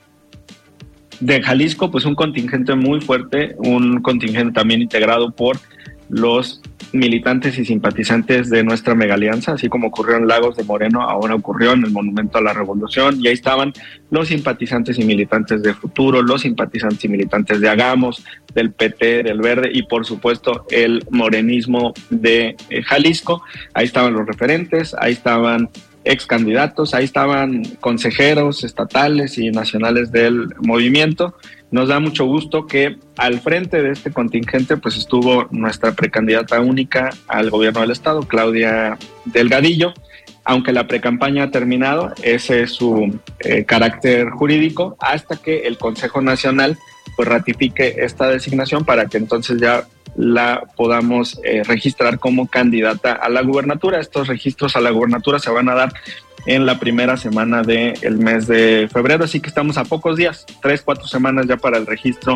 De 1.19 1.41
Jalisco, 1.41 1.91
pues 1.91 2.06
un 2.06 2.15
contingente 2.15 2.74
muy 2.76 3.02
fuerte, 3.02 3.56
un 3.58 4.02
contingente 4.02 4.54
también 4.54 4.82
integrado 4.82 5.32
por 5.32 5.58
los 6.13 6.62
militantes 6.91 7.58
y 7.58 7.65
simpatizantes 7.65 8.49
de 8.49 8.63
nuestra 8.63 8.93
mega 8.93 9.15
alianza, 9.15 9.54
así 9.54 9.67
como 9.67 9.88
ocurrió 9.88 10.17
en 10.17 10.28
Lagos 10.28 10.56
de 10.56 10.63
Moreno, 10.63 11.02
ahora 11.02 11.34
ocurrió 11.34 11.73
en 11.73 11.84
el 11.84 11.91
Monumento 11.91 12.38
a 12.38 12.41
la 12.41 12.54
Revolución, 12.54 13.19
y 13.19 13.28
ahí 13.28 13.34
estaban 13.34 13.73
los 14.12 14.28
simpatizantes 14.28 14.99
y 14.99 15.04
militantes 15.04 15.63
de 15.63 15.73
Futuro, 15.73 16.21
los 16.21 16.41
simpatizantes 16.41 17.04
y 17.04 17.10
militantes 17.10 17.60
de 17.62 17.69
Hagamos, 17.69 18.23
del 18.54 18.71
PT, 18.71 19.23
del 19.23 19.41
Verde 19.41 19.71
y 19.73 19.84
por 19.84 20.06
supuesto 20.06 20.65
el 20.69 21.04
morenismo 21.10 21.93
de 22.12 22.56
eh, 22.69 22.84
Jalisco. 22.84 23.43
Ahí 23.73 23.86
estaban 23.86 24.13
los 24.13 24.28
referentes, 24.28 24.95
ahí 24.99 25.13
estaban 25.13 25.69
ex 26.06 26.26
candidatos, 26.26 26.93
ahí 26.93 27.06
estaban 27.06 27.63
consejeros 27.80 28.63
estatales 28.63 29.38
y 29.38 29.49
nacionales 29.49 30.12
del 30.12 30.49
movimiento. 30.60 31.36
Nos 31.74 31.90
da 31.90 32.00
mucho 32.00 32.26
gusto 32.26 32.68
que 32.68 32.98
al 33.18 33.40
frente 33.40 33.82
de 33.82 33.90
este 33.90 34.12
contingente 34.12 34.78
pues 34.78 34.96
estuvo 34.96 35.48
nuestra 35.50 35.94
precandidata 35.94 36.62
única 36.62 37.10
al 37.28 37.50
gobierno 37.50 37.82
del 37.82 37.90
estado, 37.90 38.22
Claudia 38.28 39.00
Delgadillo. 39.26 39.92
Aunque 40.44 40.72
la 40.72 40.86
precampaña 40.86 41.46
ha 41.46 41.50
terminado, 41.50 42.14
ese 42.22 42.62
es 42.62 42.74
su 42.74 43.20
eh, 43.40 43.66
carácter 43.66 44.30
jurídico 44.30 44.96
hasta 45.00 45.38
que 45.38 45.62
el 45.62 45.80
Consejo 45.80 46.22
Nacional 46.22 46.78
pues 47.16 47.28
ratifique 47.28 47.96
esta 47.98 48.28
designación 48.28 48.86
para 48.86 49.08
que 49.08 49.18
entonces 49.18 49.60
ya 49.60 49.88
la 50.16 50.66
podamos 50.76 51.40
eh, 51.44 51.64
registrar 51.64 52.20
como 52.20 52.48
candidata 52.48 53.14
a 53.14 53.30
la 53.30 53.42
gubernatura. 53.42 54.00
Estos 54.00 54.28
registros 54.28 54.76
a 54.76 54.80
la 54.80 54.92
gubernatura 54.92 55.40
se 55.40 55.50
van 55.50 55.70
a 55.70 55.74
dar 55.74 55.94
en 56.46 56.66
la 56.66 56.80
primera 56.80 57.18
semana 57.18 57.62
del 57.64 58.18
mes 58.18 58.48
de 58.48 58.90
febrero, 58.92 59.24
así 59.24 59.40
que 59.40 59.48
estamos 59.48 59.78
a 59.78 59.86
pocos 59.86 60.18
días, 60.18 60.46
tres, 60.62 60.82
cuatro 60.82 61.08
semanas 61.08 61.48
ya 61.48 61.58
para 61.58 61.78
el 61.78 61.86
registro 61.86 62.36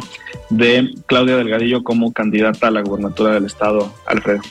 de 0.50 0.93
Claudia 1.08 1.38
Delgadillo 1.38 1.84
como 1.84 2.13
candidata 2.13 2.67
a 2.67 2.72
la 2.72 2.82
gubernatura 2.82 3.34
del 3.34 3.46
estado, 3.46 3.93
Alfredo. 4.06 4.41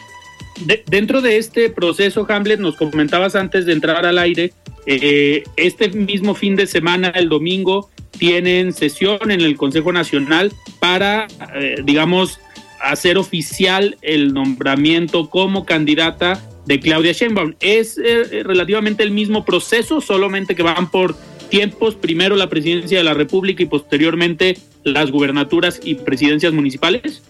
De, 0.60 0.82
dentro 0.86 1.20
de 1.20 1.36
este 1.38 1.70
proceso, 1.70 2.26
Hamlet, 2.28 2.60
nos 2.60 2.76
comentabas 2.76 3.34
antes 3.34 3.66
de 3.66 3.72
entrar 3.72 4.06
al 4.06 4.18
aire, 4.18 4.52
eh, 4.86 5.44
este 5.56 5.88
mismo 5.90 6.34
fin 6.34 6.56
de 6.56 6.66
semana, 6.66 7.08
el 7.08 7.28
domingo, 7.28 7.90
tienen 8.18 8.72
sesión 8.72 9.30
en 9.30 9.40
el 9.40 9.56
Consejo 9.56 9.92
Nacional 9.92 10.52
para, 10.78 11.26
eh, 11.54 11.76
digamos, 11.84 12.40
hacer 12.80 13.18
oficial 13.18 13.96
el 14.02 14.32
nombramiento 14.32 15.28
como 15.28 15.64
candidata 15.64 16.40
de 16.66 16.80
Claudia 16.80 17.12
Sheinbaum. 17.12 17.54
Es 17.60 17.98
eh, 17.98 18.42
relativamente 18.42 19.02
el 19.02 19.10
mismo 19.10 19.44
proceso, 19.44 20.00
solamente 20.00 20.54
que 20.54 20.62
van 20.62 20.90
por 20.90 21.16
tiempos, 21.48 21.94
primero 21.94 22.36
la 22.36 22.48
presidencia 22.48 22.98
de 22.98 23.04
la 23.04 23.14
República 23.14 23.62
y 23.62 23.66
posteriormente 23.66 24.58
las 24.84 25.10
gubernaturas 25.10 25.80
y 25.82 25.94
presidencias 25.94 26.52
municipales. 26.52 27.22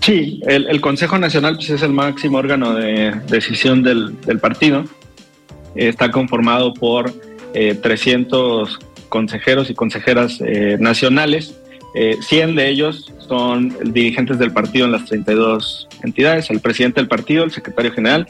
Sí, 0.00 0.42
el, 0.46 0.80
Consejo 0.82 1.18
Nacional 1.18 1.56
pues, 1.56 1.70
es 1.70 1.82
el 1.82 1.92
máximo 1.92 2.36
órgano 2.36 2.74
de 2.74 3.12
decisión 3.26 3.82
del, 3.82 4.20
del 4.20 4.38
partido. 4.38 4.84
Está 5.74 6.10
conformado 6.10 6.74
por 6.74 7.10
eh, 7.54 7.74
300 7.74 8.78
consejeros 9.08 9.70
y 9.70 9.74
consejeras 9.74 10.42
eh, 10.44 10.76
nacionales. 10.78 11.58
Eh, 11.94 12.18
100 12.20 12.56
de 12.56 12.68
ellos 12.68 13.12
son 13.26 13.74
dirigentes 13.92 14.38
del 14.38 14.52
partido 14.52 14.86
en 14.86 14.92
las 14.92 15.04
32 15.04 15.88
entidades, 16.02 16.50
el 16.50 16.60
presidente 16.60 17.00
del 17.00 17.08
partido, 17.08 17.44
el 17.44 17.52
secretario 17.52 17.92
general 17.92 18.26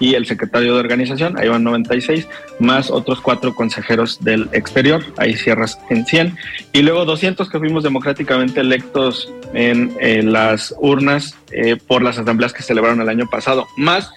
y 0.00 0.14
el 0.14 0.26
secretario 0.26 0.74
de 0.74 0.80
organización, 0.80 1.38
ahí 1.38 1.48
van 1.48 1.62
96, 1.62 2.26
más 2.58 2.90
otros 2.90 3.20
cuatro 3.20 3.54
consejeros 3.54 4.22
del 4.22 4.48
exterior, 4.52 5.04
ahí 5.18 5.34
cierras 5.34 5.78
en 5.88 6.04
100, 6.04 6.36
y 6.72 6.82
luego 6.82 7.04
200 7.04 7.48
que 7.48 7.58
fuimos 7.58 7.84
democráticamente 7.84 8.60
electos 8.60 9.32
en 9.54 9.96
eh, 10.00 10.22
las 10.22 10.74
urnas 10.78 11.36
eh, 11.52 11.76
por 11.76 12.02
las 12.02 12.18
asambleas 12.18 12.52
que 12.52 12.62
celebraron 12.62 13.00
el 13.00 13.08
año 13.08 13.28
pasado, 13.30 13.66
más 13.76 14.10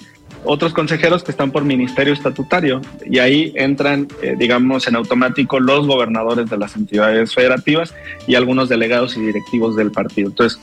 otros 0.43 0.73
consejeros 0.73 1.23
que 1.23 1.31
están 1.31 1.51
por 1.51 1.63
ministerio 1.63 2.13
estatutario 2.13 2.81
y 3.05 3.19
ahí 3.19 3.53
entran, 3.55 4.07
eh, 4.21 4.35
digamos, 4.37 4.87
en 4.87 4.95
automático 4.95 5.59
los 5.59 5.87
gobernadores 5.87 6.49
de 6.49 6.57
las 6.57 6.75
entidades 6.75 7.33
federativas 7.33 7.93
y 8.27 8.35
algunos 8.35 8.69
delegados 8.69 9.17
y 9.17 9.21
directivos 9.21 9.75
del 9.75 9.91
partido. 9.91 10.29
Entonces, 10.29 10.59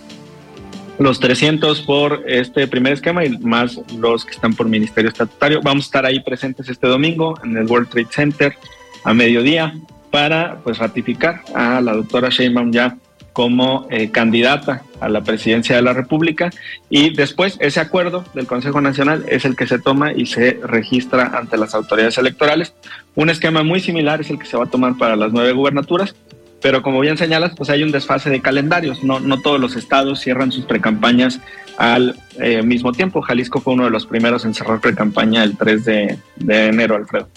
los 0.98 1.18
300 1.18 1.80
por 1.82 2.22
este 2.26 2.68
primer 2.68 2.92
esquema 2.92 3.24
y 3.24 3.36
más 3.38 3.80
los 3.98 4.24
que 4.24 4.30
están 4.30 4.54
por 4.54 4.68
ministerio 4.68 5.10
estatutario. 5.10 5.60
Vamos 5.62 5.84
a 5.84 5.86
estar 5.86 6.06
ahí 6.06 6.20
presentes 6.20 6.68
este 6.68 6.86
domingo 6.86 7.38
en 7.42 7.56
el 7.56 7.66
World 7.66 7.88
Trade 7.88 8.08
Center 8.10 8.54
a 9.02 9.12
mediodía 9.12 9.74
para 10.10 10.58
pues 10.62 10.78
ratificar 10.78 11.42
a 11.54 11.80
la 11.80 11.94
doctora 11.94 12.28
Sheinbaum 12.28 12.70
ya 12.70 12.96
como 13.34 13.86
eh, 13.90 14.10
candidata 14.10 14.84
a 15.00 15.08
la 15.08 15.22
presidencia 15.22 15.74
de 15.76 15.82
la 15.82 15.92
República 15.92 16.50
y 16.88 17.10
después 17.10 17.58
ese 17.60 17.80
acuerdo 17.80 18.24
del 18.32 18.46
Consejo 18.46 18.80
Nacional 18.80 19.26
es 19.28 19.44
el 19.44 19.56
que 19.56 19.66
se 19.66 19.80
toma 19.80 20.12
y 20.12 20.26
se 20.26 20.60
registra 20.62 21.36
ante 21.36 21.58
las 21.58 21.74
autoridades 21.74 22.16
electorales. 22.16 22.74
Un 23.16 23.30
esquema 23.30 23.64
muy 23.64 23.80
similar 23.80 24.20
es 24.20 24.30
el 24.30 24.38
que 24.38 24.46
se 24.46 24.56
va 24.56 24.64
a 24.64 24.70
tomar 24.70 24.96
para 24.96 25.16
las 25.16 25.32
nueve 25.32 25.52
gubernaturas, 25.52 26.14
pero 26.62 26.80
como 26.80 27.00
bien 27.00 27.18
señalas, 27.18 27.52
pues 27.56 27.70
hay 27.70 27.82
un 27.82 27.90
desfase 27.90 28.30
de 28.30 28.40
calendarios. 28.40 29.02
No, 29.02 29.18
no 29.18 29.42
todos 29.42 29.60
los 29.60 29.74
estados 29.74 30.20
cierran 30.20 30.52
sus 30.52 30.64
precampañas 30.64 31.40
al 31.76 32.16
eh, 32.38 32.62
mismo 32.62 32.92
tiempo. 32.92 33.20
Jalisco 33.20 33.60
fue 33.60 33.74
uno 33.74 33.84
de 33.84 33.90
los 33.90 34.06
primeros 34.06 34.44
en 34.44 34.54
cerrar 34.54 34.80
precampaña 34.80 35.42
el 35.42 35.56
3 35.56 35.84
de, 35.84 36.18
de 36.36 36.66
enero, 36.68 36.94
Alfredo. 36.94 37.28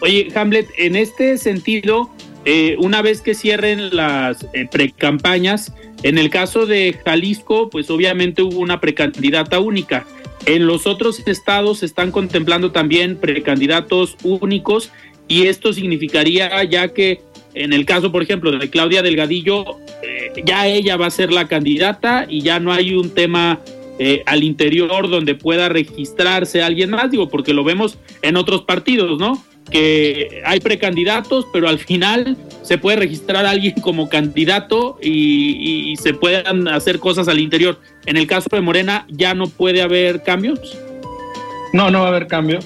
Oye, 0.00 0.28
Hamlet, 0.34 0.68
en 0.78 0.94
este 0.96 1.38
sentido, 1.38 2.08
eh, 2.44 2.76
una 2.78 3.02
vez 3.02 3.20
que 3.20 3.34
cierren 3.34 3.94
las 3.94 4.44
eh, 4.52 4.66
precampañas, 4.70 5.72
en 6.02 6.18
el 6.18 6.30
caso 6.30 6.66
de 6.66 6.98
Jalisco, 7.04 7.70
pues 7.70 7.90
obviamente 7.90 8.42
hubo 8.42 8.58
una 8.58 8.80
precandidata 8.80 9.60
única. 9.60 10.04
En 10.46 10.66
los 10.66 10.86
otros 10.86 11.22
estados 11.26 11.78
se 11.78 11.86
están 11.86 12.10
contemplando 12.10 12.72
también 12.72 13.16
precandidatos 13.16 14.16
únicos 14.24 14.90
y 15.28 15.46
esto 15.46 15.72
significaría 15.72 16.64
ya 16.64 16.88
que 16.88 17.20
en 17.54 17.72
el 17.72 17.84
caso, 17.84 18.10
por 18.10 18.22
ejemplo, 18.22 18.50
de 18.50 18.70
Claudia 18.70 19.02
Delgadillo, 19.02 19.78
eh, 20.02 20.42
ya 20.44 20.66
ella 20.66 20.96
va 20.96 21.06
a 21.06 21.10
ser 21.10 21.32
la 21.32 21.48
candidata 21.48 22.26
y 22.28 22.40
ya 22.40 22.60
no 22.60 22.72
hay 22.72 22.94
un 22.94 23.10
tema 23.10 23.60
eh, 23.98 24.22
al 24.26 24.42
interior 24.42 25.10
donde 25.10 25.34
pueda 25.34 25.68
registrarse 25.68 26.62
alguien 26.62 26.90
más, 26.90 27.10
digo, 27.10 27.28
porque 27.28 27.52
lo 27.52 27.62
vemos 27.62 27.98
en 28.22 28.36
otros 28.36 28.62
partidos, 28.62 29.18
¿no? 29.18 29.44
Que 29.72 30.42
hay 30.44 30.60
precandidatos, 30.60 31.46
pero 31.52 31.68
al 31.68 31.78
final 31.78 32.36
se 32.62 32.78
puede 32.78 32.98
registrar 32.98 33.46
a 33.46 33.50
alguien 33.50 33.74
como 33.80 34.08
candidato 34.08 34.98
y, 35.02 35.90
y, 35.90 35.96
se 35.96 36.14
pueden 36.14 36.68
hacer 36.68 36.98
cosas 36.98 37.26
al 37.26 37.40
interior. 37.40 37.80
En 38.06 38.16
el 38.16 38.26
caso 38.26 38.48
de 38.52 38.60
Morena, 38.60 39.06
¿ya 39.08 39.34
no 39.34 39.48
puede 39.48 39.82
haber 39.82 40.22
cambios? 40.22 40.78
No, 41.72 41.90
no 41.90 42.00
va 42.00 42.06
a 42.06 42.08
haber 42.08 42.26
cambio. 42.26 42.60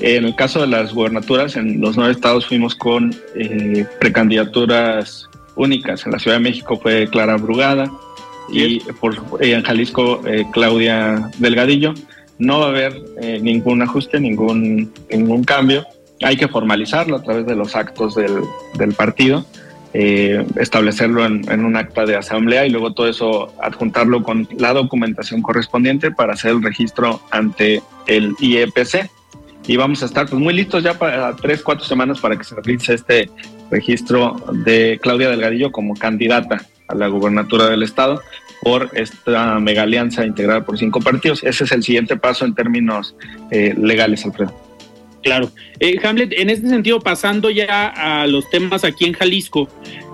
En 0.00 0.24
el 0.24 0.34
caso 0.34 0.60
de 0.60 0.66
las 0.66 0.92
gubernaturas, 0.92 1.56
en 1.56 1.80
los 1.80 1.96
nueve 1.96 2.12
estados 2.12 2.46
fuimos 2.46 2.74
con 2.74 3.14
eh, 3.34 3.86
precandidaturas 4.00 5.28
únicas. 5.56 6.04
En 6.04 6.12
la 6.12 6.18
Ciudad 6.18 6.36
de 6.36 6.42
México 6.42 6.78
fue 6.80 7.08
Clara 7.08 7.36
Brugada 7.36 7.90
y 8.50 8.80
por, 9.00 9.16
en 9.40 9.62
Jalisco 9.62 10.20
eh, 10.26 10.44
Claudia 10.52 11.30
Delgadillo. 11.38 11.94
No 12.38 12.60
va 12.60 12.66
a 12.66 12.68
haber 12.68 13.00
eh, 13.22 13.38
ningún 13.40 13.80
ajuste, 13.82 14.20
ningún, 14.20 14.92
ningún 15.08 15.44
cambio 15.44 15.86
hay 16.24 16.36
que 16.36 16.48
formalizarlo 16.48 17.16
a 17.16 17.22
través 17.22 17.46
de 17.46 17.54
los 17.54 17.76
actos 17.76 18.14
del, 18.14 18.94
partido 18.94 19.44
eh, 19.92 20.44
establecerlo 20.56 21.24
en, 21.24 21.48
en, 21.50 21.64
un 21.64 21.76
acta 21.76 22.04
de 22.04 22.16
asamblea 22.16 22.66
y 22.66 22.70
luego 22.70 22.94
todo 22.94 23.08
eso 23.08 23.54
adjuntarlo 23.62 24.24
con 24.24 24.48
la 24.58 24.72
documentación 24.72 25.40
correspondiente 25.40 26.10
para 26.10 26.32
hacer 26.32 26.50
el 26.50 26.62
registro 26.62 27.20
ante 27.30 27.80
el 28.06 28.34
IEPC. 28.40 29.08
Y 29.66 29.76
vamos 29.76 30.02
a 30.02 30.06
estar 30.06 30.28
pues, 30.28 30.42
muy 30.42 30.52
listos 30.52 30.82
ya 30.82 30.98
para 30.98 31.34
tres, 31.36 31.62
cuatro 31.62 31.84
semanas 31.84 32.20
para 32.20 32.36
que 32.36 32.44
se 32.44 32.54
realice 32.56 32.94
este 32.94 33.30
registro 33.70 34.36
de 34.52 34.98
Claudia 35.00 35.30
Delgadillo 35.30 35.72
como 35.72 35.94
candidata 35.94 36.66
a 36.88 36.94
la 36.94 37.08
gubernatura 37.08 37.68
del 37.68 37.82
estado 37.82 38.20
por 38.62 38.90
esta 38.94 39.58
mega 39.60 39.82
alianza 39.82 40.26
integrada 40.26 40.64
por 40.64 40.76
cinco 40.76 41.00
partidos. 41.00 41.44
Ese 41.44 41.64
es 41.64 41.72
el 41.72 41.82
siguiente 41.82 42.16
paso 42.16 42.44
en 42.44 42.54
términos 42.54 43.14
eh, 43.50 43.74
legales, 43.78 44.24
Alfredo. 44.24 44.73
Claro. 45.24 45.50
Eh, 45.80 45.98
Hamlet, 46.04 46.32
en 46.36 46.50
este 46.50 46.68
sentido, 46.68 47.00
pasando 47.00 47.50
ya 47.50 47.88
a 47.88 48.26
los 48.26 48.48
temas 48.50 48.84
aquí 48.84 49.06
en 49.06 49.14
Jalisco, 49.14 49.68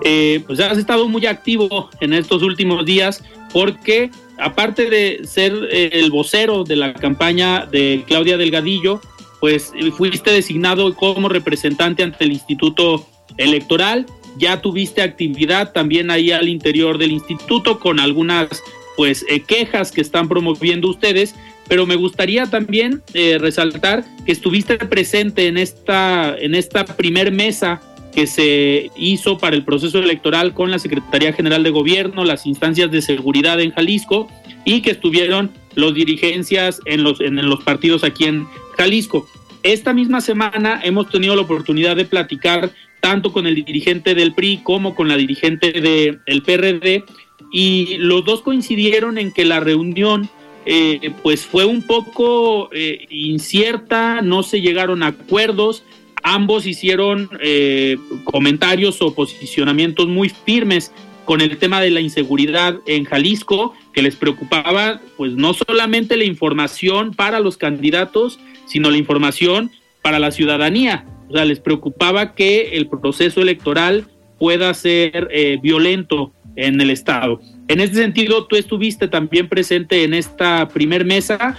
eh, 0.04 0.40
pues 0.46 0.60
has 0.60 0.78
estado 0.78 1.08
muy 1.08 1.26
activo 1.26 1.90
en 2.00 2.14
estos 2.14 2.42
últimos 2.42 2.86
días 2.86 3.22
porque 3.52 4.10
aparte 4.38 4.88
de 4.88 5.20
ser 5.24 5.52
eh, 5.70 5.90
el 5.94 6.10
vocero 6.10 6.62
de 6.62 6.76
la 6.76 6.94
campaña 6.94 7.66
de 7.66 8.04
Claudia 8.06 8.36
Delgadillo, 8.36 9.00
pues 9.40 9.72
fuiste 9.96 10.30
designado 10.30 10.94
como 10.94 11.28
representante 11.28 12.02
ante 12.02 12.24
el 12.24 12.32
Instituto 12.32 13.06
Electoral, 13.36 14.06
ya 14.38 14.62
tuviste 14.62 15.02
actividad 15.02 15.72
también 15.72 16.10
ahí 16.10 16.30
al 16.30 16.48
interior 16.48 16.98
del 16.98 17.12
instituto 17.12 17.80
con 17.80 17.98
algunas 17.98 18.62
pues 18.96 19.24
eh, 19.28 19.40
quejas 19.40 19.92
que 19.92 20.02
están 20.02 20.28
promoviendo 20.28 20.88
ustedes 20.88 21.34
pero 21.70 21.86
me 21.86 21.94
gustaría 21.94 22.46
también 22.46 23.00
eh, 23.14 23.38
resaltar 23.38 24.04
que 24.26 24.32
estuviste 24.32 24.76
presente 24.76 25.46
en 25.46 25.56
esta, 25.56 26.36
en 26.36 26.56
esta 26.56 26.84
primer 26.84 27.30
mesa 27.30 27.80
que 28.12 28.26
se 28.26 28.90
hizo 28.96 29.38
para 29.38 29.54
el 29.54 29.64
proceso 29.64 30.00
electoral 30.00 30.52
con 30.52 30.72
la 30.72 30.80
Secretaría 30.80 31.32
General 31.32 31.62
de 31.62 31.70
Gobierno, 31.70 32.24
las 32.24 32.44
instancias 32.44 32.90
de 32.90 33.00
seguridad 33.02 33.60
en 33.60 33.70
Jalisco 33.70 34.26
y 34.64 34.82
que 34.82 34.90
estuvieron 34.90 35.52
los 35.76 35.94
dirigencias 35.94 36.80
en 36.86 37.04
los, 37.04 37.20
en 37.20 37.36
los 37.36 37.62
partidos 37.62 38.02
aquí 38.02 38.24
en 38.24 38.48
Jalisco. 38.76 39.28
Esta 39.62 39.92
misma 39.92 40.20
semana 40.20 40.80
hemos 40.82 41.08
tenido 41.08 41.36
la 41.36 41.42
oportunidad 41.42 41.94
de 41.94 42.04
platicar 42.04 42.72
tanto 42.98 43.32
con 43.32 43.46
el 43.46 43.54
dirigente 43.54 44.16
del 44.16 44.34
PRI 44.34 44.58
como 44.64 44.96
con 44.96 45.06
la 45.06 45.16
dirigente 45.16 45.70
del 45.70 46.42
PRD 46.42 47.04
y 47.52 47.96
los 47.98 48.24
dos 48.24 48.42
coincidieron 48.42 49.18
en 49.18 49.32
que 49.32 49.44
la 49.44 49.60
reunión 49.60 50.28
eh, 50.66 51.12
pues 51.22 51.46
fue 51.46 51.64
un 51.64 51.82
poco 51.82 52.68
eh, 52.72 53.06
incierta, 53.10 54.20
no 54.22 54.42
se 54.42 54.60
llegaron 54.60 55.02
a 55.02 55.08
acuerdos, 55.08 55.84
ambos 56.22 56.66
hicieron 56.66 57.30
eh, 57.40 57.96
comentarios 58.24 59.00
o 59.00 59.14
posicionamientos 59.14 60.06
muy 60.06 60.28
firmes 60.28 60.92
con 61.24 61.40
el 61.40 61.56
tema 61.58 61.80
de 61.80 61.90
la 61.90 62.00
inseguridad 62.00 62.78
en 62.86 63.04
Jalisco, 63.04 63.74
que 63.92 64.02
les 64.02 64.16
preocupaba 64.16 65.00
pues 65.16 65.32
no 65.32 65.54
solamente 65.54 66.16
la 66.16 66.24
información 66.24 67.14
para 67.14 67.40
los 67.40 67.56
candidatos, 67.56 68.38
sino 68.66 68.90
la 68.90 68.98
información 68.98 69.70
para 70.02 70.18
la 70.18 70.30
ciudadanía. 70.30 71.06
O 71.28 71.32
sea, 71.32 71.44
les 71.44 71.60
preocupaba 71.60 72.34
que 72.34 72.76
el 72.76 72.88
proceso 72.88 73.40
electoral 73.40 74.08
pueda 74.38 74.74
ser 74.74 75.28
violento 75.62 76.32
en 76.56 76.80
el 76.80 76.90
Estado. 76.90 77.40
En 77.70 77.78
este 77.78 77.98
sentido, 77.98 78.46
tú 78.46 78.56
estuviste 78.56 79.06
también 79.06 79.48
presente 79.48 80.02
en 80.02 80.12
esta 80.12 80.66
primer 80.66 81.04
mesa. 81.04 81.56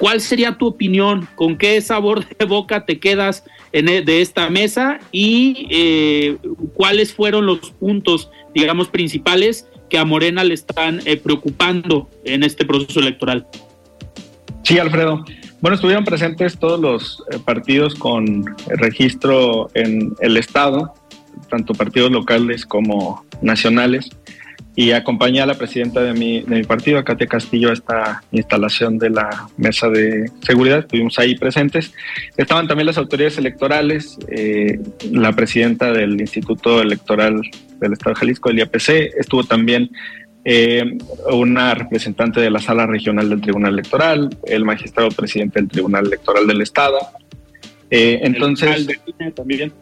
¿Cuál 0.00 0.20
sería 0.20 0.58
tu 0.58 0.66
opinión? 0.66 1.28
¿Con 1.36 1.58
qué 1.58 1.80
sabor 1.80 2.26
de 2.26 2.44
boca 2.44 2.84
te 2.84 2.98
quedas 2.98 3.44
e, 3.70 3.80
de 3.80 4.20
esta 4.20 4.50
mesa? 4.50 4.98
¿Y 5.12 5.68
eh, 5.70 6.38
cuáles 6.72 7.14
fueron 7.14 7.46
los 7.46 7.70
puntos, 7.70 8.32
digamos, 8.52 8.88
principales 8.88 9.68
que 9.88 9.96
a 9.96 10.04
Morena 10.04 10.42
le 10.42 10.54
están 10.54 11.00
eh, 11.04 11.16
preocupando 11.18 12.10
en 12.24 12.42
este 12.42 12.64
proceso 12.64 12.98
electoral? 12.98 13.46
Sí, 14.64 14.80
Alfredo. 14.80 15.24
Bueno, 15.60 15.76
estuvieron 15.76 16.04
presentes 16.04 16.58
todos 16.58 16.80
los 16.80 17.22
eh, 17.30 17.38
partidos 17.44 17.94
con 17.94 18.44
registro 18.66 19.70
en 19.74 20.16
el 20.18 20.36
Estado, 20.36 20.92
tanto 21.48 21.74
partidos 21.74 22.10
locales 22.10 22.66
como 22.66 23.24
nacionales 23.40 24.10
y 24.76 24.90
acompañé 24.90 25.40
a 25.40 25.46
la 25.46 25.54
presidenta 25.54 26.02
de 26.02 26.12
mi, 26.14 26.40
de 26.40 26.56
mi 26.56 26.64
partido, 26.64 27.02
Katia 27.04 27.26
Castillo, 27.26 27.70
a 27.70 27.74
esta 27.74 28.22
instalación 28.32 28.98
de 28.98 29.10
la 29.10 29.46
mesa 29.56 29.88
de 29.88 30.30
seguridad. 30.44 30.80
Estuvimos 30.80 31.18
ahí 31.18 31.36
presentes. 31.36 31.92
Estaban 32.36 32.66
también 32.66 32.86
las 32.86 32.98
autoridades 32.98 33.38
electorales, 33.38 34.18
eh, 34.28 34.80
la 35.12 35.32
presidenta 35.32 35.92
del 35.92 36.20
Instituto 36.20 36.82
Electoral 36.82 37.40
del 37.80 37.92
Estado 37.92 38.14
de 38.14 38.20
Jalisco, 38.20 38.50
el 38.50 38.58
IAPC, 38.58 38.88
estuvo 39.16 39.44
también 39.44 39.90
eh, 40.44 40.98
una 41.30 41.74
representante 41.74 42.40
de 42.40 42.50
la 42.50 42.60
sala 42.60 42.86
regional 42.86 43.30
del 43.30 43.40
Tribunal 43.40 43.74
Electoral, 43.74 44.36
el 44.44 44.64
magistrado 44.64 45.08
presidente 45.10 45.60
del 45.60 45.68
Tribunal 45.68 46.06
Electoral 46.06 46.46
del 46.46 46.60
Estado. 46.60 46.98
Eh, 47.90 48.20
entonces, 48.22 48.88
también. 49.36 49.72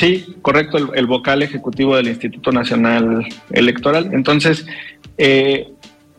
Sí, 0.00 0.34
correcto, 0.40 0.94
el, 0.94 1.06
vocal 1.06 1.42
ejecutivo 1.42 1.94
del 1.94 2.08
Instituto 2.08 2.52
Nacional 2.52 3.22
Electoral. 3.50 4.08
Entonces, 4.14 4.64
eh, 5.18 5.68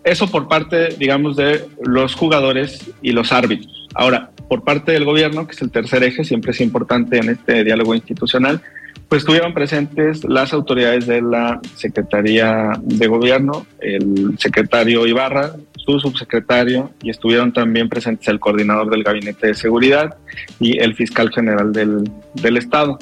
eso 0.03 0.27
por 0.27 0.47
parte, 0.47 0.89
digamos, 0.99 1.35
de 1.35 1.65
los 1.83 2.13
jugadores 2.13 2.91
y 3.01 3.11
los 3.11 3.31
árbitros. 3.31 3.87
Ahora, 3.95 4.29
por 4.47 4.63
parte 4.63 4.91
del 4.91 5.03
gobierno, 5.03 5.47
que 5.47 5.53
es 5.53 5.61
el 5.63 5.71
tercer 5.71 6.03
eje, 6.03 6.23
siempre 6.23 6.51
es 6.51 6.61
importante 6.61 7.17
en 7.17 7.29
este 7.29 7.63
diálogo 7.63 7.95
institucional, 7.95 8.61
pues 9.09 9.23
estuvieron 9.23 9.51
presentes 9.55 10.25
las 10.25 10.53
autoridades 10.53 11.07
de 11.07 11.23
la 11.23 11.59
Secretaría 11.75 12.73
de 12.83 13.07
Gobierno, 13.07 13.65
el 13.79 14.37
secretario 14.37 15.07
Ibarra, 15.07 15.55
su 15.75 15.99
subsecretario, 15.99 16.91
y 17.01 17.09
estuvieron 17.09 17.51
también 17.51 17.89
presentes 17.89 18.27
el 18.27 18.39
coordinador 18.39 18.91
del 18.91 19.01
Gabinete 19.01 19.47
de 19.47 19.53
Seguridad 19.55 20.17
y 20.59 20.77
el 20.77 20.93
fiscal 20.93 21.31
general 21.31 21.73
del, 21.73 22.11
del 22.35 22.57
Estado. 22.57 22.99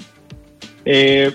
Eh, 0.92 1.32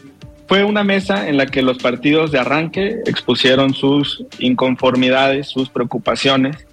fue 0.49 0.65
una 0.65 0.83
mesa 0.83 1.29
en 1.29 1.37
la 1.37 1.47
que 1.47 1.63
los 1.63 1.79
partidos 1.79 2.33
de 2.33 2.41
arranque 2.41 2.99
expusieron 3.07 3.73
sus 3.73 4.25
inconformidades, 4.41 5.47
sus 5.47 5.69
preocupaciones 5.69 6.67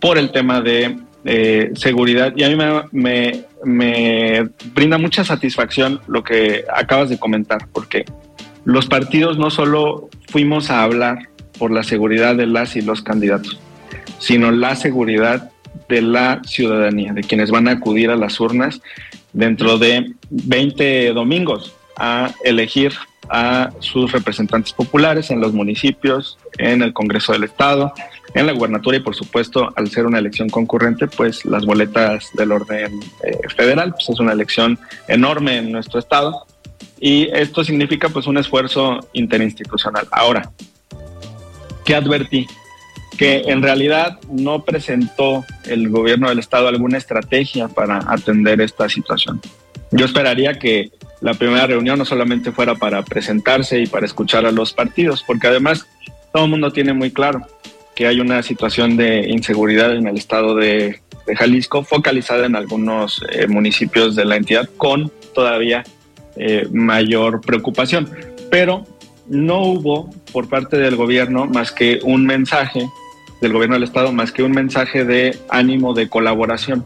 por 0.00 0.16
el 0.16 0.32
tema 0.32 0.62
de 0.62 0.96
eh, 1.26 1.72
seguridad. 1.74 2.32
Y 2.34 2.44
a 2.44 2.48
mí 2.48 2.56
me, 2.92 4.48
brinda 4.72 4.96
mucha 4.96 5.22
satisfacción 5.22 6.00
lo 6.06 6.24
que 6.24 6.64
acabas 6.74 7.10
de 7.10 7.18
comentar, 7.18 7.68
porque 7.74 8.06
los 8.64 8.86
partidos 8.86 9.36
no 9.36 9.50
solo 9.50 10.08
fuimos 10.28 10.70
a 10.70 10.82
hablar 10.82 11.28
por 11.58 11.70
la 11.70 11.82
seguridad 11.82 12.36
de 12.36 12.46
las 12.46 12.74
y 12.74 12.80
los 12.80 13.02
candidatos, 13.02 13.60
sino 14.18 14.50
la 14.50 14.76
seguridad 14.76 15.50
de 15.90 16.00
la 16.00 16.40
ciudadanía, 16.46 17.12
de 17.12 17.20
quienes 17.20 17.50
van 17.50 17.68
a 17.68 17.72
acudir 17.72 18.08
a 18.08 18.16
las 18.16 18.40
urnas 18.40 18.80
dentro 19.34 19.76
de 19.76 20.14
20 20.30 21.12
domingos 21.12 21.74
a 21.96 22.30
elegir 22.44 22.92
a 23.28 23.70
sus 23.80 24.12
representantes 24.12 24.72
populares 24.72 25.30
en 25.30 25.40
los 25.40 25.52
municipios, 25.52 26.38
en 26.58 26.82
el 26.82 26.92
Congreso 26.92 27.32
del 27.32 27.44
Estado, 27.44 27.92
en 28.34 28.46
la 28.46 28.52
gubernatura 28.52 28.96
y 28.96 29.00
por 29.00 29.14
supuesto 29.14 29.72
al 29.76 29.88
ser 29.90 30.06
una 30.06 30.18
elección 30.18 30.48
concurrente, 30.48 31.06
pues 31.06 31.44
las 31.44 31.64
boletas 31.64 32.30
del 32.34 32.52
orden 32.52 33.00
eh, 33.24 33.38
federal, 33.56 33.92
pues 33.92 34.08
es 34.10 34.20
una 34.20 34.32
elección 34.32 34.78
enorme 35.08 35.58
en 35.58 35.72
nuestro 35.72 35.98
estado 35.98 36.46
y 37.00 37.28
esto 37.32 37.64
significa 37.64 38.08
pues 38.08 38.26
un 38.26 38.38
esfuerzo 38.38 39.06
interinstitucional. 39.12 40.06
Ahora, 40.10 40.50
¿qué 41.84 41.94
advertí? 41.94 42.46
Que 43.16 43.44
en 43.46 43.62
realidad 43.62 44.18
no 44.30 44.64
presentó 44.64 45.44
el 45.66 45.88
gobierno 45.88 46.28
del 46.28 46.40
estado 46.40 46.66
alguna 46.66 46.98
estrategia 46.98 47.68
para 47.68 47.98
atender 48.08 48.60
esta 48.60 48.88
situación. 48.88 49.40
Yo 49.92 50.06
esperaría 50.06 50.58
que 50.58 50.90
la 51.24 51.32
primera 51.32 51.66
reunión 51.66 51.98
no 51.98 52.04
solamente 52.04 52.52
fuera 52.52 52.74
para 52.74 53.02
presentarse 53.02 53.80
y 53.80 53.86
para 53.86 54.04
escuchar 54.04 54.44
a 54.44 54.52
los 54.52 54.74
partidos, 54.74 55.24
porque 55.26 55.46
además 55.46 55.86
todo 56.34 56.44
el 56.44 56.50
mundo 56.50 56.70
tiene 56.70 56.92
muy 56.92 57.12
claro 57.12 57.46
que 57.96 58.06
hay 58.06 58.20
una 58.20 58.42
situación 58.42 58.98
de 58.98 59.30
inseguridad 59.30 59.96
en 59.96 60.06
el 60.06 60.18
estado 60.18 60.54
de, 60.54 61.00
Jalisco, 61.38 61.82
focalizada 61.82 62.44
en 62.44 62.56
algunos 62.56 63.24
eh, 63.30 63.46
municipios 63.46 64.14
de 64.14 64.26
la 64.26 64.36
entidad 64.36 64.68
con 64.76 65.10
todavía 65.32 65.82
eh, 66.36 66.68
mayor 66.70 67.40
preocupación. 67.40 68.10
Pero 68.50 68.84
no 69.26 69.60
hubo 69.62 70.10
por 70.30 70.50
parte 70.50 70.76
del 70.76 70.96
gobierno 70.96 71.46
más 71.46 71.72
que 71.72 72.00
un 72.02 72.26
mensaje, 72.26 72.86
del 73.40 73.54
gobierno 73.54 73.76
del 73.76 73.84
estado, 73.84 74.12
más 74.12 74.30
que 74.30 74.42
un 74.42 74.52
mensaje 74.52 75.06
de 75.06 75.38
ánimo 75.48 75.94
de 75.94 76.10
colaboración 76.10 76.84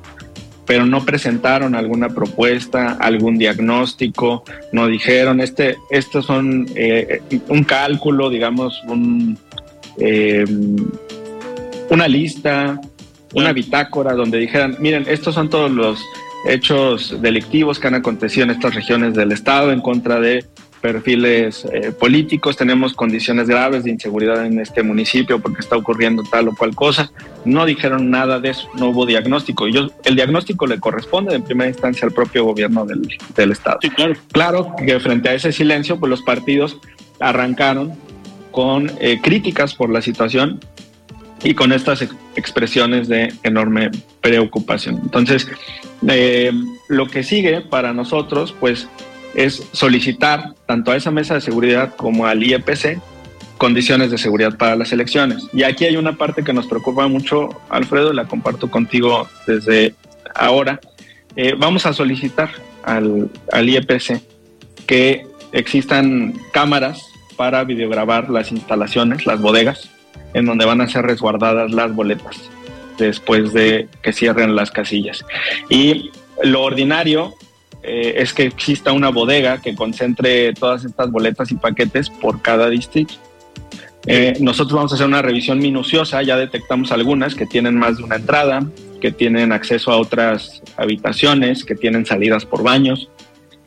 pero 0.69 0.85
no 0.85 1.03
presentaron 1.03 1.75
alguna 1.75 2.11
propuesta, 2.11 2.99
algún 3.01 3.39
diagnóstico, 3.39 4.45
no 4.71 4.87
dijeron, 4.87 5.41
este, 5.41 5.79
estos 5.91 6.27
son 6.27 6.67
eh, 6.75 7.23
un 7.49 7.65
cálculo, 7.65 8.29
digamos, 8.29 8.85
un, 8.87 9.39
eh, 9.97 10.45
una 11.89 12.07
lista, 12.07 12.79
una 13.33 13.55
bitácora 13.55 14.13
donde 14.13 14.37
dijeran, 14.37 14.77
miren, 14.79 15.07
estos 15.09 15.35
son 15.35 15.49
todos 15.49 15.71
los 15.71 16.05
hechos 16.47 17.17
delictivos 17.23 17.79
que 17.79 17.89
han 17.89 17.95
acontecido 17.95 18.45
en 18.45 18.51
estas 18.51 18.75
regiones 18.75 19.15
del 19.15 19.33
Estado 19.33 19.73
en 19.73 19.81
contra 19.81 20.21
de 20.21 20.45
perfiles 20.81 21.67
eh, 21.73 21.93
políticos, 21.93 22.57
tenemos 22.57 22.95
condiciones 22.95 23.49
graves 23.49 23.85
de 23.85 23.91
inseguridad 23.91 24.45
en 24.45 24.61
este 24.61 24.83
municipio 24.83 25.41
porque 25.41 25.61
está 25.61 25.77
ocurriendo 25.77 26.23
tal 26.23 26.49
o 26.49 26.55
cual 26.55 26.75
cosa. 26.75 27.11
No 27.45 27.65
dijeron 27.67 28.11
nada 28.11 28.41
de 28.41 28.51
eso, 28.51 28.69
no 28.75 28.89
hubo 28.89 29.07
diagnóstico. 29.07 29.69
Y 29.69 29.73
yo, 29.73 29.91
el 30.05 30.17
diagnóstico 30.17 30.67
le 30.67 30.79
corresponde 30.79 31.35
en 31.35 31.43
primera 31.43 31.69
instancia 31.69 32.07
al 32.07 32.13
propio 32.13 32.45
gobierno 32.45 32.85
del, 32.85 33.09
del 33.35 33.53
Estado. 33.53 33.79
claro. 33.95 34.15
claro 34.33 34.75
que 34.77 34.99
frente 35.01 35.29
a 35.29 35.35
ese 35.35 35.53
silencio, 35.53 35.99
pues 35.99 36.11
los 36.11 36.23
partidos 36.23 36.79
arrancaron 37.21 37.93
con 38.51 38.91
eh, 39.01 39.21
críticas 39.23 39.75
por 39.75 39.91
la 39.91 40.03
situación 40.03 40.61
y 41.43 41.55
con 41.55 41.73
estas 41.73 42.03
expresiones 42.35 43.09
de 43.09 43.33
enorme 43.43 43.91
preocupación. 44.21 44.99
Entonces, 45.03 45.47
eh, 46.09 46.53
lo 46.89 47.07
que 47.07 47.23
sigue 47.23 47.61
para 47.61 47.93
nosotros, 47.93 48.55
pues, 48.59 48.89
es 49.35 49.69
solicitar 49.73 50.55
tanto 50.67 50.91
a 50.91 50.97
esa 50.97 51.11
mesa 51.11 51.35
de 51.35 51.41
seguridad 51.41 51.95
como 51.97 52.27
al 52.27 52.43
IEPC 52.43 53.01
condiciones 53.59 54.11
de 54.11 54.19
seguridad 54.19 54.57
para 54.57 54.77
las 54.77 54.93
elecciones. 54.93 55.49
Y 55.53 55.65
aquí 55.65 55.85
hay 55.85 55.97
una 55.97 56.17
parte 56.17 56.45
que 56.45 56.53
nos 56.53 56.67
preocupa 56.67 57.09
mucho, 57.09 57.51
Alfredo, 57.69 58.13
la 58.13 58.27
comparto 58.27 58.71
contigo 58.71 59.29
desde 59.47 59.95
ahora. 60.35 60.81
Eh, 61.37 61.55
vamos 61.59 61.85
a 61.85 61.93
solicitar 61.93 62.51
al, 62.85 63.31
al 63.53 63.69
IEPC 63.69 64.23
que 64.87 65.27
existan 65.53 66.35
cámaras 66.53 67.05
para 67.37 67.65
videograbar 67.65 68.31
las 68.31 68.53
instalaciones, 68.53 69.27
las 69.27 69.41
bodegas, 69.41 69.91
en 70.35 70.47
donde 70.47 70.65
van 70.65 70.81
a 70.81 70.89
ser 70.89 71.05
resguardadas 71.05 71.73
las 71.73 71.95
boletas 71.95 72.51
después 72.99 73.53
de 73.53 73.89
que 74.03 74.13
cierren 74.13 74.57
las 74.57 74.71
casillas. 74.71 75.25
Y 75.69 76.11
lo 76.43 76.63
ordinario 76.63 77.35
eh, 77.89 78.21
es 78.21 78.35
que 78.35 78.43
exista 78.43 78.93
una 78.93 79.09
bodega 79.09 79.63
que 79.63 79.75
concentre 79.75 80.53
todas 80.53 80.85
estas 80.85 81.11
boletas 81.11 81.51
y 81.51 81.55
paquetes 81.55 82.11
por 82.11 82.43
cada 82.43 82.69
distrito. 82.69 83.15
Eh, 84.07 84.35
nosotros 84.41 84.75
vamos 84.75 84.93
a 84.93 84.97
hacer 84.97 85.07
una 85.07 85.23
revisión 85.23 85.59
minuciosa, 85.59 86.23
ya 86.23 86.37
detectamos 86.37 86.93
algunas 86.93 87.35
que 87.35 87.47
tienen 87.47 87.77
más 87.77 87.97
de 87.97 88.05
una 88.05 88.17
entrada, 88.17 88.63
que 89.01 89.11
tienen 89.11 89.53
acceso 89.53 89.91
a 89.91 89.97
otras 89.97 90.63
habitaciones, 90.77 91.65
que 91.65 91.75
tienen 91.75 92.05
salidas 92.05 92.45
por 92.45 92.63
baños. 92.63 93.09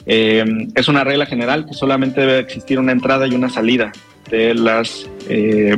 Eh, 0.05 0.45
es 0.75 0.87
una 0.87 1.03
regla 1.03 1.25
general 1.25 1.65
que 1.65 1.73
solamente 1.73 2.21
debe 2.21 2.39
existir 2.39 2.77
una 2.77 2.91
entrada 2.91 3.27
y 3.27 3.33
una 3.33 3.49
salida 3.49 3.91
de 4.29 4.53
las 4.53 5.09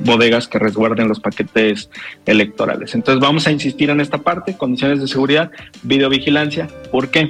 bodegas 0.03 0.47
que 0.47 0.59
resguarden 0.59 1.07
los 1.07 1.19
paquetes 1.19 1.89
electorales. 2.25 2.93
Entonces 2.93 3.21
vamos 3.21 3.47
a 3.47 3.51
insistir 3.51 3.89
en 3.89 3.99
esta 3.99 4.19
parte, 4.19 4.57
condiciones 4.57 5.01
de 5.01 5.07
seguridad, 5.07 5.51
videovigilancia. 5.83 6.67
¿Por 6.91 7.09
qué? 7.09 7.29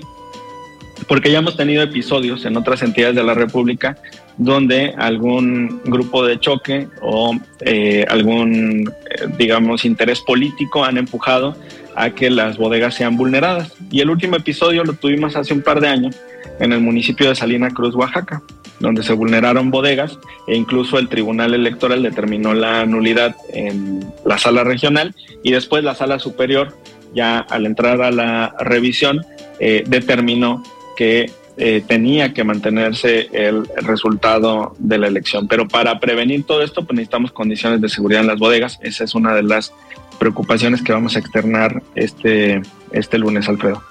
Porque 1.07 1.31
ya 1.31 1.39
hemos 1.39 1.57
tenido 1.57 1.83
episodios 1.83 2.45
en 2.45 2.55
otras 2.57 2.81
entidades 2.81 3.15
de 3.15 3.23
la 3.23 3.33
República 3.33 3.97
donde 4.37 4.93
algún 4.97 5.81
grupo 5.85 6.25
de 6.25 6.39
choque 6.39 6.87
o 7.01 7.35
eh, 7.61 8.05
algún, 8.09 8.91
digamos, 9.37 9.85
interés 9.85 10.21
político 10.21 10.83
han 10.83 10.97
empujado 10.97 11.55
a 11.95 12.09
que 12.11 12.29
las 12.29 12.57
bodegas 12.57 12.95
sean 12.95 13.17
vulneradas. 13.17 13.73
Y 13.91 14.01
el 14.01 14.09
último 14.09 14.35
episodio 14.35 14.83
lo 14.83 14.93
tuvimos 14.93 15.35
hace 15.35 15.53
un 15.53 15.61
par 15.61 15.81
de 15.81 15.87
años 15.87 16.15
en 16.59 16.73
el 16.73 16.79
municipio 16.79 17.29
de 17.29 17.35
Salina 17.35 17.69
Cruz, 17.69 17.95
Oaxaca, 17.95 18.41
donde 18.79 19.03
se 19.03 19.13
vulneraron 19.13 19.71
bodegas 19.71 20.17
e 20.47 20.55
incluso 20.55 20.97
el 20.97 21.09
Tribunal 21.09 21.53
Electoral 21.53 22.03
determinó 22.03 22.53
la 22.53 22.85
nulidad 22.85 23.35
en 23.53 24.05
la 24.25 24.37
sala 24.37 24.63
regional 24.63 25.15
y 25.43 25.51
después 25.51 25.83
la 25.83 25.95
sala 25.95 26.19
superior, 26.19 26.75
ya 27.13 27.39
al 27.39 27.65
entrar 27.65 28.01
a 28.01 28.11
la 28.11 28.55
revisión, 28.59 29.25
eh, 29.59 29.83
determinó 29.87 30.63
que 30.95 31.31
eh, 31.55 31.83
tenía 31.87 32.33
que 32.33 32.43
mantenerse 32.43 33.29
el 33.31 33.67
resultado 33.83 34.75
de 34.79 34.97
la 34.97 35.07
elección. 35.07 35.47
Pero 35.47 35.67
para 35.67 35.99
prevenir 35.99 36.45
todo 36.45 36.63
esto, 36.63 36.83
pues 36.83 36.95
necesitamos 36.95 37.31
condiciones 37.31 37.79
de 37.79 37.89
seguridad 37.89 38.21
en 38.21 38.27
las 38.27 38.39
bodegas. 38.39 38.79
Esa 38.81 39.03
es 39.03 39.13
una 39.13 39.35
de 39.35 39.43
las 39.43 39.73
preocupaciones 40.19 40.81
que 40.81 40.93
vamos 40.93 41.15
a 41.15 41.19
externar 41.19 41.83
este, 41.95 42.61
este 42.91 43.17
lunes, 43.17 43.47
Alfredo. 43.47 43.83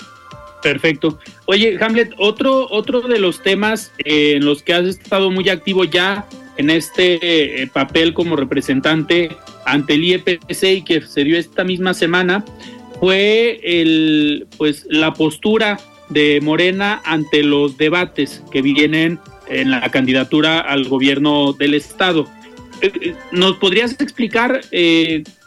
Perfecto. 0.62 1.18
Oye, 1.46 1.76
Hamlet, 1.80 2.14
otro, 2.18 2.68
otro 2.70 3.00
de 3.02 3.18
los 3.18 3.42
temas 3.42 3.92
eh, 3.98 4.34
en 4.36 4.44
los 4.44 4.62
que 4.62 4.74
has 4.74 4.86
estado 4.86 5.30
muy 5.30 5.48
activo 5.48 5.84
ya 5.84 6.26
en 6.56 6.70
este 6.70 7.62
eh, 7.62 7.66
papel 7.66 8.14
como 8.14 8.36
representante 8.36 9.30
ante 9.66 9.94
el 9.94 10.04
IEPC 10.04 10.62
y 10.62 10.82
que 10.82 11.00
se 11.02 11.24
dio 11.24 11.38
esta 11.38 11.64
misma 11.64 11.94
semana 11.94 12.44
fue 13.00 13.60
el, 13.62 14.46
pues, 14.56 14.86
la 14.88 15.12
postura 15.14 15.78
de 16.12 16.40
Morena 16.42 17.00
ante 17.04 17.42
los 17.42 17.76
debates 17.76 18.42
que 18.50 18.62
vienen 18.62 19.18
en 19.48 19.70
la 19.70 19.90
candidatura 19.90 20.60
al 20.60 20.88
gobierno 20.88 21.52
del 21.52 21.74
Estado. 21.74 22.26
Eh, 22.80 23.14
¿Nos 23.30 23.56
podrías 23.56 23.92
explicar 24.00 24.60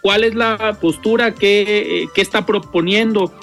cuál 0.02 0.24
es 0.24 0.36
la 0.36 0.78
postura 0.80 1.34
que, 1.34 2.08
que 2.14 2.22
está 2.22 2.46
proponiendo 2.46 3.34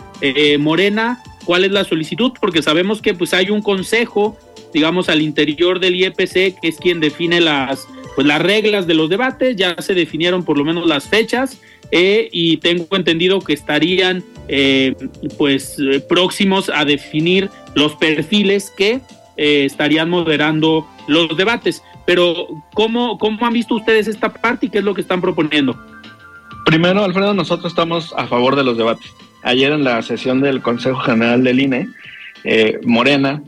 Morena 0.61 1.23
cuál 1.45 1.65
es 1.65 1.73
la 1.73 1.85
solicitud, 1.85 2.33
porque 2.41 2.63
sabemos 2.63 3.03
que 3.03 3.15
pues 3.15 3.35
hay 3.35 3.51
un 3.51 3.63
consejo, 3.63 4.39
digamos, 4.73 5.09
al 5.09 5.21
interior 5.21 5.81
del 5.81 5.97
IEPC, 5.97 6.61
que 6.61 6.69
es 6.69 6.77
quien 6.77 7.01
define 7.01 7.41
las, 7.41 7.87
pues, 8.15 8.27
las 8.27 8.41
reglas 8.41 8.87
de 8.87 8.95
los 8.95 9.09
debates, 9.09 9.57
ya 9.57 9.77
se 9.81 9.95
definieron 9.95 10.45
por 10.45 10.59
lo 10.59 10.65
menos 10.65 10.87
las 10.87 11.09
fechas, 11.09 11.61
eh, 11.91 12.29
y 12.33 12.57
tengo 12.59 12.97
entendido 12.97 13.41
que 13.41 13.53
estarían 13.53 14.25
eh, 14.53 14.95
pues 15.37 15.77
eh, 15.81 16.01
próximos 16.01 16.71
a 16.73 16.85
definir 16.85 17.51
los 17.75 17.97
perfiles 17.97 18.73
que 18.77 19.01
estarían 19.37 20.09
moderando 20.09 20.87
los 21.09 21.37
debates. 21.37 21.83
Pero, 22.07 22.47
¿cómo, 22.75 23.19
¿cómo 23.19 23.45
han 23.45 23.55
visto 23.55 23.75
ustedes 23.75 24.07
esta 24.07 24.33
parte 24.33 24.67
y 24.67 24.69
qué 24.69 24.79
es 24.79 24.85
lo 24.85 24.95
que 24.95 25.01
están 25.01 25.21
proponiendo? 25.21 25.77
Primero, 26.67 27.03
Alfredo, 27.03 27.35
nosotros 27.35 27.73
estamos 27.73 28.15
a 28.17 28.29
favor 28.29 28.55
de 28.55 28.63
los 28.63 28.77
debates 28.77 29.11
ayer 29.43 29.73
en 29.73 29.85
la 29.85 30.01
sesión 30.03 30.41
del 30.41 30.63
Consejo 30.63 31.01
General 31.01 31.43
del 31.43 31.61
INE, 31.61 31.89
eh, 32.45 32.81
Morena 32.85 33.43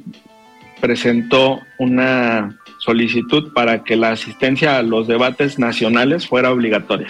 presentó 0.80 1.60
una 1.78 2.58
solicitud 2.78 3.52
para 3.52 3.82
que 3.84 3.96
la 3.96 4.10
asistencia 4.10 4.78
a 4.78 4.82
los 4.82 5.06
debates 5.06 5.58
nacionales 5.58 6.26
fuera 6.26 6.52
obligatoria. 6.52 7.08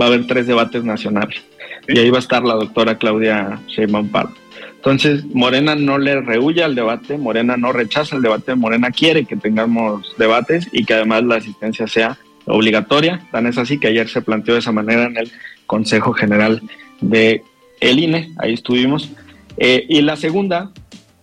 Va 0.00 0.06
a 0.06 0.08
haber 0.08 0.26
tres 0.26 0.46
debates 0.46 0.84
nacionales 0.84 1.42
y 1.88 1.98
ahí 1.98 2.10
va 2.10 2.18
a 2.18 2.20
estar 2.20 2.42
la 2.42 2.54
doctora 2.54 2.98
Claudia 2.98 3.60
Sheinbaum 3.68 4.08
Pardo. 4.08 4.34
Entonces, 4.76 5.24
Morena 5.26 5.76
no 5.76 5.98
le 5.98 6.20
rehuye 6.20 6.64
al 6.64 6.74
debate, 6.74 7.16
Morena 7.16 7.56
no 7.56 7.72
rechaza 7.72 8.16
el 8.16 8.22
debate, 8.22 8.54
Morena 8.56 8.90
quiere 8.90 9.24
que 9.24 9.36
tengamos 9.36 10.14
debates 10.18 10.68
y 10.72 10.84
que 10.84 10.94
además 10.94 11.22
la 11.22 11.36
asistencia 11.36 11.86
sea 11.86 12.18
obligatoria. 12.46 13.22
Tan 13.30 13.46
es 13.46 13.58
así 13.58 13.78
que 13.78 13.88
ayer 13.88 14.08
se 14.08 14.22
planteó 14.22 14.54
de 14.54 14.60
esa 14.60 14.72
manera 14.72 15.04
en 15.04 15.16
el 15.16 15.30
Consejo 15.66 16.12
General 16.12 16.60
de 17.00 17.44
el 17.80 17.98
INE, 18.00 18.32
ahí 18.38 18.54
estuvimos. 18.54 19.10
Eh, 19.56 19.86
y 19.88 20.02
la 20.02 20.16
segunda, 20.16 20.72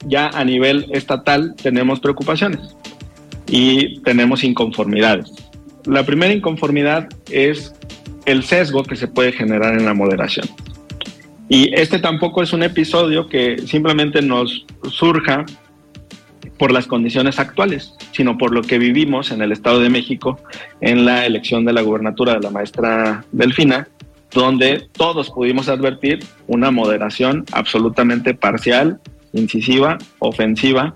ya 0.05 0.28
a 0.30 0.45
nivel 0.45 0.88
estatal 0.91 1.55
tenemos 1.62 1.99
preocupaciones 1.99 2.76
y 3.47 3.99
tenemos 4.03 4.43
inconformidades. 4.43 5.32
La 5.86 6.05
primera 6.05 6.34
inconformidad 6.34 7.10
es 7.30 7.74
el 8.30 8.43
sesgo 8.43 8.84
que 8.84 8.95
se 8.95 9.07
puede 9.07 9.32
generar 9.32 9.73
en 9.73 9.86
la 9.86 9.93
moderación. 9.93 10.47
Y 11.47 11.73
este 11.73 11.97
tampoco 11.97 12.43
es 12.43 12.53
un 12.53 12.61
episodio 12.61 13.27
que 13.27 13.57
simplemente 13.65 14.21
nos 14.21 14.67
surja 14.91 15.45
por 16.59 16.71
las 16.71 16.86
condiciones 16.86 17.39
actuales, 17.39 17.95
sino 18.11 18.38
por 18.38 18.53
lo 18.53 18.61
que 18.61 18.77
vivimos 18.77 19.32
en 19.32 19.41
el 19.41 19.51
Estado 19.51 19.80
de 19.80 19.89
México 19.89 20.39
en 20.80 21.05
la 21.05 21.25
elección 21.25 21.65
de 21.65 21.73
la 21.73 21.82
gubernatura 21.82 22.34
de 22.34 22.41
la 22.41 22.51
maestra 22.51 23.25
Delfina, 23.32 23.88
donde 24.32 24.88
todos 24.91 25.32
pudimos 25.32 25.67
advertir 25.67 26.19
una 26.45 26.69
moderación 26.69 27.45
absolutamente 27.51 28.36
parcial, 28.36 28.99
incisiva, 29.34 29.97
ofensiva. 30.19 30.93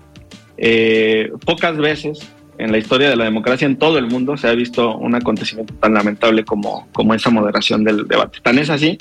Eh, 0.56 1.32
pocas 1.44 1.76
veces 1.78 2.20
en 2.58 2.72
la 2.72 2.78
historia 2.78 3.08
de 3.08 3.16
la 3.16 3.24
democracia 3.24 3.66
en 3.66 3.76
todo 3.76 3.98
el 3.98 4.06
mundo 4.06 4.36
se 4.36 4.48
ha 4.48 4.54
visto 4.54 4.96
un 4.96 5.14
acontecimiento 5.14 5.74
tan 5.74 5.94
lamentable 5.94 6.44
como, 6.44 6.88
como 6.92 7.14
esa 7.14 7.30
moderación 7.30 7.84
del 7.84 8.06
debate. 8.06 8.38
Tan 8.42 8.58
es 8.58 8.70
así 8.70 8.98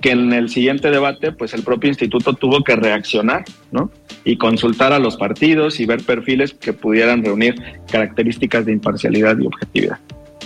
que 0.00 0.10
en 0.10 0.32
el 0.32 0.48
siguiente 0.50 0.90
debate, 0.90 1.32
pues 1.32 1.54
el 1.54 1.62
propio 1.62 1.88
instituto 1.88 2.34
tuvo 2.34 2.62
que 2.62 2.76
reaccionar, 2.76 3.44
¿no? 3.72 3.90
Y 4.24 4.36
consultar 4.36 4.92
a 4.92 4.98
los 4.98 5.16
partidos 5.16 5.80
y 5.80 5.86
ver 5.86 6.02
perfiles 6.02 6.52
que 6.52 6.72
pudieran 6.72 7.24
reunir 7.24 7.54
características 7.90 8.66
de 8.66 8.72
imparcialidad 8.72 9.38
y 9.38 9.46
objetividad. 9.46 9.98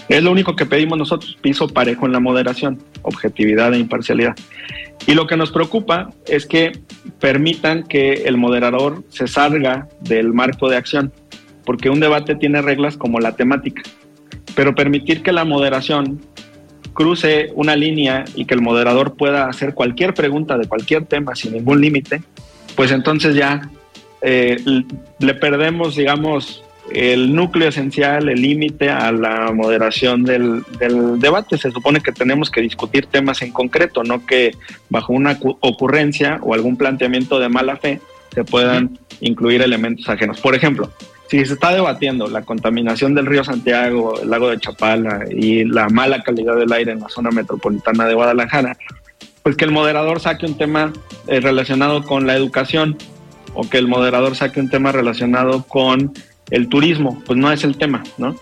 Es 0.08 0.22
lo 0.22 0.32
único 0.32 0.56
que 0.56 0.66
pedimos 0.66 0.98
nosotros, 0.98 1.36
piso 1.40 1.68
parejo 1.68 2.06
en 2.06 2.12
la 2.12 2.20
moderación, 2.20 2.78
objetividad 3.02 3.72
e 3.74 3.78
imparcialidad. 3.78 4.34
Y 5.06 5.14
lo 5.14 5.26
que 5.26 5.36
nos 5.36 5.50
preocupa 5.50 6.10
es 6.26 6.46
que 6.46 6.72
permitan 7.20 7.84
que 7.84 8.24
el 8.24 8.36
moderador 8.36 9.04
se 9.08 9.26
salga 9.26 9.88
del 10.00 10.32
marco 10.32 10.68
de 10.68 10.76
acción, 10.76 11.12
porque 11.70 11.88
un 11.88 12.00
debate 12.00 12.34
tiene 12.34 12.62
reglas 12.62 12.96
como 12.96 13.20
la 13.20 13.36
temática, 13.36 13.82
pero 14.56 14.74
permitir 14.74 15.22
que 15.22 15.30
la 15.30 15.44
moderación 15.44 16.20
cruce 16.94 17.52
una 17.54 17.76
línea 17.76 18.24
y 18.34 18.44
que 18.44 18.54
el 18.54 18.60
moderador 18.60 19.14
pueda 19.14 19.46
hacer 19.46 19.72
cualquier 19.72 20.12
pregunta 20.12 20.58
de 20.58 20.66
cualquier 20.66 21.04
tema 21.04 21.36
sin 21.36 21.52
ningún 21.52 21.80
límite, 21.80 22.22
pues 22.74 22.90
entonces 22.90 23.36
ya 23.36 23.70
eh, 24.20 24.56
le 25.20 25.34
perdemos, 25.34 25.94
digamos, 25.94 26.64
el 26.92 27.36
núcleo 27.36 27.68
esencial, 27.68 28.28
el 28.28 28.42
límite 28.42 28.90
a 28.90 29.12
la 29.12 29.52
moderación 29.52 30.24
del, 30.24 30.64
debate. 31.20 31.56
Se 31.56 31.70
supone 31.70 32.00
que 32.00 32.10
tenemos 32.10 32.50
que 32.50 32.62
discutir 32.62 33.06
temas 33.06 33.42
en 33.42 33.52
concreto, 33.52 34.02
no 34.02 34.26
que 34.26 34.56
bajo 34.88 35.12
una 35.12 35.38
ocurrencia 35.60 36.40
o 36.42 36.52
algún 36.52 36.76
planteamiento 36.76 37.38
de 37.38 37.48
mala 37.48 37.76
fe 37.76 38.00
se 38.34 38.42
puedan 38.42 38.98
incluir 39.20 39.62
elementos 39.62 40.08
ajenos. 40.08 40.40
Por 40.40 40.56
ejemplo, 40.56 40.90
si 41.30 41.44
se 41.46 41.54
está 41.54 41.72
debatiendo 41.72 42.26
la 42.26 42.42
contaminación 42.42 43.14
del 43.14 43.26
río 43.26 43.44
Santiago, 43.44 44.20
el 44.20 44.30
lago 44.30 44.50
de 44.50 44.58
Chapala 44.58 45.26
y 45.30 45.64
la 45.64 45.88
mala 45.88 46.24
calidad 46.24 46.56
del 46.56 46.72
aire 46.72 46.90
en 46.90 46.98
la 46.98 47.08
zona 47.08 47.30
metropolitana 47.30 48.06
de 48.06 48.14
Guadalajara, 48.14 48.76
pues 49.44 49.54
que 49.54 49.64
el 49.64 49.70
moderador 49.70 50.18
saque 50.18 50.46
un 50.46 50.58
tema 50.58 50.92
eh, 51.28 51.38
relacionado 51.38 52.02
con 52.02 52.26
la 52.26 52.34
educación 52.34 52.96
o 53.54 53.62
que 53.68 53.78
el 53.78 53.86
moderador 53.86 54.34
saque 54.34 54.58
un 54.58 54.70
tema 54.70 54.90
relacionado 54.90 55.62
con 55.62 56.12
el 56.50 56.68
turismo, 56.68 57.22
pues 57.24 57.38
no 57.38 57.52
es 57.52 57.62
el 57.62 57.76
tema, 57.76 58.02
¿no? 58.18 58.34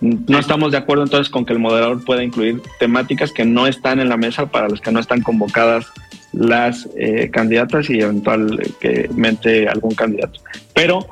No 0.00 0.38
estamos 0.40 0.72
de 0.72 0.78
acuerdo 0.78 1.04
entonces 1.04 1.30
con 1.30 1.44
que 1.44 1.52
el 1.52 1.60
moderador 1.60 2.04
pueda 2.04 2.24
incluir 2.24 2.60
temáticas 2.80 3.30
que 3.30 3.44
no 3.44 3.68
están 3.68 4.00
en 4.00 4.08
la 4.08 4.16
mesa 4.16 4.46
para 4.46 4.68
las 4.68 4.80
que 4.80 4.90
no 4.90 4.98
están 4.98 5.22
convocadas 5.22 5.86
las 6.32 6.88
eh, 6.96 7.30
candidatas 7.30 7.88
y 7.88 8.00
eventualmente 8.00 9.68
algún 9.68 9.94
candidato. 9.94 10.40
Pero 10.74 11.06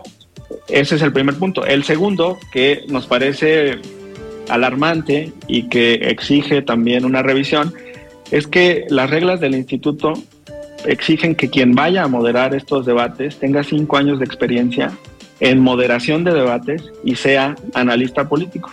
ese 0.73 0.97
es 0.97 1.03
el 1.03 1.13
primer 1.13 1.35
punto. 1.37 1.65
El 1.65 1.85
segundo, 1.85 2.39
que 2.53 2.85
nos 2.89 3.07
parece 3.07 3.79
alarmante 4.49 5.33
y 5.47 5.69
que 5.69 5.95
exige 5.95 6.63
también 6.63 7.05
una 7.05 7.23
revisión, 7.23 7.73
es 8.31 8.47
que 8.47 8.87
las 8.89 9.11
reglas 9.11 9.41
del 9.41 9.55
instituto 9.55 10.15
exigen 10.87 11.35
que 11.35 11.51
quien 11.51 11.75
vaya 11.75 12.05
a 12.05 12.09
moderar 12.09 12.55
estos 12.55 12.87
debates 12.87 13.39
tenga 13.39 13.63
cinco 13.63 13.97
años 13.97 14.19
de 14.19 14.25
experiencia 14.25 14.93
en 15.41 15.59
moderación 15.61 16.25
de 16.25 16.33
debates 16.33 16.83
y 17.05 17.17
sea 17.17 17.57
analista 17.75 18.29
político. 18.29 18.71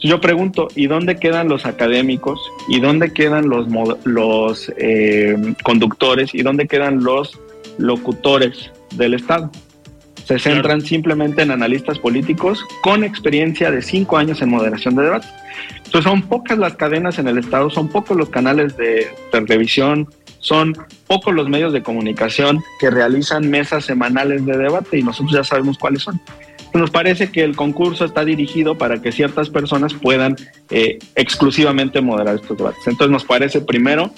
Yo 0.00 0.20
pregunto, 0.20 0.68
¿y 0.74 0.86
dónde 0.86 1.16
quedan 1.16 1.48
los 1.48 1.64
académicos? 1.64 2.38
¿Y 2.68 2.80
dónde 2.80 3.12
quedan 3.12 3.48
los, 3.48 3.66
los 4.04 4.70
eh, 4.76 5.54
conductores? 5.62 6.34
¿Y 6.34 6.42
dónde 6.42 6.66
quedan 6.66 7.02
los 7.02 7.38
locutores 7.78 8.70
del 8.96 9.14
Estado? 9.14 9.50
Se 10.24 10.38
centran 10.38 10.80
simplemente 10.80 11.42
en 11.42 11.50
analistas 11.50 11.98
políticos 11.98 12.64
con 12.82 13.04
experiencia 13.04 13.70
de 13.70 13.82
cinco 13.82 14.16
años 14.16 14.40
en 14.42 14.50
moderación 14.50 14.96
de 14.96 15.04
debates. 15.04 15.30
Entonces 15.76 16.04
son 16.04 16.22
pocas 16.22 16.58
las 16.58 16.74
cadenas 16.76 17.18
en 17.18 17.28
el 17.28 17.38
Estado, 17.38 17.70
son 17.70 17.88
pocos 17.88 18.16
los 18.16 18.30
canales 18.30 18.76
de 18.76 19.14
televisión, 19.30 20.08
son 20.38 20.74
pocos 21.06 21.34
los 21.34 21.48
medios 21.48 21.72
de 21.72 21.82
comunicación 21.82 22.60
que 22.80 22.90
realizan 22.90 23.48
mesas 23.48 23.84
semanales 23.84 24.44
de 24.44 24.58
debate 24.58 24.98
y 24.98 25.02
nosotros 25.02 25.32
ya 25.32 25.44
sabemos 25.44 25.78
cuáles 25.78 26.02
son. 26.02 26.20
Nos 26.74 26.90
parece 26.90 27.30
que 27.30 27.44
el 27.44 27.54
concurso 27.54 28.04
está 28.04 28.24
dirigido 28.24 28.76
para 28.76 29.00
que 29.00 29.12
ciertas 29.12 29.48
personas 29.48 29.94
puedan 29.94 30.36
eh, 30.70 30.98
exclusivamente 31.14 32.00
moderar 32.00 32.34
estos 32.34 32.58
debates. 32.58 32.82
Entonces 32.86 33.10
nos 33.10 33.24
parece 33.24 33.60
primero 33.60 34.10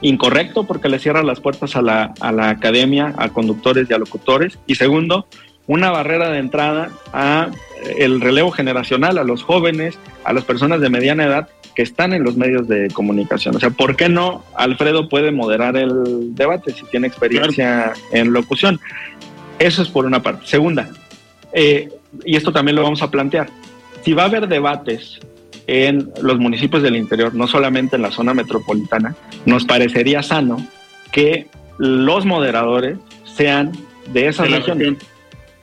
incorrecto 0.00 0.64
porque 0.64 0.88
le 0.88 0.98
cierra 0.98 1.22
las 1.22 1.40
puertas 1.40 1.76
a 1.76 1.82
la, 1.82 2.14
a 2.20 2.32
la 2.32 2.50
academia, 2.50 3.14
a 3.16 3.30
conductores 3.30 3.88
y 3.90 3.94
a 3.94 3.98
locutores. 3.98 4.58
Y 4.66 4.76
segundo, 4.76 5.26
una 5.66 5.90
barrera 5.90 6.30
de 6.30 6.38
entrada 6.38 6.90
a 7.12 7.50
eh, 7.84 7.96
el 7.98 8.20
relevo 8.20 8.50
generacional, 8.50 9.18
a 9.18 9.24
los 9.24 9.42
jóvenes, 9.42 9.98
a 10.24 10.32
las 10.32 10.44
personas 10.44 10.80
de 10.80 10.90
mediana 10.90 11.24
edad 11.24 11.48
que 11.74 11.82
están 11.82 12.12
en 12.12 12.24
los 12.24 12.36
medios 12.36 12.66
de 12.66 12.88
comunicación. 12.88 13.54
O 13.54 13.60
sea, 13.60 13.70
¿por 13.70 13.94
qué 13.94 14.08
no 14.08 14.44
Alfredo 14.56 15.08
puede 15.08 15.30
moderar 15.30 15.76
el 15.76 16.34
debate 16.34 16.72
si 16.72 16.84
tiene 16.86 17.06
experiencia 17.06 17.92
en 18.12 18.32
locución? 18.32 18.80
Eso 19.60 19.82
es 19.82 19.88
por 19.88 20.04
una 20.04 20.20
parte. 20.22 20.46
Segunda, 20.46 20.88
eh, 21.52 21.88
y 22.24 22.36
esto 22.36 22.52
también 22.52 22.74
lo 22.76 22.82
vamos 22.82 23.02
a 23.02 23.10
plantear, 23.10 23.48
si 24.02 24.12
va 24.12 24.24
a 24.24 24.26
haber 24.26 24.48
debates 24.48 25.20
en 25.68 26.10
los 26.22 26.38
municipios 26.38 26.82
del 26.82 26.96
interior, 26.96 27.34
no 27.34 27.46
solamente 27.46 27.96
en 27.96 28.02
la 28.02 28.10
zona 28.10 28.32
metropolitana, 28.34 29.14
nos 29.44 29.66
parecería 29.66 30.22
sano 30.22 30.66
que 31.12 31.46
los 31.76 32.24
moderadores 32.24 32.98
sean 33.24 33.72
de 34.10 34.28
esas 34.28 34.50
regiones, 34.50 34.96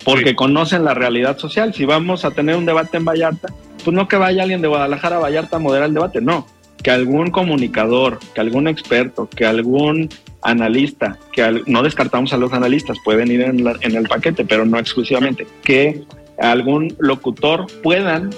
porque 0.06 0.36
conocen 0.36 0.86
la 0.86 0.93
realidad 0.93 1.39
social. 1.39 1.74
Si 1.74 1.86
vamos 1.86 2.24
a 2.24 2.32
tener 2.32 2.56
un 2.56 2.68
debate 2.68 2.97
en 2.97 3.06
Vallarta, 3.06 3.49
pues 3.84 3.95
no 3.95 4.08
que 4.08 4.16
vaya 4.16 4.43
alguien 4.43 4.62
de 4.62 4.68
Guadalajara 4.68 5.18
a 5.18 5.20
Vallarta 5.20 5.58
a 5.58 5.60
moderar 5.60 5.88
el 5.88 5.95
debate, 5.95 6.22
no, 6.22 6.45
que 6.84 6.91
algún 6.91 7.32
comunicador, 7.32 8.20
que 8.36 8.41
algún 8.41 8.68
experto, 8.68 9.28
que 9.28 9.45
algún 9.45 10.10
analista, 10.43 11.18
que 11.34 11.64
no 11.66 11.82
descartamos 11.82 12.32
a 12.32 12.38
los 12.38 12.53
analistas, 12.53 12.99
pueden 13.03 13.32
ir 13.32 13.41
en, 13.41 13.66
en 13.82 13.95
el 13.95 14.08
paquete, 14.08 14.45
pero 14.45 14.66
no 14.68 14.78
exclusivamente, 14.78 15.47
que 15.64 16.03
algún 16.38 16.95
locutor 16.99 17.66
puedan 17.82 18.30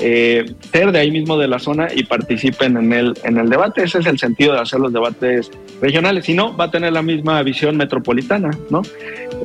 eh, 0.00 0.54
ser 0.72 0.92
de 0.92 0.98
ahí 0.98 1.10
mismo 1.10 1.36
de 1.36 1.46
la 1.46 1.58
zona 1.58 1.88
y 1.94 2.04
participen 2.04 2.76
en 2.76 2.92
el, 2.92 3.14
en 3.22 3.38
el 3.38 3.50
debate. 3.50 3.82
Ese 3.82 3.98
es 3.98 4.06
el 4.06 4.18
sentido 4.18 4.54
de 4.54 4.60
hacer 4.60 4.80
los 4.80 4.92
debates 4.92 5.50
regionales. 5.80 6.24
Si 6.24 6.34
no, 6.34 6.56
va 6.56 6.64
a 6.64 6.70
tener 6.70 6.92
la 6.92 7.02
misma 7.02 7.42
visión 7.42 7.76
metropolitana, 7.76 8.50
¿no? 8.70 8.82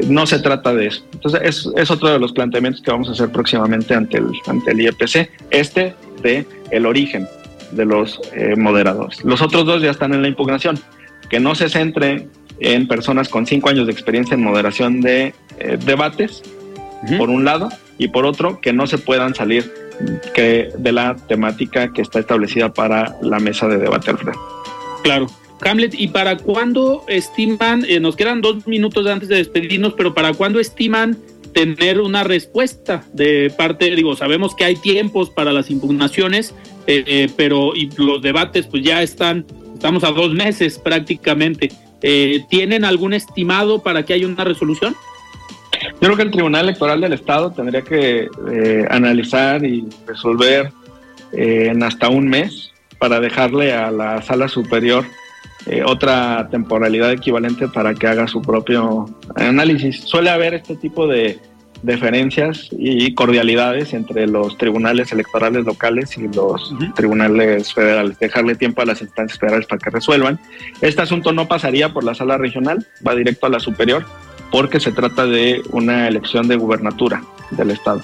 No 0.07 0.25
se 0.25 0.39
trata 0.39 0.73
de 0.73 0.87
eso. 0.87 1.03
Entonces, 1.13 1.41
es, 1.43 1.69
es 1.75 1.91
otro 1.91 2.09
de 2.09 2.19
los 2.19 2.31
planteamientos 2.31 2.81
que 2.81 2.91
vamos 2.91 3.09
a 3.09 3.11
hacer 3.11 3.29
próximamente 3.29 3.93
ante 3.93 4.17
el, 4.17 4.27
ante 4.47 4.71
el 4.71 4.81
IEPC. 4.81 5.29
Este 5.51 5.93
de 6.21 6.45
el 6.71 6.85
origen 6.85 7.27
de 7.71 7.85
los 7.85 8.21
eh, 8.33 8.55
moderadores. 8.55 9.23
Los 9.23 9.41
otros 9.41 9.65
dos 9.65 9.81
ya 9.81 9.91
están 9.91 10.13
en 10.13 10.21
la 10.21 10.27
impugnación. 10.27 10.79
Que 11.29 11.39
no 11.39 11.55
se 11.55 11.69
centre 11.69 12.27
en 12.59 12.87
personas 12.87 13.29
con 13.29 13.45
cinco 13.45 13.69
años 13.69 13.87
de 13.87 13.91
experiencia 13.91 14.35
en 14.35 14.43
moderación 14.43 15.01
de 15.01 15.33
eh, 15.59 15.77
debates, 15.83 16.43
por 17.17 17.29
un 17.29 17.45
lado, 17.45 17.69
y 17.97 18.07
por 18.07 18.25
otro, 18.25 18.61
que 18.61 18.73
no 18.73 18.87
se 18.87 18.97
puedan 18.97 19.35
salir 19.35 19.84
que 20.33 20.69
de 20.77 20.91
la 20.91 21.15
temática 21.15 21.91
que 21.93 22.01
está 22.01 22.19
establecida 22.19 22.73
para 22.73 23.15
la 23.21 23.39
mesa 23.39 23.67
de 23.67 23.77
debate, 23.77 24.11
Alfredo. 24.11 24.39
Claro. 25.03 25.27
Hamlet, 25.61 25.93
¿y 25.97 26.09
para 26.09 26.37
cuándo 26.37 27.03
estiman, 27.07 27.85
eh, 27.87 27.99
nos 27.99 28.15
quedan 28.15 28.41
dos 28.41 28.67
minutos 28.67 29.07
antes 29.07 29.29
de 29.29 29.37
despedirnos, 29.37 29.93
pero 29.93 30.13
para 30.13 30.33
cuándo 30.33 30.59
estiman 30.59 31.17
tener 31.53 32.01
una 32.01 32.23
respuesta 32.23 33.03
de 33.13 33.51
parte, 33.57 33.95
digo, 33.95 34.15
sabemos 34.15 34.53
que 34.55 34.65
hay 34.65 34.75
tiempos 34.75 35.29
para 35.29 35.53
las 35.53 35.71
impugnaciones, 35.71 36.53
eh, 36.87 37.03
eh, 37.07 37.29
pero 37.37 37.75
y 37.75 37.89
los 37.97 38.21
debates 38.21 38.67
pues 38.67 38.83
ya 38.83 39.01
están, 39.01 39.45
estamos 39.73 40.03
a 40.03 40.11
dos 40.11 40.33
meses 40.33 40.77
prácticamente. 40.77 41.71
¿Tienen 42.49 42.85
algún 42.85 43.13
estimado 43.13 43.81
para 43.81 44.05
que 44.05 44.13
haya 44.13 44.27
una 44.27 44.43
resolución? 44.43 44.95
Yo 45.93 45.99
creo 45.99 46.17
que 46.17 46.23
el 46.23 46.31
Tribunal 46.31 46.65
Electoral 46.65 47.01
del 47.01 47.13
Estado 47.13 47.51
tendría 47.51 47.81
que 47.81 48.27
eh, 48.51 48.85
analizar 48.89 49.63
y 49.63 49.87
resolver 50.05 50.71
eh, 51.31 51.69
en 51.71 51.83
hasta 51.83 52.09
un 52.09 52.27
mes 52.27 52.71
para 52.99 53.19
dejarle 53.19 53.73
a 53.73 53.91
la 53.91 54.21
sala 54.21 54.47
superior 54.47 55.05
eh, 55.67 55.83
otra 55.85 56.47
temporalidad 56.51 57.11
equivalente 57.11 57.67
para 57.67 57.93
que 57.93 58.07
haga 58.07 58.27
su 58.27 58.41
propio 58.41 59.05
análisis. 59.35 60.01
Suele 60.01 60.29
haber 60.29 60.53
este 60.53 60.75
tipo 60.75 61.07
de 61.07 61.39
deferencias 61.81 62.69
y 62.71 63.13
cordialidades 63.13 63.93
entre 63.93 64.27
los 64.27 64.57
tribunales 64.57 65.11
electorales 65.11 65.65
locales 65.65 66.17
y 66.17 66.27
los 66.27 66.73
tribunales 66.95 67.73
federales, 67.73 68.17
dejarle 68.19 68.55
tiempo 68.55 68.81
a 68.81 68.85
las 68.85 69.01
instancias 69.01 69.39
federales 69.39 69.67
para 69.67 69.79
que 69.79 69.89
resuelvan. 69.89 70.39
Este 70.81 71.01
asunto 71.01 71.31
no 71.31 71.47
pasaría 71.47 71.93
por 71.93 72.03
la 72.03 72.15
sala 72.15 72.37
regional, 72.37 72.85
va 73.05 73.15
directo 73.15 73.45
a 73.45 73.49
la 73.49 73.59
superior 73.59 74.05
porque 74.51 74.79
se 74.79 74.91
trata 74.91 75.25
de 75.25 75.61
una 75.71 76.07
elección 76.07 76.47
de 76.47 76.55
gubernatura 76.55 77.23
del 77.51 77.71
Estado. 77.71 78.01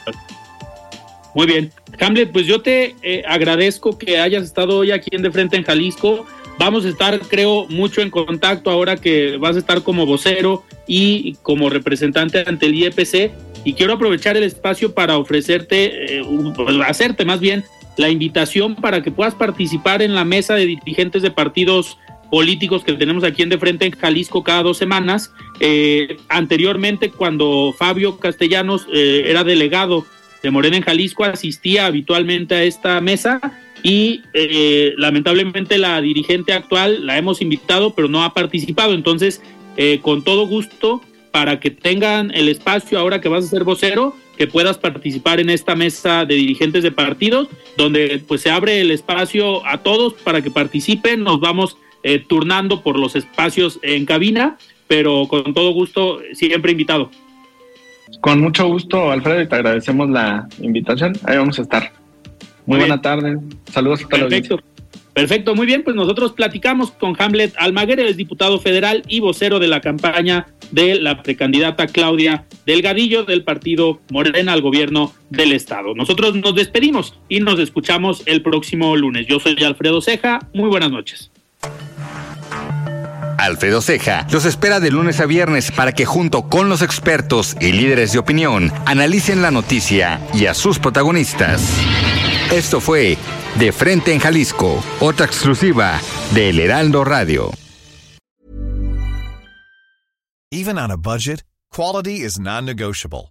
Muy 1.33 1.47
bien. 1.47 1.71
Hamlet, 1.99 2.31
pues 2.31 2.45
yo 2.45 2.61
te 2.61 2.95
eh, 3.01 3.23
agradezco 3.27 3.97
que 3.97 4.19
hayas 4.19 4.43
estado 4.43 4.77
hoy 4.77 4.91
aquí 4.91 5.09
en 5.13 5.21
De 5.21 5.31
Frente 5.31 5.57
en 5.57 5.63
Jalisco. 5.63 6.25
Vamos 6.57 6.85
a 6.85 6.89
estar, 6.89 7.19
creo, 7.21 7.65
mucho 7.69 8.01
en 8.01 8.09
contacto 8.09 8.69
ahora 8.69 8.97
que 8.97 9.37
vas 9.37 9.55
a 9.55 9.59
estar 9.59 9.81
como 9.81 10.05
vocero 10.05 10.63
y 10.87 11.35
como 11.41 11.69
representante 11.69 12.43
ante 12.45 12.65
el 12.65 12.75
IEPC. 12.75 13.31
Y 13.63 13.73
quiero 13.73 13.93
aprovechar 13.93 14.35
el 14.37 14.43
espacio 14.43 14.93
para 14.93 15.17
ofrecerte, 15.17 16.19
eh, 16.19 16.23
pues, 16.55 16.75
hacerte 16.85 17.25
más 17.25 17.39
bien 17.39 17.63
la 17.97 18.09
invitación 18.09 18.75
para 18.75 19.01
que 19.01 19.11
puedas 19.11 19.35
participar 19.35 20.01
en 20.01 20.15
la 20.15 20.25
mesa 20.25 20.55
de 20.55 20.65
dirigentes 20.65 21.21
de 21.21 21.31
partidos 21.31 21.97
políticos 22.31 22.83
que 22.83 22.93
tenemos 22.93 23.25
aquí 23.25 23.43
en 23.43 23.49
de 23.49 23.59
frente 23.59 23.85
en 23.85 23.91
Jalisco 23.91 24.41
cada 24.41 24.63
dos 24.63 24.77
semanas. 24.77 25.33
Eh, 25.59 26.17
anteriormente, 26.29 27.11
cuando 27.11 27.75
Fabio 27.77 28.17
Castellanos 28.17 28.87
eh, 28.91 29.25
era 29.27 29.43
delegado 29.43 30.05
de 30.41 30.49
Morena 30.49 30.77
en 30.77 30.83
Jalisco, 30.83 31.25
asistía 31.25 31.85
habitualmente 31.85 32.55
a 32.55 32.63
esta 32.63 33.01
mesa 33.01 33.59
y 33.83 34.21
eh, 34.33 34.93
lamentablemente 34.97 35.77
la 35.77 35.99
dirigente 36.01 36.53
actual 36.53 37.05
la 37.05 37.17
hemos 37.17 37.41
invitado, 37.41 37.93
pero 37.93 38.07
no 38.07 38.23
ha 38.23 38.33
participado. 38.33 38.93
Entonces, 38.93 39.41
con 40.01 40.23
todo 40.23 40.45
gusto, 40.45 41.01
para 41.31 41.59
que 41.59 41.71
tengan 41.71 42.31
el 42.35 42.49
espacio 42.49 42.99
ahora 42.99 43.19
que 43.19 43.29
vas 43.29 43.45
a 43.45 43.47
ser 43.47 43.63
vocero, 43.63 44.15
que 44.37 44.47
puedas 44.47 44.77
participar 44.77 45.39
en 45.39 45.49
esta 45.49 45.75
mesa 45.75 46.25
de 46.25 46.35
dirigentes 46.35 46.83
de 46.83 46.91
partidos, 46.91 47.47
donde 47.77 48.21
pues 48.27 48.41
se 48.41 48.51
abre 48.51 48.81
el 48.81 48.91
espacio 48.91 49.65
a 49.65 49.79
todos 49.79 50.13
para 50.13 50.41
que 50.41 50.51
participen. 50.51 51.23
Nos 51.23 51.39
vamos 51.39 51.77
eh, 52.03 52.19
turnando 52.19 52.81
por 52.81 52.97
los 52.99 53.15
espacios 53.15 53.79
en 53.81 54.05
cabina, 54.05 54.57
pero 54.87 55.27
con 55.27 55.53
todo 55.53 55.71
gusto, 55.71 56.19
siempre 56.33 56.71
invitado. 56.71 57.11
Con 58.19 58.41
mucho 58.41 58.67
gusto, 58.67 59.11
Alfredo, 59.11 59.41
y 59.41 59.47
te 59.47 59.55
agradecemos 59.55 60.09
la 60.09 60.47
invitación. 60.59 61.13
Ahí 61.23 61.37
vamos 61.37 61.57
a 61.59 61.61
estar. 61.61 61.91
Muy, 62.65 62.79
buena 62.79 63.01
tarde. 63.01 63.37
Saludos 63.71 64.03
a 64.03 64.07
todos. 64.07 64.23
Perfecto. 64.23 64.59
Perfecto, 65.13 65.55
muy 65.55 65.65
bien, 65.65 65.83
pues 65.83 65.95
nosotros 65.95 66.31
platicamos 66.31 66.91
con 66.91 67.15
Hamlet 67.19 67.53
Almaguer, 67.57 67.99
el 67.99 68.15
diputado 68.15 68.59
federal 68.59 69.03
y 69.09 69.19
vocero 69.19 69.59
de 69.59 69.67
la 69.67 69.81
campaña 69.81 70.47
de 70.71 70.95
la 70.95 71.21
precandidata 71.21 71.87
Claudia 71.87 72.45
Delgadillo 72.65 73.23
del 73.25 73.43
partido 73.43 73.99
Morena 74.09 74.53
al 74.53 74.61
gobierno 74.61 75.13
del 75.29 75.51
estado. 75.51 75.93
Nosotros 75.95 76.35
nos 76.35 76.55
despedimos 76.55 77.19
y 77.27 77.41
nos 77.41 77.59
escuchamos 77.59 78.23
el 78.25 78.41
próximo 78.41 78.95
lunes. 78.95 79.27
Yo 79.27 79.41
soy 79.41 79.61
Alfredo 79.63 79.99
Ceja, 80.01 80.47
muy 80.53 80.69
buenas 80.69 80.91
noches. 80.91 81.29
Alfredo 83.41 83.81
Ceja 83.81 84.27
los 84.31 84.45
espera 84.45 84.79
de 84.79 84.91
lunes 84.91 85.19
a 85.19 85.25
viernes 85.25 85.71
para 85.71 85.93
que 85.93 86.05
junto 86.05 86.43
con 86.47 86.69
los 86.69 86.81
expertos 86.81 87.55
y 87.59 87.71
líderes 87.71 88.13
de 88.13 88.19
opinión 88.19 88.71
analicen 88.85 89.41
la 89.41 89.51
noticia 89.51 90.21
y 90.33 90.45
a 90.45 90.53
sus 90.53 90.77
protagonistas. 90.77 91.61
Esto 92.51 92.79
fue 92.79 93.17
De 93.57 93.71
Frente 93.71 94.13
en 94.13 94.19
Jalisco, 94.19 94.83
otra 94.99 95.25
exclusiva 95.25 95.99
de 96.33 96.49
El 96.49 96.59
Heraldo 96.59 97.03
Radio. 97.03 97.51
Even 100.51 100.77
on 100.77 100.91
a 100.91 100.97
budget, 100.97 101.43
quality 101.73 102.23
is 102.25 102.37
non-negotiable. 102.37 103.30